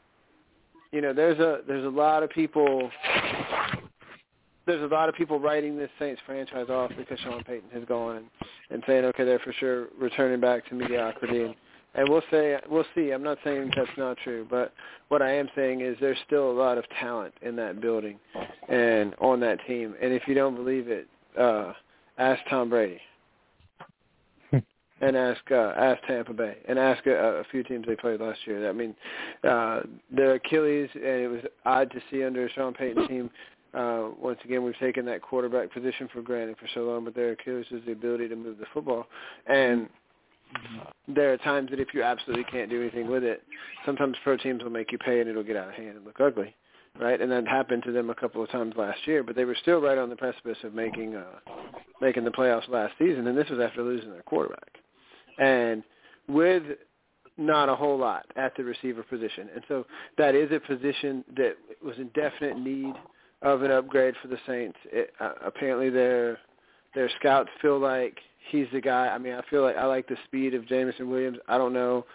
[0.92, 2.90] you know there's a there's a lot of people
[4.66, 8.24] there's a lot of people writing this Saints franchise off because Sean Payton has gone
[8.70, 11.56] and, saying, okay, they're for sure returning back to mediocrity and,
[11.96, 13.12] and we'll say we'll see.
[13.12, 14.74] I'm not saying that's not true, but
[15.08, 18.20] what I am saying is there's still a lot of talent in that building
[18.68, 19.96] and on that team.
[20.02, 21.08] And if you don't believe it,
[21.40, 21.72] uh,
[22.18, 23.00] ask Tom Brady
[24.52, 28.40] and ask uh, ask Tampa Bay and ask a, a few teams they played last
[28.46, 28.70] year.
[28.70, 28.94] I mean,
[29.48, 29.82] uh,
[30.14, 33.30] their Achilles, and it was odd to see under a Sean Payton team.
[33.76, 37.31] Uh, once again, we've taken that quarterback position for granted for so long, but their
[37.31, 39.06] Achilles is the ability to move the football.
[39.47, 39.89] And
[41.07, 43.43] there are times that if you absolutely can't do anything with it,
[43.85, 46.22] sometimes pro teams will make you pay and it'll get out of hand and look
[46.22, 46.56] ugly,
[46.99, 47.19] right?
[47.19, 49.81] And that happened to them a couple of times last year, but they were still
[49.81, 51.26] right on the precipice of making uh,
[52.02, 54.80] making the playoffs last season, and this was after losing their quarterback
[55.38, 55.84] and
[56.27, 56.64] with
[57.38, 59.49] not a whole lot at the receiver position.
[59.53, 59.85] And so
[60.18, 62.93] that is a position that was in definite need
[63.46, 64.78] of an upgrade for the Saints.
[64.92, 66.40] It, uh, apparently their
[66.94, 68.18] their scouts feel like
[68.50, 69.08] he's the guy.
[69.08, 71.38] I mean, I feel like I like the speed of Jameson Williams.
[71.48, 72.06] I don't know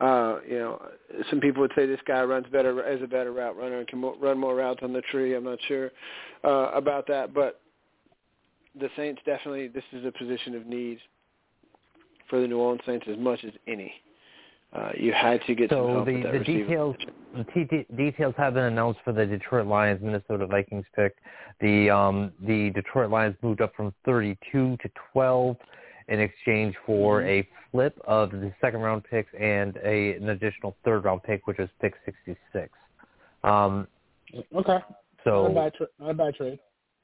[0.00, 0.80] uh, you know,
[1.28, 3.98] some people would say this guy runs better as a better route runner and can
[3.98, 5.34] mo- run more routes on the tree.
[5.34, 5.90] I'm not sure
[6.44, 7.60] uh, about that, but
[8.78, 10.98] the Saints definitely this is a position of need
[12.30, 13.92] for the New Orleans Saints as much as any.
[14.72, 16.96] Uh, you had to get so some help the, with that the details
[17.34, 21.16] the t- details have been announced for the Detroit Lions Minnesota Vikings pick.
[21.60, 25.56] The um the Detroit Lions moved up from 32 to 12
[26.08, 27.28] in exchange for Mm-hmm.
[27.28, 31.58] a flip of the second round picks and a an additional third round pick, which
[31.58, 32.68] was pick 66.
[33.44, 33.86] Um,
[34.54, 34.72] Okay.
[34.72, 34.84] Not a
[35.24, 36.58] so tra- not a bad trade.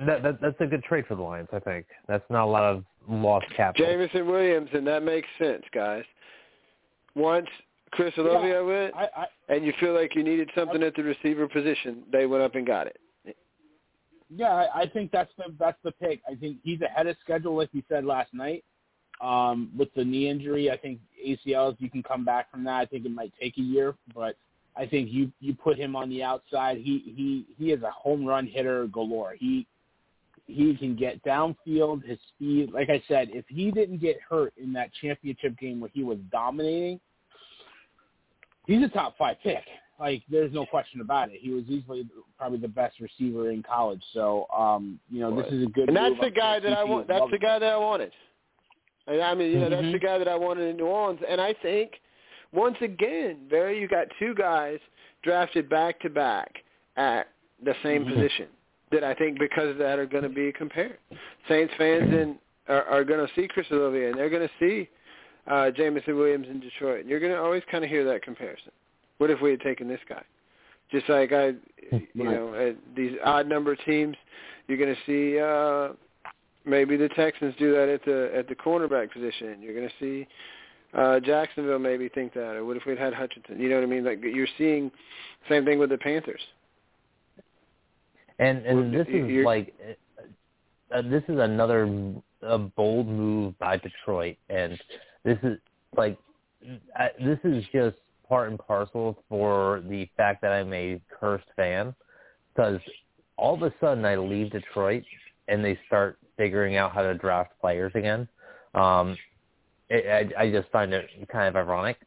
[0.07, 1.87] that, that that's a good trade for the Lions, I think.
[2.07, 3.87] That's not a lot of lost capital.
[3.87, 6.05] Jameson Williams, and that makes sense, guys.
[7.15, 7.49] Once
[7.91, 11.47] Chris Olave went, I, I and you feel like you needed something at the receiver
[11.49, 13.37] position, they went up and got it.
[14.29, 16.21] yeah, I, I think that's the that's the pick.
[16.31, 18.65] I think he's ahead of schedule, like you said last night.
[19.21, 22.81] Um, with the knee injury, I think ACLs you can come back from that.
[22.81, 24.37] I think it might take a year, but
[24.77, 26.79] I think you you put him on the outside.
[26.79, 29.35] He he he is a home run hitter galore.
[29.39, 29.67] He
[30.47, 32.05] he can get downfield.
[32.05, 35.91] His speed, like I said, if he didn't get hurt in that championship game where
[35.93, 37.01] he was dominating,
[38.67, 39.65] he's a top five pick.
[39.99, 41.39] Like there's no question about it.
[41.41, 42.07] He was easily
[42.37, 44.03] probably the best receiver in college.
[44.13, 45.89] So um, you know this is a good.
[45.89, 47.09] And that's the guy that I want.
[47.09, 48.13] That's the guy that I wanted.
[49.07, 49.93] And I mean, you know, that's Mhm.
[49.93, 51.21] the guy that I wanted in New Orleans.
[51.29, 52.01] And I think
[52.53, 54.79] once again, Barry, you got two guys
[55.23, 56.65] drafted back to back
[56.97, 57.29] at
[57.63, 58.15] the same Mhm.
[58.15, 58.49] position
[58.95, 60.99] that I think because of that are going to be compared.
[61.49, 62.37] Saints fans and
[62.69, 64.89] are, are going to see Chris Olave and they're going to see
[65.51, 67.01] uh, Jameson Williams in Detroit.
[67.01, 68.73] And you're going to always kind of hear that comparison.
[69.19, 70.23] What if we had taken this guy?
[70.91, 71.55] Just like I,
[71.91, 74.17] you know, at these odd number teams,
[74.69, 75.95] you're going to see uh,
[76.65, 79.61] maybe the Texans do that at the at the cornerback position.
[79.61, 80.27] You're going to see
[80.97, 83.61] uh, Jacksonville maybe think that, or what if we'd had Hutchinson?
[83.61, 84.05] You know what I mean?
[84.05, 84.91] Like you're seeing
[85.49, 86.41] same thing with the Panthers.
[88.39, 89.75] And and Well, this is like
[90.95, 92.13] uh, this is another
[92.43, 94.79] a bold move by Detroit, and
[95.25, 95.59] this is
[95.97, 96.19] like
[96.97, 97.97] I, this is just
[98.29, 101.95] part and parcel for the fact that I'm a cursed fan,
[102.55, 102.81] because
[103.37, 105.05] all of a sudden I leave Detroit
[105.49, 108.27] and they start figuring out how to draft players again.
[108.75, 109.17] Um,
[109.91, 111.99] it, I, I just find it kind of ironic.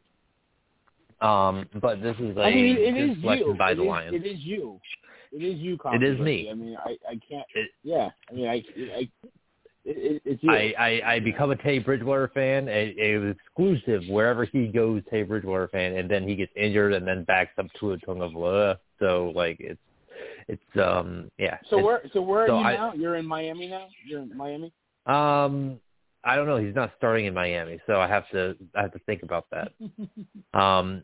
[1.20, 3.54] Um, but this is a I mean, it is you.
[3.58, 4.14] by It the is- Lions.
[4.14, 4.80] It is you.
[5.32, 5.78] It is you.
[5.92, 6.48] It is me.
[6.50, 7.46] I mean, I I can't.
[7.54, 8.10] It- yeah.
[8.30, 8.62] I mean, I
[8.96, 9.08] I.
[9.84, 10.50] It, it, it's you.
[10.50, 12.68] I, I, I become a Tay Bridgewater fan.
[12.68, 16.92] It, it was exclusive wherever he goes, Tay Bridgewater fan, and then he gets injured
[16.92, 18.76] and then backs up Tua Tagovailoa.
[18.98, 19.80] So like it's
[20.48, 21.58] it's um yeah.
[21.70, 22.92] so where so where are so you I- now?
[22.92, 23.86] You're in Miami now.
[24.06, 24.72] You're in Miami.
[25.06, 25.78] um
[26.24, 26.56] I don't know.
[26.58, 29.72] He's not starting in Miami, so I have to I have to think about that.
[30.58, 31.02] um,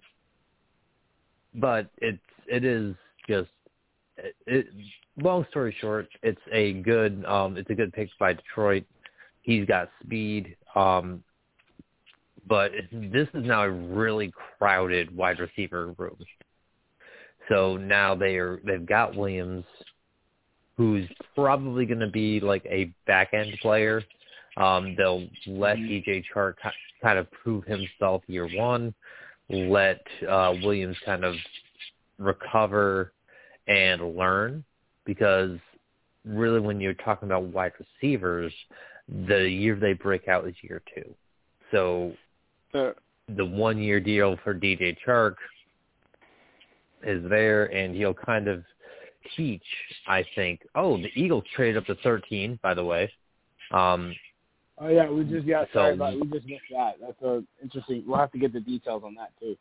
[1.55, 2.94] but it's it is
[3.28, 3.48] just
[4.16, 4.66] it, it.
[5.23, 8.85] Long story short, it's a good um it's a good pick by Detroit.
[9.43, 10.57] He's got speed.
[10.74, 11.23] Um,
[12.47, 16.16] but this is now a really crowded wide receiver room.
[17.49, 19.65] So now they are they've got Williams,
[20.77, 24.03] who's probably going to be like a back end player.
[24.57, 26.70] Um, they'll let DJ Chark ki-
[27.03, 28.95] kind of prove himself year one,
[29.49, 31.35] let uh, Williams kind of
[32.19, 33.12] recover
[33.66, 34.65] and learn
[35.05, 35.59] because
[36.24, 38.53] really when you're talking about wide receivers,
[39.27, 41.15] the year they break out is year two.
[41.70, 42.12] So
[42.73, 42.93] Uh,
[43.28, 45.36] the one year deal for DJ Chark
[47.03, 48.65] is there and he'll kind of
[49.36, 49.62] teach,
[50.07, 50.61] I think.
[50.74, 53.11] Oh, the Eagles traded up to 13, by the way.
[53.70, 54.15] Um,
[54.77, 55.65] Oh yeah, we just yeah.
[55.73, 56.97] Sorry So- about we just missed that.
[57.01, 58.03] That's uh, interesting.
[58.07, 59.57] We'll have to get the details on that too.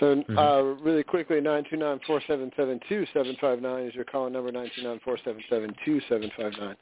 [0.00, 0.36] So Mhm.
[0.36, 4.04] uh, really quickly, nine two nine four seven seven two seven five nine is your
[4.04, 4.50] call number.
[4.50, 6.76] Nine two nine four seven seven two seven five nine.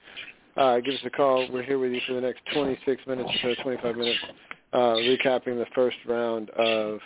[0.57, 1.47] Uh, give us a call.
[1.51, 4.21] We're here with you for the next 26 minutes or so, 25 minutes,
[4.75, 7.01] uh, recapping the first round of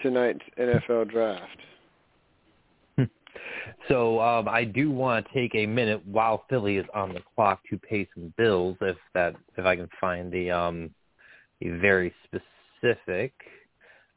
[0.00, 1.58] tonight's NFL draft.
[3.88, 7.60] So um, I do want to take a minute while Philly is on the clock
[7.70, 10.90] to pay some bills, if that if I can find the um,
[11.62, 13.32] a very specific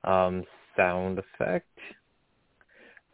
[0.04, 0.44] um,
[0.76, 1.68] sound effect.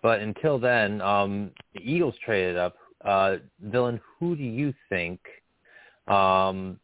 [0.01, 2.75] But until then, um, the Eagles traded up.
[3.03, 3.37] Uh,
[3.67, 5.19] Dylan, who do you think
[6.07, 6.79] um,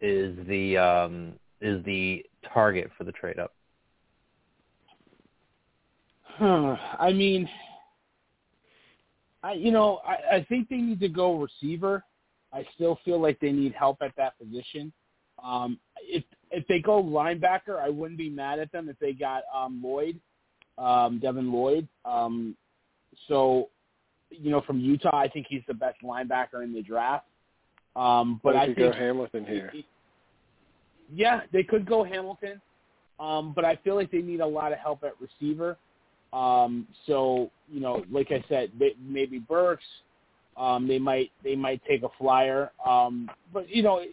[0.00, 3.54] is the um, is the target for the trade up?
[6.22, 6.76] Huh.
[6.98, 7.48] I mean,
[9.42, 12.02] I you know I, I think they need to go receiver.
[12.52, 14.92] I still feel like they need help at that position.
[15.42, 16.24] Um, if
[16.54, 20.20] if they go linebacker, I wouldn't be mad at them if they got um, Lloyd,
[20.78, 21.88] um, Devin Lloyd.
[22.04, 22.56] Um,
[23.28, 23.68] so,
[24.30, 27.26] you know, from Utah, I think he's the best linebacker in the draft.
[27.96, 29.72] Um, but I think go Hamilton here.
[31.12, 32.60] yeah, they could go Hamilton,
[33.20, 35.76] um, but I feel like they need a lot of help at receiver.
[36.32, 39.84] Um, so you know, like I said, they, maybe Burks.
[40.56, 44.04] Um, they might they might take a flyer, um, but you know,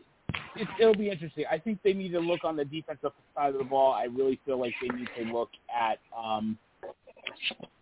[0.55, 1.45] it, it, it'll be interesting.
[1.51, 3.93] I think they need to look on the defensive side of the ball.
[3.93, 6.57] I really feel like they need to look at um,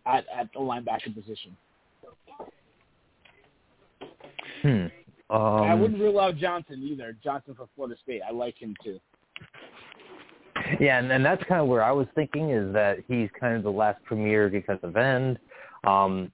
[0.06, 1.56] at at the linebacker position.
[4.62, 4.88] Hmm.
[5.30, 7.16] Um, I wouldn't rule out Johnson either.
[7.24, 8.22] Johnson from Florida State.
[8.28, 9.00] I like him too.
[10.80, 13.64] Yeah, and, and that's kind of where I was thinking is that he's kind of
[13.64, 15.40] the last premier defensive end.
[15.84, 16.32] Um,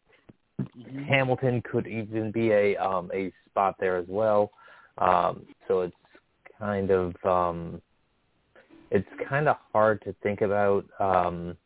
[1.07, 4.51] Hamilton could even be a um, a spot there as well.
[4.97, 5.95] Um, so it's
[6.60, 7.82] kind of um,
[8.91, 11.57] it's kind of hard to think about um,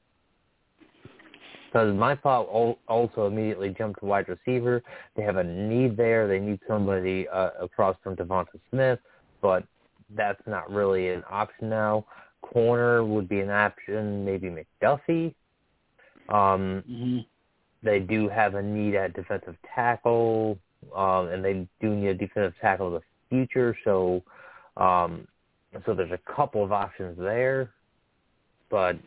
[1.68, 4.82] because my thought also immediately jumped to wide receiver.
[5.16, 6.28] They have a need there.
[6.28, 9.00] They need somebody uh, across from DeVonta Smith,
[9.40, 9.64] but
[10.16, 12.06] that's not really an option now.
[12.42, 15.36] Corner would be an option, maybe McDuffie.
[16.30, 17.20] Um, Mm-hmm.
[17.84, 20.58] they do have a need at defensive tackle,
[20.96, 23.78] um, and they do need a defensive tackle in the future.
[23.84, 24.24] So,
[24.80, 25.28] um,
[25.86, 27.72] so there's a couple of options there,
[28.70, 28.98] but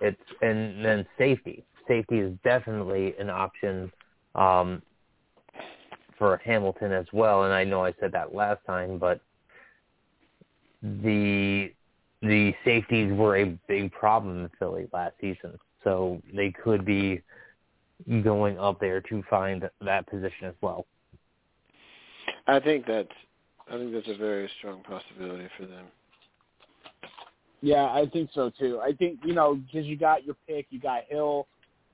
[0.00, 1.64] it's and then safety.
[1.88, 3.90] Safety is definitely an option
[4.34, 4.82] um,
[6.18, 7.44] for Hamilton as well.
[7.44, 9.20] And I know I said that last time, but
[10.82, 11.72] the
[12.22, 15.58] the safeties were a big problem in Philly last season.
[15.84, 17.22] So they could be
[18.22, 20.86] going up there to find that position as well.
[22.46, 23.08] I think that's
[23.68, 25.86] I think that's a very strong possibility for them.
[27.62, 28.80] Yeah, I think so too.
[28.80, 31.48] I think you know because you got your pick, you got Hill,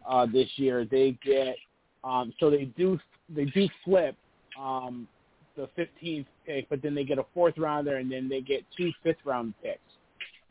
[0.06, 0.84] uh, this year.
[0.84, 1.56] They get
[2.04, 2.98] um, so they do
[3.30, 4.16] they do flip
[4.58, 5.08] um,
[5.56, 8.92] the 15th pick, but then they get a fourth rounder, and then they get two
[9.02, 9.80] fifth round picks.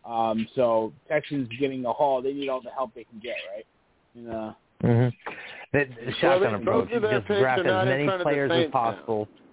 [0.06, 2.22] Um, so Texans getting a haul.
[2.22, 3.66] They need all the help they can get, right?
[4.16, 4.88] And, uh, hmm
[5.74, 8.06] The, the Well, shotgun they- approach both of is their just picks draft as many
[8.06, 9.28] front of the players as possible.
[9.32, 9.47] now.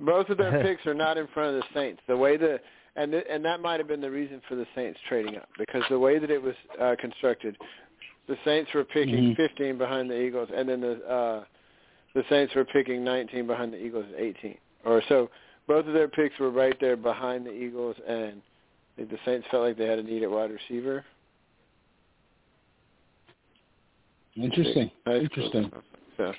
[0.00, 2.00] Both of their picks are not in front of the Saints.
[2.06, 2.60] The way the
[2.96, 5.82] and th- and that might have been the reason for the Saints trading up because
[5.90, 7.56] the way that it was uh, constructed,
[8.26, 9.36] the Saints were picking Mhm.
[9.36, 11.44] 15 behind the Eagles, and then the uh,
[12.14, 14.56] the Saints were picking 19 behind the Eagles at 18.
[14.84, 15.28] Or so
[15.66, 18.40] both of their picks were right there behind the Eagles, and
[18.96, 21.04] the Saints felt like they had a need at wide receiver.
[24.36, 24.90] interesting.
[25.06, 25.72] Interesting.
[26.16, 26.32] So,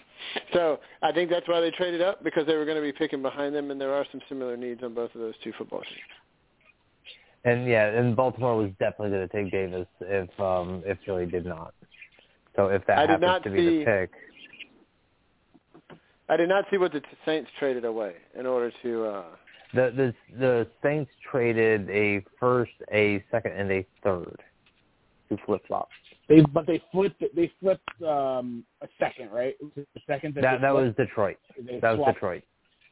[0.53, 3.21] so I think that's why they traded up because they were going to be picking
[3.21, 6.01] behind them, and there are some similar needs on both of those two football teams.
[7.45, 11.45] And yeah, and Baltimore was definitely going to take Davis if um if Philly did
[11.45, 11.73] not.
[12.55, 14.11] So if that I happens to be see- the pick,
[16.29, 19.05] I did not see what the Saints traded away in order to.
[19.05, 19.23] uh
[19.73, 24.41] the the the Saints traded a first, a second, and a third
[25.29, 25.89] to flip flop.
[26.27, 27.35] They but they flipped it.
[27.35, 29.55] They flipped um, a second, right?
[29.59, 30.93] It was the second that That that was.
[30.97, 31.37] Detroit.
[31.57, 32.43] They That was Detroit.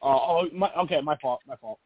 [0.02, 1.78] Oh, oh my, okay, my fault, my fault.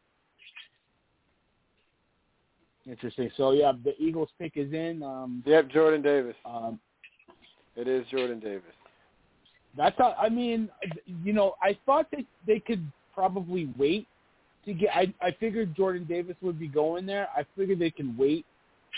[2.86, 3.30] Interesting.
[3.36, 5.02] So yeah, the Eagles pick is in.
[5.02, 6.36] Um, Yep, Jordan Davis.
[6.44, 6.80] um,
[7.76, 8.72] It is Jordan Davis.
[9.76, 10.68] that's how, I mean,
[11.24, 14.06] you know, I thought that they could probably wait
[14.64, 14.90] to get.
[14.94, 17.28] I I figured Jordan Davis would be going there.
[17.36, 18.44] I figured they can wait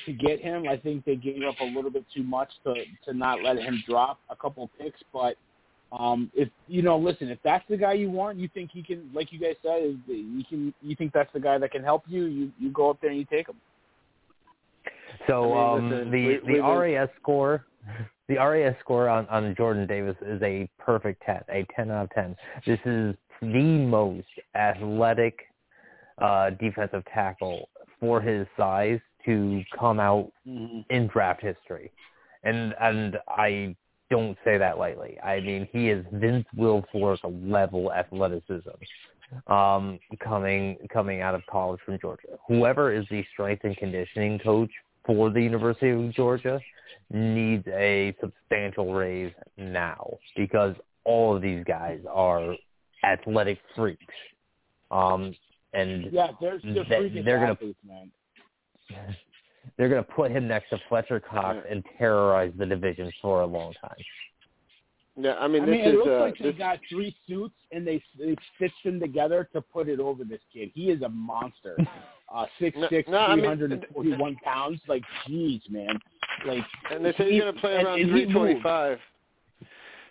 [0.06, 0.69] to get him.
[0.69, 2.74] I think they gave up a little bit too much to
[3.05, 5.36] to not let him drop a couple picks, but.
[5.98, 9.10] Um, if you know, listen, if that's the guy you want, you think he can,
[9.12, 12.24] like you guys said, you can, you think that's the guy that can help you.
[12.24, 13.56] You you go up there and you take him.
[15.27, 17.66] So I mean, um, listen, the we- the we've RAS score,
[18.28, 22.10] the RAS score on on Jordan Davis is a perfect ten, a ten out of
[22.10, 22.36] ten.
[22.66, 25.40] This is the most athletic
[26.19, 27.69] uh, defensive tackle
[28.01, 31.90] for his size to come out in draft history,
[32.44, 33.76] and and I
[34.10, 35.18] don't say that lightly.
[35.20, 38.70] I mean, he is Vince Wilfork level athleticism
[39.46, 42.28] um, coming coming out of college from Georgia.
[42.48, 44.70] Whoever is the strength and conditioning coach
[45.06, 46.60] for the University of Georgia
[47.10, 50.74] needs a substantial raise now because
[51.04, 52.54] all of these guys are
[53.04, 54.14] athletic freaks.
[54.90, 55.34] Um,
[55.72, 58.10] and Yeah, they're they're they, they're gonna- athletes, man.
[59.77, 63.47] they're going to put him next to Fletcher Cox and terrorize the division for a
[63.47, 63.97] long time.
[65.14, 67.14] Yeah, I mean I this mean, it is looks uh, like they this, got three
[67.28, 70.70] suits and they they stitched them together to put it over this kid.
[70.74, 71.77] He is a monster.
[72.35, 74.81] Uh, six No, six, no, I mean, three hundred and forty one pounds.
[74.89, 75.98] Like, jeez, man.
[76.47, 78.98] Like, and they say he's going to play around three twenty-five.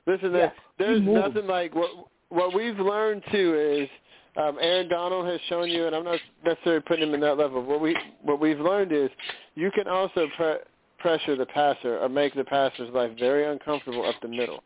[0.06, 1.90] Listen, Yeah, there's nothing like what
[2.30, 3.90] what we've learned too is
[4.38, 7.62] um, Aaron Donald has shown you, and I'm not necessarily putting him in that level.
[7.64, 9.10] What we what we've learned is
[9.56, 10.58] you can also pre-
[11.00, 14.64] pressure the passer or make the passer's life very uncomfortable up the middle.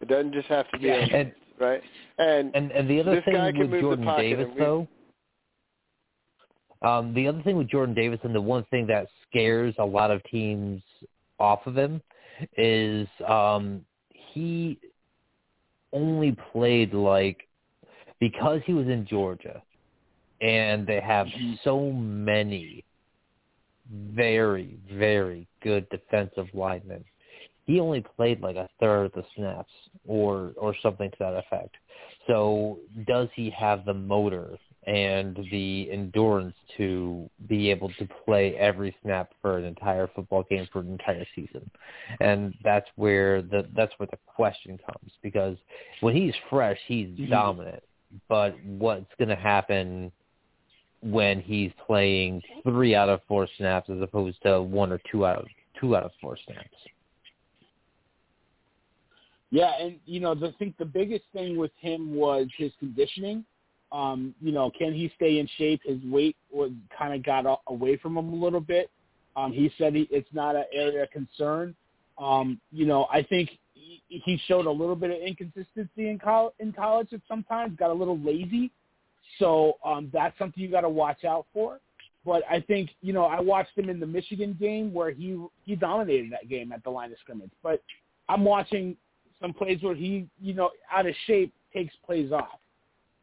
[0.00, 1.82] It doesn't just have to be Yeah, and- right.
[2.18, 3.34] And And and the other thing
[3.70, 4.88] with Jordan Davis we- though,
[6.82, 10.10] um, the other thing with Jordan Davis and the one thing that scares a lot
[10.10, 10.82] of teams
[11.38, 12.02] off of him
[12.56, 14.78] is um, he
[15.92, 17.46] only played like
[18.24, 19.62] because he was in Georgia
[20.40, 21.26] and they have
[21.62, 22.82] so many
[23.92, 27.04] very very good defensive linemen.
[27.66, 29.72] He only played like a third of the snaps
[30.06, 31.76] or or something to that effect.
[32.26, 34.56] So does he have the motor
[34.86, 40.66] and the endurance to be able to play every snap for an entire football game
[40.72, 41.70] for an entire season?
[42.20, 45.58] And that's where the that's where the question comes because
[46.00, 47.30] when he's fresh, he's Mhm.
[47.30, 47.82] dominant.
[48.28, 50.12] But what's going to happen
[51.02, 55.38] when he's playing three out of four snaps as opposed to one or two out
[55.38, 55.46] of
[55.80, 56.68] two out of four snaps?
[59.50, 63.44] Yeah, and you know, I think the biggest thing with him was his conditioning.
[63.92, 65.80] Um, you know, can he stay in shape?
[65.84, 68.90] His weight was kind of got away from him a little bit.
[69.36, 71.76] Um, he said he, it's not an area of concern.
[72.18, 76.54] Um, you know, I think he, showed a little bit of inconsistency in college.
[76.60, 78.70] In college, at sometimes got a little lazy.
[79.38, 81.80] So um, that's something you got to watch out for.
[82.24, 85.76] But I think you know, I watched him in the Michigan game where he he
[85.76, 87.50] dominated that game at the line of scrimmage.
[87.62, 87.82] But
[88.28, 88.96] I'm watching
[89.40, 92.58] some plays where he, you know, out of shape takes plays off,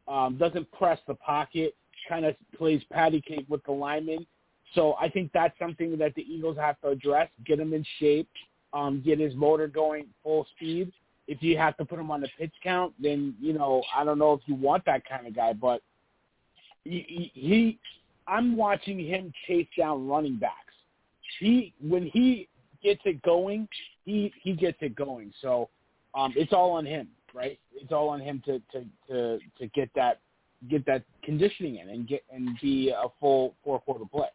[0.06, 1.74] um, doesn't press the pocket.
[2.08, 4.26] kind of plays patty cake with the linemen.
[4.74, 8.28] So I think that's something that the Eagles have to address, get him in shape,
[8.72, 10.92] um, get his motor going full speed.
[11.28, 14.18] If you have to put him on the pitch count, then, you know, I don't
[14.18, 15.82] know if you want that kind of guy, but
[16.84, 17.78] he, he,
[18.26, 20.56] I'm watching him chase down running backs.
[21.38, 22.48] He when he
[22.82, 23.68] gets it going,
[24.04, 25.32] he he gets it going.
[25.40, 25.68] So
[26.14, 27.58] um, it's all on him, right?
[27.74, 30.20] It's all on him to to to to get that
[30.68, 34.28] get that conditioning in and get and be a full four quarter play.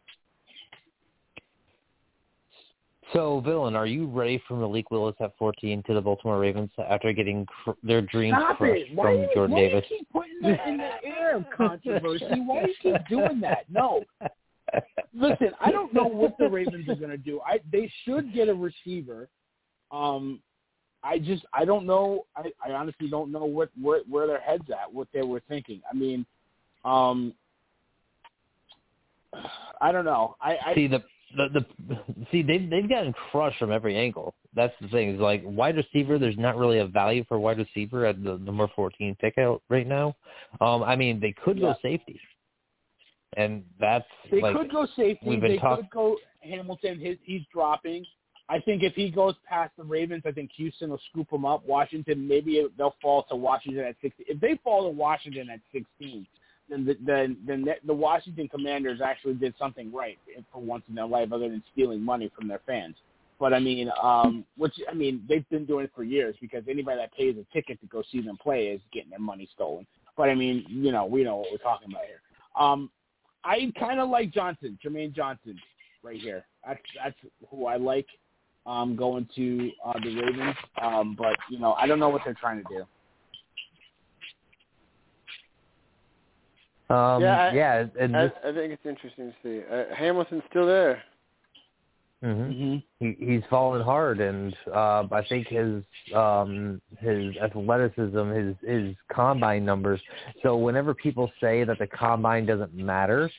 [3.12, 7.12] So, Villain, are you ready for Malik Willis at 14 to the Baltimore Ravens after
[7.12, 8.92] getting cr- their dreams Stop crushed!
[8.94, 9.84] Why from you, Jordan why Davis?
[9.88, 12.26] do you keep putting that in the air of controversy?
[12.44, 13.64] Why do you keep doing that?
[13.70, 14.04] No.
[15.14, 17.40] Listen, I don't know what the Ravens are going to do.
[17.46, 19.28] I they should get a receiver.
[19.90, 20.40] Um,
[21.02, 22.26] I just I don't know.
[22.36, 25.80] I, I honestly don't know what where where their heads at, what they were thinking.
[25.90, 26.26] I mean,
[26.84, 27.32] um,
[29.80, 30.36] I don't know.
[30.42, 31.02] I, I see the
[31.36, 34.34] the the see they've they've gotten crushed from every angle.
[34.54, 35.10] That's the thing.
[35.14, 36.18] Is like wide receiver.
[36.18, 39.86] There's not really a value for wide receiver at the number 14 pick out right
[39.86, 40.16] now.
[40.60, 41.72] Um, I mean they could Yeah.
[41.72, 42.20] go safety,
[43.36, 45.26] and that's They like could go safety.
[45.28, 46.98] we've been They talk- could go Hamilton.
[46.98, 48.04] His he's dropping.
[48.50, 51.66] I think if he goes past the Ravens, I think Houston will scoop him up.
[51.66, 54.24] Washington, maybe they'll fall to Washington at 16.
[54.26, 56.26] If they fall to Washington at 16,
[56.68, 60.18] then the, then the, the Washington Commanders actually did something right
[60.52, 62.96] for once in their life, other than stealing money from their fans.
[63.38, 66.98] But I mean, um, which I mean, they've been doing it for years because anybody
[66.98, 69.86] that pays a ticket to go see them play is getting their money stolen.
[70.16, 72.20] But I mean, you know, we know what we're talking about here.
[72.58, 72.90] Um,
[73.44, 75.56] I kind of like Johnson, Jermaine Johnson,
[76.02, 76.44] right here.
[76.66, 77.16] That's that's
[77.48, 78.06] who I like
[78.66, 80.56] um, going to uh, the Ravens.
[80.82, 82.84] Um, but you know, I don't know what they're trying to do.
[86.90, 89.62] Um, Yeah, I- yeah, and I, this, I think it's interesting to see.
[89.70, 91.02] Uh, Hamilton's still there.
[92.24, 92.48] mhm.
[92.50, 92.76] Mm-hmm.
[92.98, 95.82] he he's fallen hard and uh I think his
[96.14, 100.00] um his athleticism, his his combine numbers.
[100.42, 103.30] So whenever people say that the combine doesn't matter,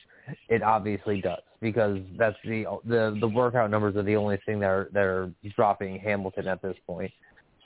[0.48, 4.70] it obviously does because that's the the the workout numbers are the only thing that
[4.70, 7.12] are that are dropping Hamilton at this point.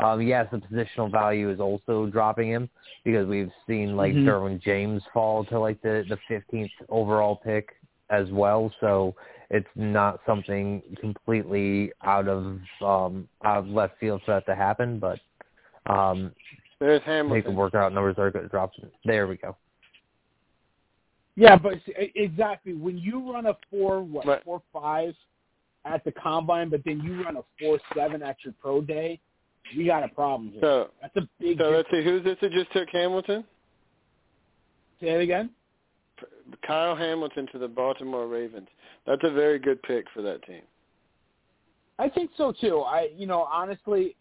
[0.05, 2.69] Um yes, the positional value is also dropping him
[3.05, 4.25] because we've seen like Mhm.
[4.27, 7.75] Derwin James fall to like the the 15th overall pick
[8.11, 8.71] as well.
[8.81, 9.15] So
[9.51, 14.99] it's not something completely out of um out of left field for that to happen,
[14.99, 15.19] but
[15.87, 16.35] um
[16.81, 17.57] There's I think the Hamilton.
[17.57, 18.73] workout numbers are going to drop.
[19.05, 19.57] There we go.
[21.37, 21.79] Yeah, but
[22.15, 24.43] exactly when you run a four what Right.
[24.45, 25.17] four five
[25.85, 29.21] at the combine, but then you run a four seven at your pro day,
[29.77, 30.61] we got a problem here.
[30.61, 31.59] So, That's a big.
[31.59, 32.03] so let's see.
[32.03, 33.45] Who's this that just took Hamilton?
[35.01, 35.51] Say it again.
[36.67, 38.69] Kyle Hamilton to the Baltimore Ravens.
[39.07, 40.63] That's a very good pick for that team.
[41.99, 42.81] I think so too.
[42.81, 44.17] I, you know, honestly,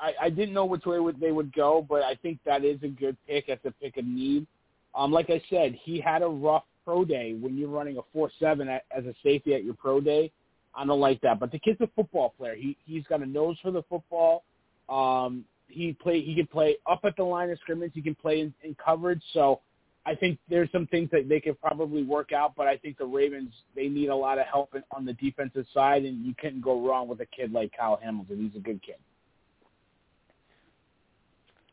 [0.00, 2.78] I, I didn't know which way would they would go, but I think that is
[2.82, 4.46] a good pick as a pick of need.
[4.94, 8.30] Um, like I said, he had a rough pro day when you're running a four
[8.40, 10.30] seven as a safety at your pro day.
[10.74, 12.54] I don't like that, but the kid's a football player.
[12.54, 14.44] He he's got a nose for the football.
[14.92, 17.92] Um, he play he can play up at the line of scrimmage.
[17.94, 19.22] He can play in, in coverage.
[19.32, 19.60] So
[20.04, 23.06] I think there's some things that they could probably work out, but I think the
[23.06, 26.60] Ravens they need a lot of help in, on the defensive side, and you couldn't
[26.60, 28.50] go wrong with a kid like Kyle Hamilton.
[28.50, 28.96] He's a good kid.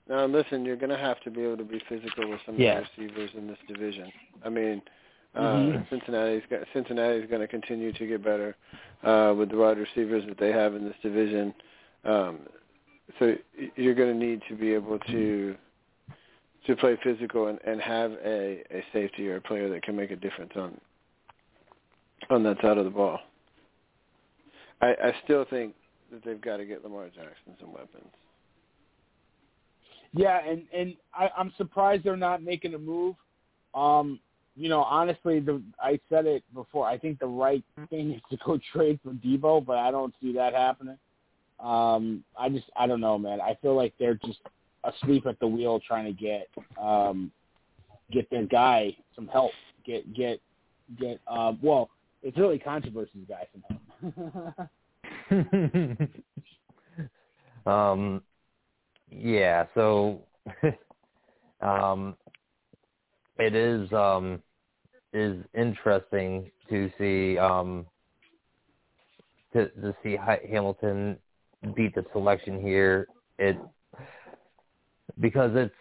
[0.08, 2.60] Now, listen, you're going to have to be able to be physical with some of
[2.60, 4.12] the receivers in this division.
[4.44, 4.82] I mean,
[5.36, 5.90] uh, Mhm.
[5.90, 8.56] Cincinnati's got, Cincinnati's going to continue to get better
[9.04, 11.54] uh, with the wide receivers that they have in this division.
[12.06, 12.40] Um,
[13.18, 13.36] so
[13.76, 15.56] you're going to need to be able to
[16.68, 20.12] to play physical and, and have a, a safety or a player that can make
[20.12, 20.80] a difference on
[22.30, 23.20] on that side of the ball.
[24.82, 25.74] I, I still think
[26.12, 28.08] that they've got to get Lamar Jackson some weapons.
[30.12, 33.16] Yeah, and and I, I'm surprised they're not making a move.
[33.74, 34.20] Um,
[34.56, 36.88] you know, honestly, the I said it before.
[36.88, 40.34] I think the right thing is to go trade for Deebo, but I don't see
[40.34, 40.98] that happening.
[41.64, 43.42] Um, I just I don't know, man.
[43.42, 44.40] I feel like they're just
[44.84, 46.48] asleep at the wheel trying to get
[46.82, 47.32] um,
[48.12, 49.52] get their guy some help.
[49.86, 50.42] Get get
[51.00, 51.20] get.
[51.28, 51.90] Um, well,
[52.24, 54.70] it's really controversy's guy some help.
[57.66, 58.22] um
[59.12, 60.22] yeah, so
[61.62, 62.16] um
[63.38, 64.42] it is um
[65.14, 67.86] is interesting to see um
[69.54, 71.18] to to see Ha- Hamilton
[71.76, 73.08] beat the selection here.
[73.38, 73.58] It
[75.20, 75.74] because it's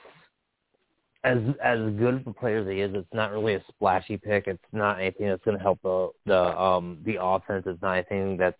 [1.24, 4.46] as as good of a player as he is, it's not really a splashy pick.
[4.46, 7.64] It's not anything that's going to help the the um the offense.
[7.66, 8.56] It's not anything that's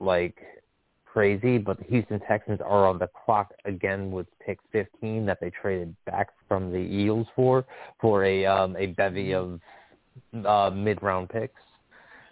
[0.00, 0.36] like
[1.04, 1.58] crazy.
[1.58, 5.94] But the Houston Texans are on the clock again with pick 15 that they traded
[6.06, 7.64] back from the Eagles for
[8.00, 9.60] for a um a bevy of
[10.44, 11.60] uh mid round picks.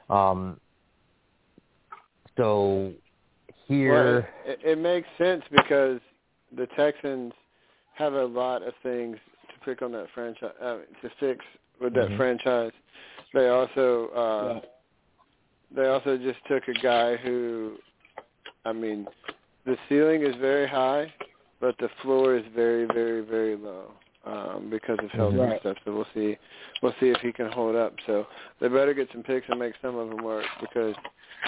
[0.08, 0.60] Um.
[2.36, 2.92] So
[3.66, 6.00] here, Well, it, it makes sense because
[6.56, 7.32] the Texans
[7.94, 9.16] have a lot of things
[9.48, 11.44] to pick on that franchise uh, to fix
[11.80, 12.16] with that Mhm.
[12.16, 12.72] franchise.
[13.32, 14.60] They also uh Yeah.
[15.70, 17.78] they also just took a guy who
[18.64, 19.08] I mean
[19.64, 21.12] the ceiling is very high
[21.60, 23.90] but the floor is very very very low
[24.24, 26.38] um because of health and stuff so we'll see
[26.82, 28.26] we'll see if he can hold up so
[28.60, 30.94] they better get some picks and make some of them work because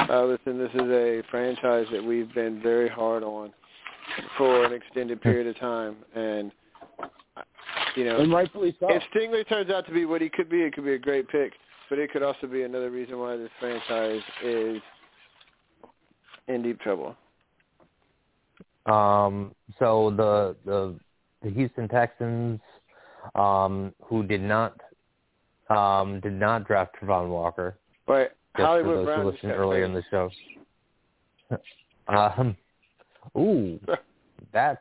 [0.08, 3.52] uh listen this is a franchise that we've been very hard on
[4.36, 6.52] for an extended period of time and
[7.96, 8.86] you know and rightfully so.
[8.90, 11.28] if Stingley turns out to be what he could be, it could be a great
[11.28, 11.52] pick.
[11.88, 14.82] But it could also be another reason why this franchise is
[16.48, 17.16] in deep trouble.
[18.86, 20.98] Um, so the the
[21.42, 22.60] the Houston Texans,
[23.34, 24.78] um, who did not
[25.70, 28.36] um, did not draft Travon Walker, But
[28.66, 30.30] Hollywood for those Brown who listened earlier in the show.
[32.08, 32.56] um,
[33.36, 33.78] ooh,
[34.52, 34.80] that's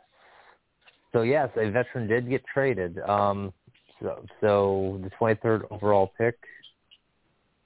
[1.14, 1.22] so.
[1.22, 3.00] Yes, a veteran did get traded.
[3.00, 3.54] Um,
[4.02, 6.38] so so the 23rd overall pick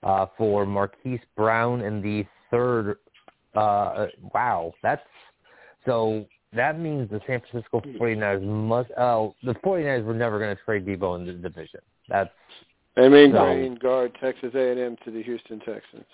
[0.04, 2.98] uh, for Marquise Brown in the third.
[3.56, 5.04] Uh, wow, that's
[5.86, 6.26] so.
[6.54, 8.92] That means the San Francisco 49ers must.
[8.98, 11.80] Oh, the 49ers were never going to trade Deebo in the division.
[12.10, 12.30] That's
[12.96, 16.06] They mean So- green guard Texas A&M to the Houston Texans.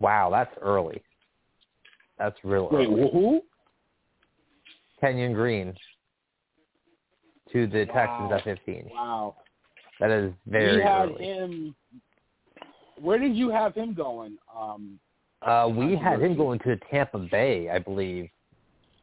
[0.00, 0.30] wow.
[0.30, 1.02] That's early.
[2.18, 3.10] That's real Wait, early.
[3.10, 3.42] who?
[5.00, 5.74] Kenyon Green
[7.52, 8.36] to the Texans Wow.
[8.36, 8.90] at 15.
[8.92, 9.36] Wow.
[10.00, 11.24] That is very we had early.
[11.24, 11.76] him.
[13.00, 14.38] Where did you have him going?
[14.54, 14.98] Um,
[15.42, 18.28] Uh, we had him going to Tampa Bay, I believe,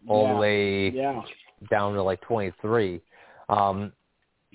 [0.07, 1.23] all yeah, the way Yeah.
[1.69, 3.01] down to like 23.
[3.47, 3.93] Um,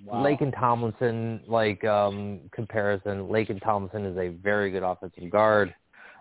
[0.05, 0.25] Wow.
[0.25, 5.75] and Tomlinson, like um, comparison, Laken Tomlinson is a very good offensive guard,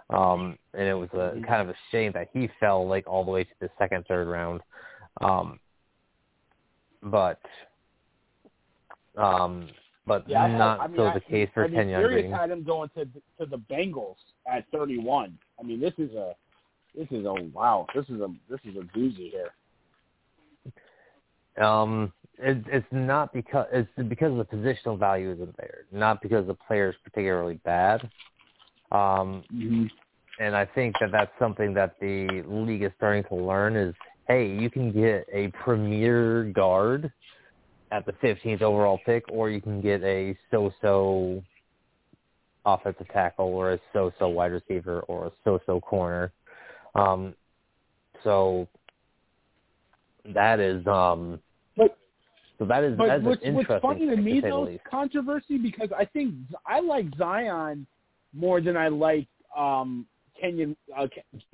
[0.09, 1.43] um, and it was Mm-hmm.
[1.43, 4.05] a kind of a shame that he fell like all the way to the second,
[4.07, 4.61] third round.
[5.21, 5.59] Um,
[7.03, 7.39] but,
[9.17, 9.69] um,
[10.05, 12.31] but Yeah, I not I mean, so I- the case for I mean, Kenyon Green.
[12.31, 14.15] had him going to to the Bengals
[14.51, 15.37] at 31.
[15.59, 16.33] I mean, this is a
[16.95, 17.85] this is a wow.
[17.95, 19.51] This is a this is a doozy here.
[21.65, 26.55] Um, it, it's not because it's because the positional value isn't there, not because the
[26.55, 28.09] player is particularly bad.
[28.91, 29.85] Um, Mm-hmm.
[30.39, 33.93] and I think that that's something that the league is starting to learn is,
[34.27, 37.11] hey, you can get a premier guard
[37.91, 41.43] at the 15th overall pick, or you can get a so-so
[42.65, 46.31] offensive tackle, or a so-so wide receiver, or a so-so corner.
[46.95, 47.35] Um,
[48.23, 48.67] so
[50.33, 51.41] that is um,
[52.59, 54.83] so that is But what's, what's funny to me though, least.
[54.83, 57.87] controversy because I think I like Zion
[58.33, 59.27] more than I like
[59.57, 60.05] um
[60.39, 61.07] Kenyon uh,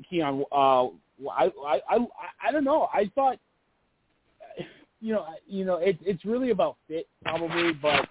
[0.10, 0.44] Keon.
[0.52, 0.86] Uh,
[1.30, 2.07] I, I I
[2.48, 2.90] I don't know.
[2.91, 3.38] I thought
[4.99, 8.10] you know you know it, it's really about fit probably, but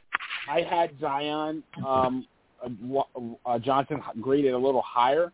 [0.49, 2.27] I had Zion um
[2.65, 3.01] uh,
[3.45, 5.33] uh, Johnson graded a little higher.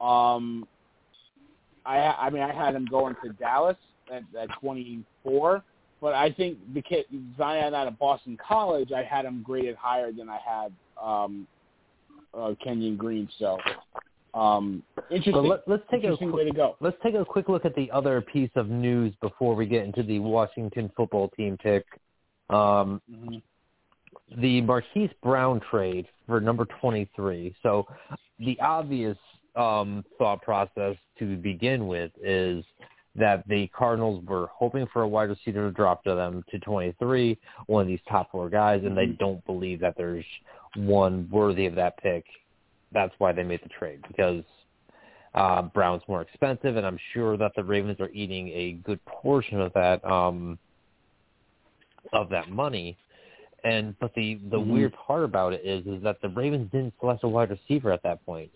[0.00, 0.66] Um,
[1.84, 3.76] I I mean I had him going to Dallas
[4.10, 5.62] at, at 24.
[6.06, 6.58] But I think
[6.88, 7.06] kid
[7.36, 10.72] Zion out of Boston College, I had him graded higher than I had
[11.04, 11.48] um,
[12.32, 13.28] uh, Kenyon Green.
[13.40, 13.58] So
[14.32, 15.32] um, interesting.
[15.32, 16.76] But let, let's take a interesting quick, way to go.
[16.78, 20.04] let's take a quick look at the other piece of news before we get into
[20.04, 21.84] the Washington football team pick.
[22.50, 23.02] Um,
[24.40, 27.52] the Marquise Brown trade for number 23.
[27.64, 27.84] So
[28.38, 29.18] the obvious
[29.56, 32.64] um, thought process to begin with is
[33.18, 37.38] that the Cardinals were hoping for a wide receiver to drop to them to 23,
[37.66, 40.24] one of these top four guys, and they don't believe that there's
[40.76, 42.24] one worthy of that pick.
[42.92, 44.44] That's why they made the trade because
[45.34, 49.60] uh, Brown's more expensive, and I'm sure that the Ravens are eating a good portion
[49.60, 50.58] of that um,
[52.12, 52.96] of that money.
[53.64, 54.70] And but the the Mhm.
[54.70, 58.02] weird part about it is is that the Ravens didn't select a wide receiver at
[58.02, 58.50] that point,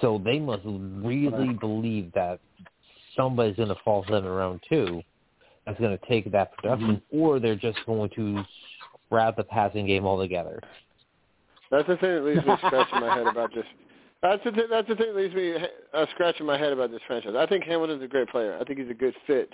[0.00, 2.40] so they must really believe that
[3.16, 5.02] somebody's going to fall in round two
[5.66, 8.44] that's going to take that production, or they're just going to
[9.06, 10.60] scrap the passing game altogether.
[11.70, 13.64] That's the thing that leaves me scratching my head about this.
[14.22, 15.54] That's the th- that's the thing that leaves me
[15.92, 17.34] uh, scratching my head about this franchise.
[17.36, 18.56] I think Hamilton's a great player.
[18.60, 19.50] I think he's a good fit,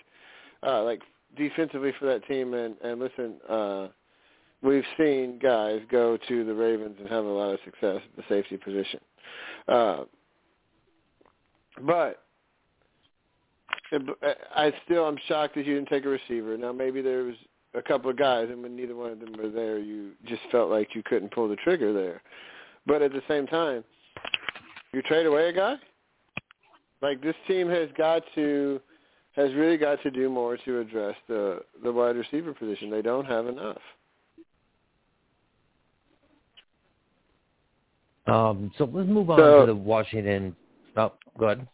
[0.66, 1.00] uh, like
[1.36, 2.54] defensively for that team.
[2.54, 3.88] And and listen, uh,
[4.62, 8.22] we've seen guys go to the Ravens and have a lot of success at the
[8.28, 9.00] safety position.
[9.66, 10.04] Uh,
[11.86, 12.22] but
[13.92, 16.56] I still I'm shocked that you didn't take a receiver.
[16.56, 17.34] Now maybe there was
[17.74, 20.70] a couple of guys, and when neither one of them were there, you just felt
[20.70, 22.22] like you couldn't pull the trigger there.
[22.86, 23.84] But at the same time,
[24.92, 25.76] you trade away a guy.
[27.00, 28.80] Like this team has got to
[29.34, 32.90] has really got to do more to address the the wide receiver position.
[32.90, 33.80] They don't have enough.
[38.26, 40.54] Um, so let's move on So- to the Washington.
[40.96, 41.66] Oh, go ahead.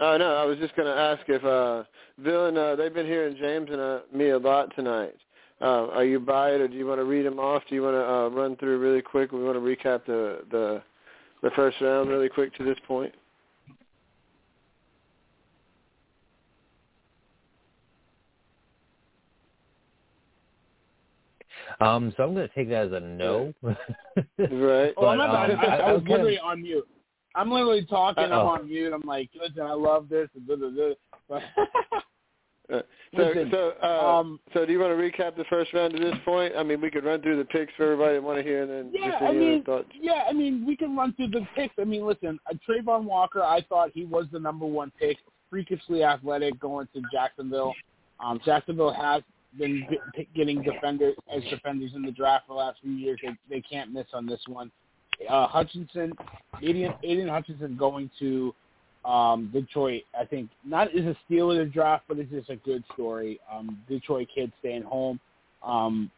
[0.00, 1.84] Oh no, I was just going to ask if uh
[2.22, 5.14] Bill and uh, they've been hearing James and uh, me a lot tonight.
[5.60, 7.62] Uh, are you by it, or do you want to read them off?
[7.68, 9.32] Do you want to uh, run through really quick?
[9.32, 10.82] We want to recap the the
[11.42, 13.14] the first round really quick to this point.
[21.80, 23.52] Um, so I'm going to take that as a no.
[23.62, 23.76] Right.
[24.96, 26.88] Oh, I'm not, um, I, I, I- was literally on mute.
[27.36, 28.24] I'm literally talking.
[28.24, 28.92] I'm on mute.
[28.92, 30.28] I'm like, listen, I love this.
[30.34, 30.94] and da, da.
[31.28, 31.42] But
[32.72, 32.80] Uh,
[33.16, 36.00] so, Listen, so, uh, um, so do you want to recap the first round to
[36.00, 36.52] this point?
[36.56, 38.70] I mean, we could run through the picks for everybody that want to hear, and
[38.70, 39.88] then yeah, just I mean, thoughts.
[40.00, 41.74] yeah, I mean, we can run through the picks.
[41.78, 45.18] I mean, listen, uh, Travon Walker, I thought he was the number one pick,
[45.48, 47.72] freakishly athletic, going to Jacksonville.
[48.18, 49.22] Um, Jacksonville has
[49.56, 49.86] been
[50.34, 53.20] getting defenders as defenders in the draft for the last few years.
[53.22, 54.72] They they can't miss on this one.
[55.28, 56.12] Uh, Hutchinson,
[56.62, 58.54] Aidan Hutchinson going to
[59.04, 60.02] um, Detroit.
[60.18, 63.40] I think not is a steal of the draft, but it's just a good story.
[63.52, 65.20] Um, Detroit kid staying home.
[65.62, 66.10] Um,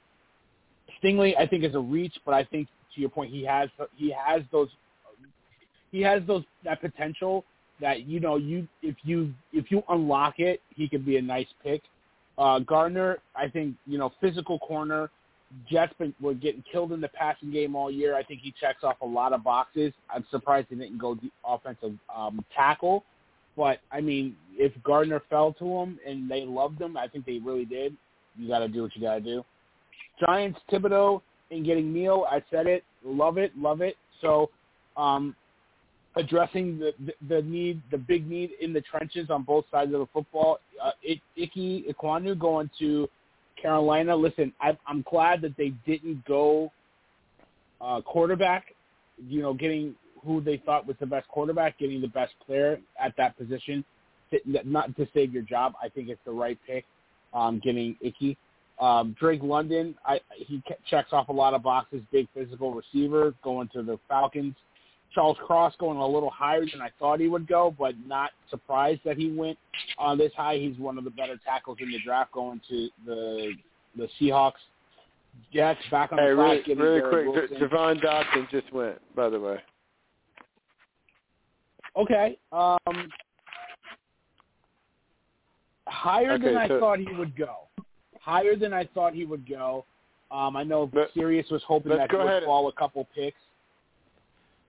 [1.03, 4.11] Stingley, I think, is a reach, but I think to your point, he has he
[4.11, 4.69] has those
[5.93, 7.45] he has those that potential
[7.81, 11.49] that you know you if you if you unlock it, he could be a nice
[11.63, 11.83] pick.
[12.37, 15.11] Uh, Gardner, I think you know physical corner.
[15.71, 18.15] Jets been were getting killed in the passing game all year.
[18.15, 19.93] I think he checks off a lot of boxes.
[20.15, 23.05] I'm surprised he didn't go the offensive um, tackle,
[23.57, 27.39] but I mean, if Gardner fell to him and they loved him, I think they
[27.39, 27.97] really did.
[28.37, 29.45] You got to do what you got to do.
[30.21, 32.27] Giants Thibodeaux and getting Neal.
[32.31, 32.85] I said it.
[33.05, 33.57] Love it.
[33.57, 33.97] Love it.
[34.21, 34.51] So,
[34.97, 35.35] um,
[36.17, 40.01] addressing the, the the need, the big need in the trenches on both sides of
[40.01, 40.59] the football.
[40.83, 43.09] Uh, I- Ickey Ekwonu going to
[43.61, 44.15] Carolina.
[44.15, 46.73] Listen, I, I'm glad that they didn't go
[47.81, 48.75] uh, quarterback.
[49.27, 49.95] You know, getting
[50.25, 53.85] who they thought was the best quarterback, getting the best player at that position.
[54.65, 56.85] Not to save your job, I think it's the right pick.
[57.33, 58.37] Um, getting Ickey.
[58.81, 62.01] Um, Drake London, I, he checks off a lot of boxes.
[62.13, 64.55] Big physical receiver going to the Falcons.
[65.15, 69.01] Charles Cross going a little higher than I thought he would go, but not surprised
[69.05, 69.59] that he went
[69.99, 70.57] uh, this high.
[70.57, 73.53] He's one of the better tackles in the draft going to the
[73.97, 74.53] the Seahawks.
[75.53, 76.67] Jets back on Hey, the really, track.
[76.67, 77.57] getting really quick, Wilson.
[77.69, 79.57] Javon Dawkins just went, by the way.
[81.97, 82.37] Okay.
[82.53, 82.77] Um,
[85.87, 87.69] higher Okay, than I so- thought he would go.
[88.21, 89.85] Higher than I thought he would go.
[90.31, 93.39] Um, I know Let- Sirius was hoping that he would fall a couple picks.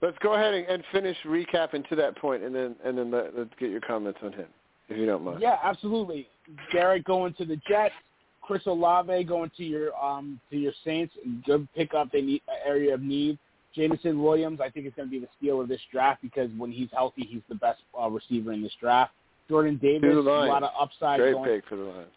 [0.01, 3.37] Let's go ahead and, and finish recapping to that point, and then and then let,
[3.37, 4.47] let's get your comments on him,
[4.87, 5.41] if you don't mind.
[5.41, 6.29] Yeah, absolutely.
[6.71, 7.93] Garrett going to the Jets.
[8.41, 11.13] Chris Olave going to your um to your Saints.
[11.45, 12.11] Good pickup.
[12.11, 13.37] They need area of need.
[13.75, 16.71] Jameson Williams, I think, is going to be the steal of this draft because when
[16.71, 19.11] he's healthy, he's the best uh, receiver in this draft.
[19.47, 21.49] Jordan Davis, a lot of upside Great going.
[21.49, 22.07] pick for the Lions.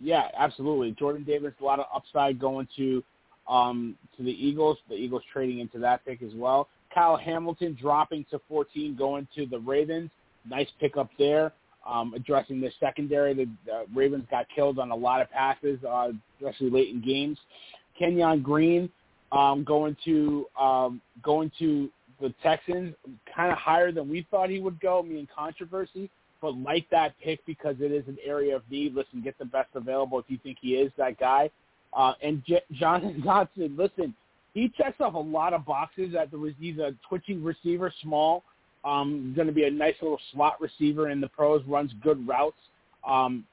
[0.00, 0.92] Yeah, absolutely.
[0.92, 3.02] Jordan Davis, a lot of upside going to
[3.48, 4.78] um, to the Eagles.
[4.88, 6.68] The Eagles trading into that pick as well.
[6.92, 10.10] Kyle Hamilton dropping to 14, going to the Ravens.
[10.48, 11.52] Nice pickup there.
[11.86, 16.08] Um, addressing the secondary, the uh, Ravens got killed on a lot of passes, uh,
[16.38, 17.38] especially late in games.
[17.98, 18.88] Kenyon Green
[19.32, 21.90] um, going to um, going to
[22.20, 22.94] the Texans,
[23.34, 25.02] kind of higher than we thought he would go.
[25.02, 26.10] Me and controversy
[26.44, 28.94] but like that pick because it is an area of need.
[28.94, 31.48] Listen, get the best available if you think he is that guy.
[31.94, 34.14] Uh, and J- Jahan Dotson, listen,
[34.52, 36.14] he checks off a lot of boxes.
[36.14, 38.44] At the he's a twitching receiver, small,
[38.84, 41.62] um, going to be a nice little slot receiver in the pros.
[41.66, 42.56] Runs good routes.
[43.06, 43.44] Um,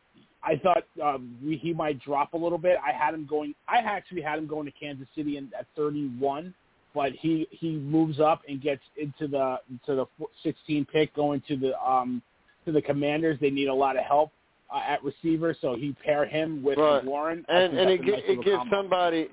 [0.44, 2.78] I thought um, we, he might drop a little bit.
[2.86, 3.54] I had him going.
[3.68, 6.54] I actually had him going to Kansas City in, at 31,
[6.96, 10.06] but he he moves up and gets into the to the
[10.44, 12.22] 16 pick, going to the um,
[12.66, 13.38] to the Commanders.
[13.40, 14.32] They need a lot of help
[14.74, 17.04] uh, at receiver, so he pair him with Right.
[17.04, 17.46] Warren.
[17.50, 18.76] And and it a nice it gives combo.
[18.78, 19.30] somebody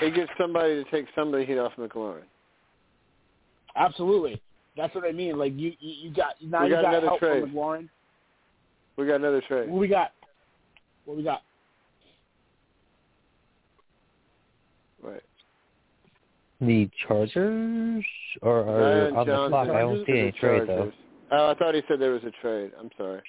[0.00, 2.22] it gives somebody to take somebody heat off McLaurin.
[3.76, 4.40] Absolutely,
[4.76, 5.38] that's what I mean.
[5.38, 7.42] Like you, you, you got now We you got got another help trade.
[7.42, 7.88] from McLaurin.
[8.96, 9.68] We got another trade.
[9.68, 10.12] Who we got?
[11.06, 11.42] What we got?
[15.02, 15.22] Right.
[16.60, 18.04] The Chargers
[18.42, 19.68] or, or Zion on the Johnson clock?
[19.70, 20.92] I don't see the any trade though.
[21.32, 22.72] Oh, I thought he said there was a trade.
[22.78, 23.22] I'm sorry.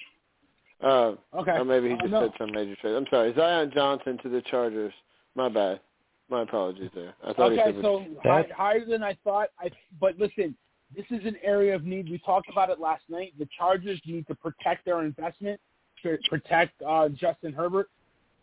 [0.84, 1.52] Uh, Okay.
[1.58, 2.20] Or maybe he Uh, just no.
[2.22, 2.94] said some major trade.
[2.94, 3.32] I'm sorry.
[3.34, 4.92] Zion Johnson to the Chargers.
[5.34, 5.80] My bad.
[6.28, 7.14] My apologies there.
[7.22, 9.48] I thought he Okay, said so high, higher than I thought.
[9.58, 9.70] I
[10.00, 10.56] but listen,
[10.94, 12.08] this is an area of need.
[12.10, 13.34] We talked about it last night.
[13.38, 15.60] The Chargers need to protect their investment,
[16.02, 17.88] to protect uh, Justin Herbert,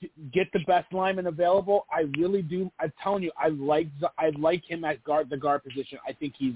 [0.01, 1.85] to get the best lineman available.
[1.91, 2.71] I really do.
[2.79, 5.97] I'm telling you, I like the- I like him at guard the guard position.
[6.07, 6.55] I think he's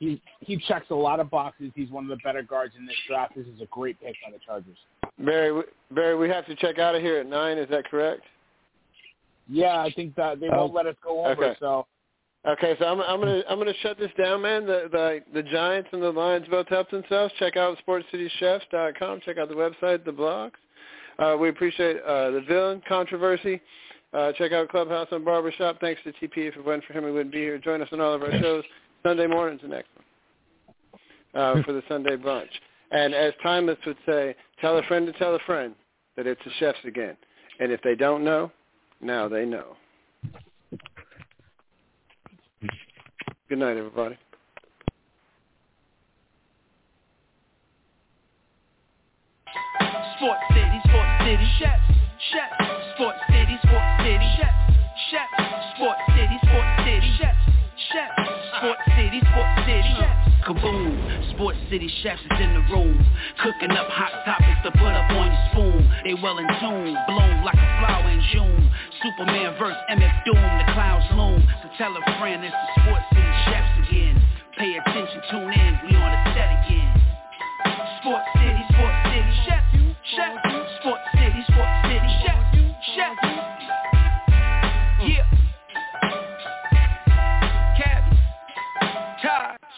[0.00, 1.70] he he checks a lot of boxes.
[1.76, 3.36] He's one of the better guards in this draft.
[3.36, 4.76] This is a great pick by the Chargers.
[5.18, 5.62] Barry, we-
[5.94, 7.56] Barry, we have to check out of here at nine.
[7.58, 8.22] Is that correct?
[9.48, 10.58] Yeah, I think that they Oh.
[10.62, 11.44] won't let us go over.
[11.44, 11.56] Okay.
[11.60, 11.86] So
[12.46, 14.64] Okay, so I'm, I'm gonna I'm gonna shut this down, man.
[14.64, 17.34] The the the Giants and the Lions both helped themselves.
[17.38, 19.20] Check out sportcitychefs.com.
[19.26, 20.52] Check out the website, the blogs.
[21.18, 23.60] Uh, we appreciate uh, the villain controversy.
[24.14, 25.80] Uh, check out Clubhouse and Barbershop.
[25.80, 26.48] Thanks to TP.
[26.48, 27.58] If it wasn't for him, we wouldn't be here.
[27.58, 28.64] Join us on all of our shows.
[29.02, 29.88] Sunday morning's the next
[31.32, 32.50] one uh, for the Sunday brunch.
[32.90, 35.74] And as Timeless would say, tell a friend to tell a friend
[36.16, 37.16] that it's the chefs again.
[37.60, 38.50] And if they don't know,
[39.00, 39.76] now they know.
[43.48, 44.18] Good night, everybody.
[50.16, 51.46] Sports City, Sports City,
[52.94, 54.28] Sports City, Sports City,
[55.74, 59.96] Sports City, Sports City, Sports City, Sports City,
[60.44, 60.92] Kaboom,
[61.32, 62.92] Sports City Chefs is in the room,
[63.40, 65.80] cooking up hot topics to put up on your spoon.
[66.04, 68.68] They well in tune, bloom like a flower in June.
[69.00, 71.40] Superman verse MF Doom, the clouds loom.
[71.64, 74.20] So tell a friend it's the Sports City Chefs again.
[74.60, 76.92] Pay attention, tune in, we on the set again.
[78.04, 79.64] Sports City, Sports City, Chef,
[80.12, 80.49] Chef,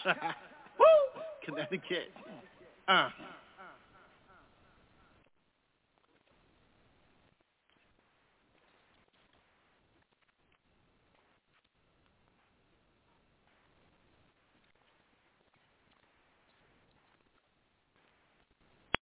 [1.45, 2.13] Connecticut.
[2.89, 3.09] Uh.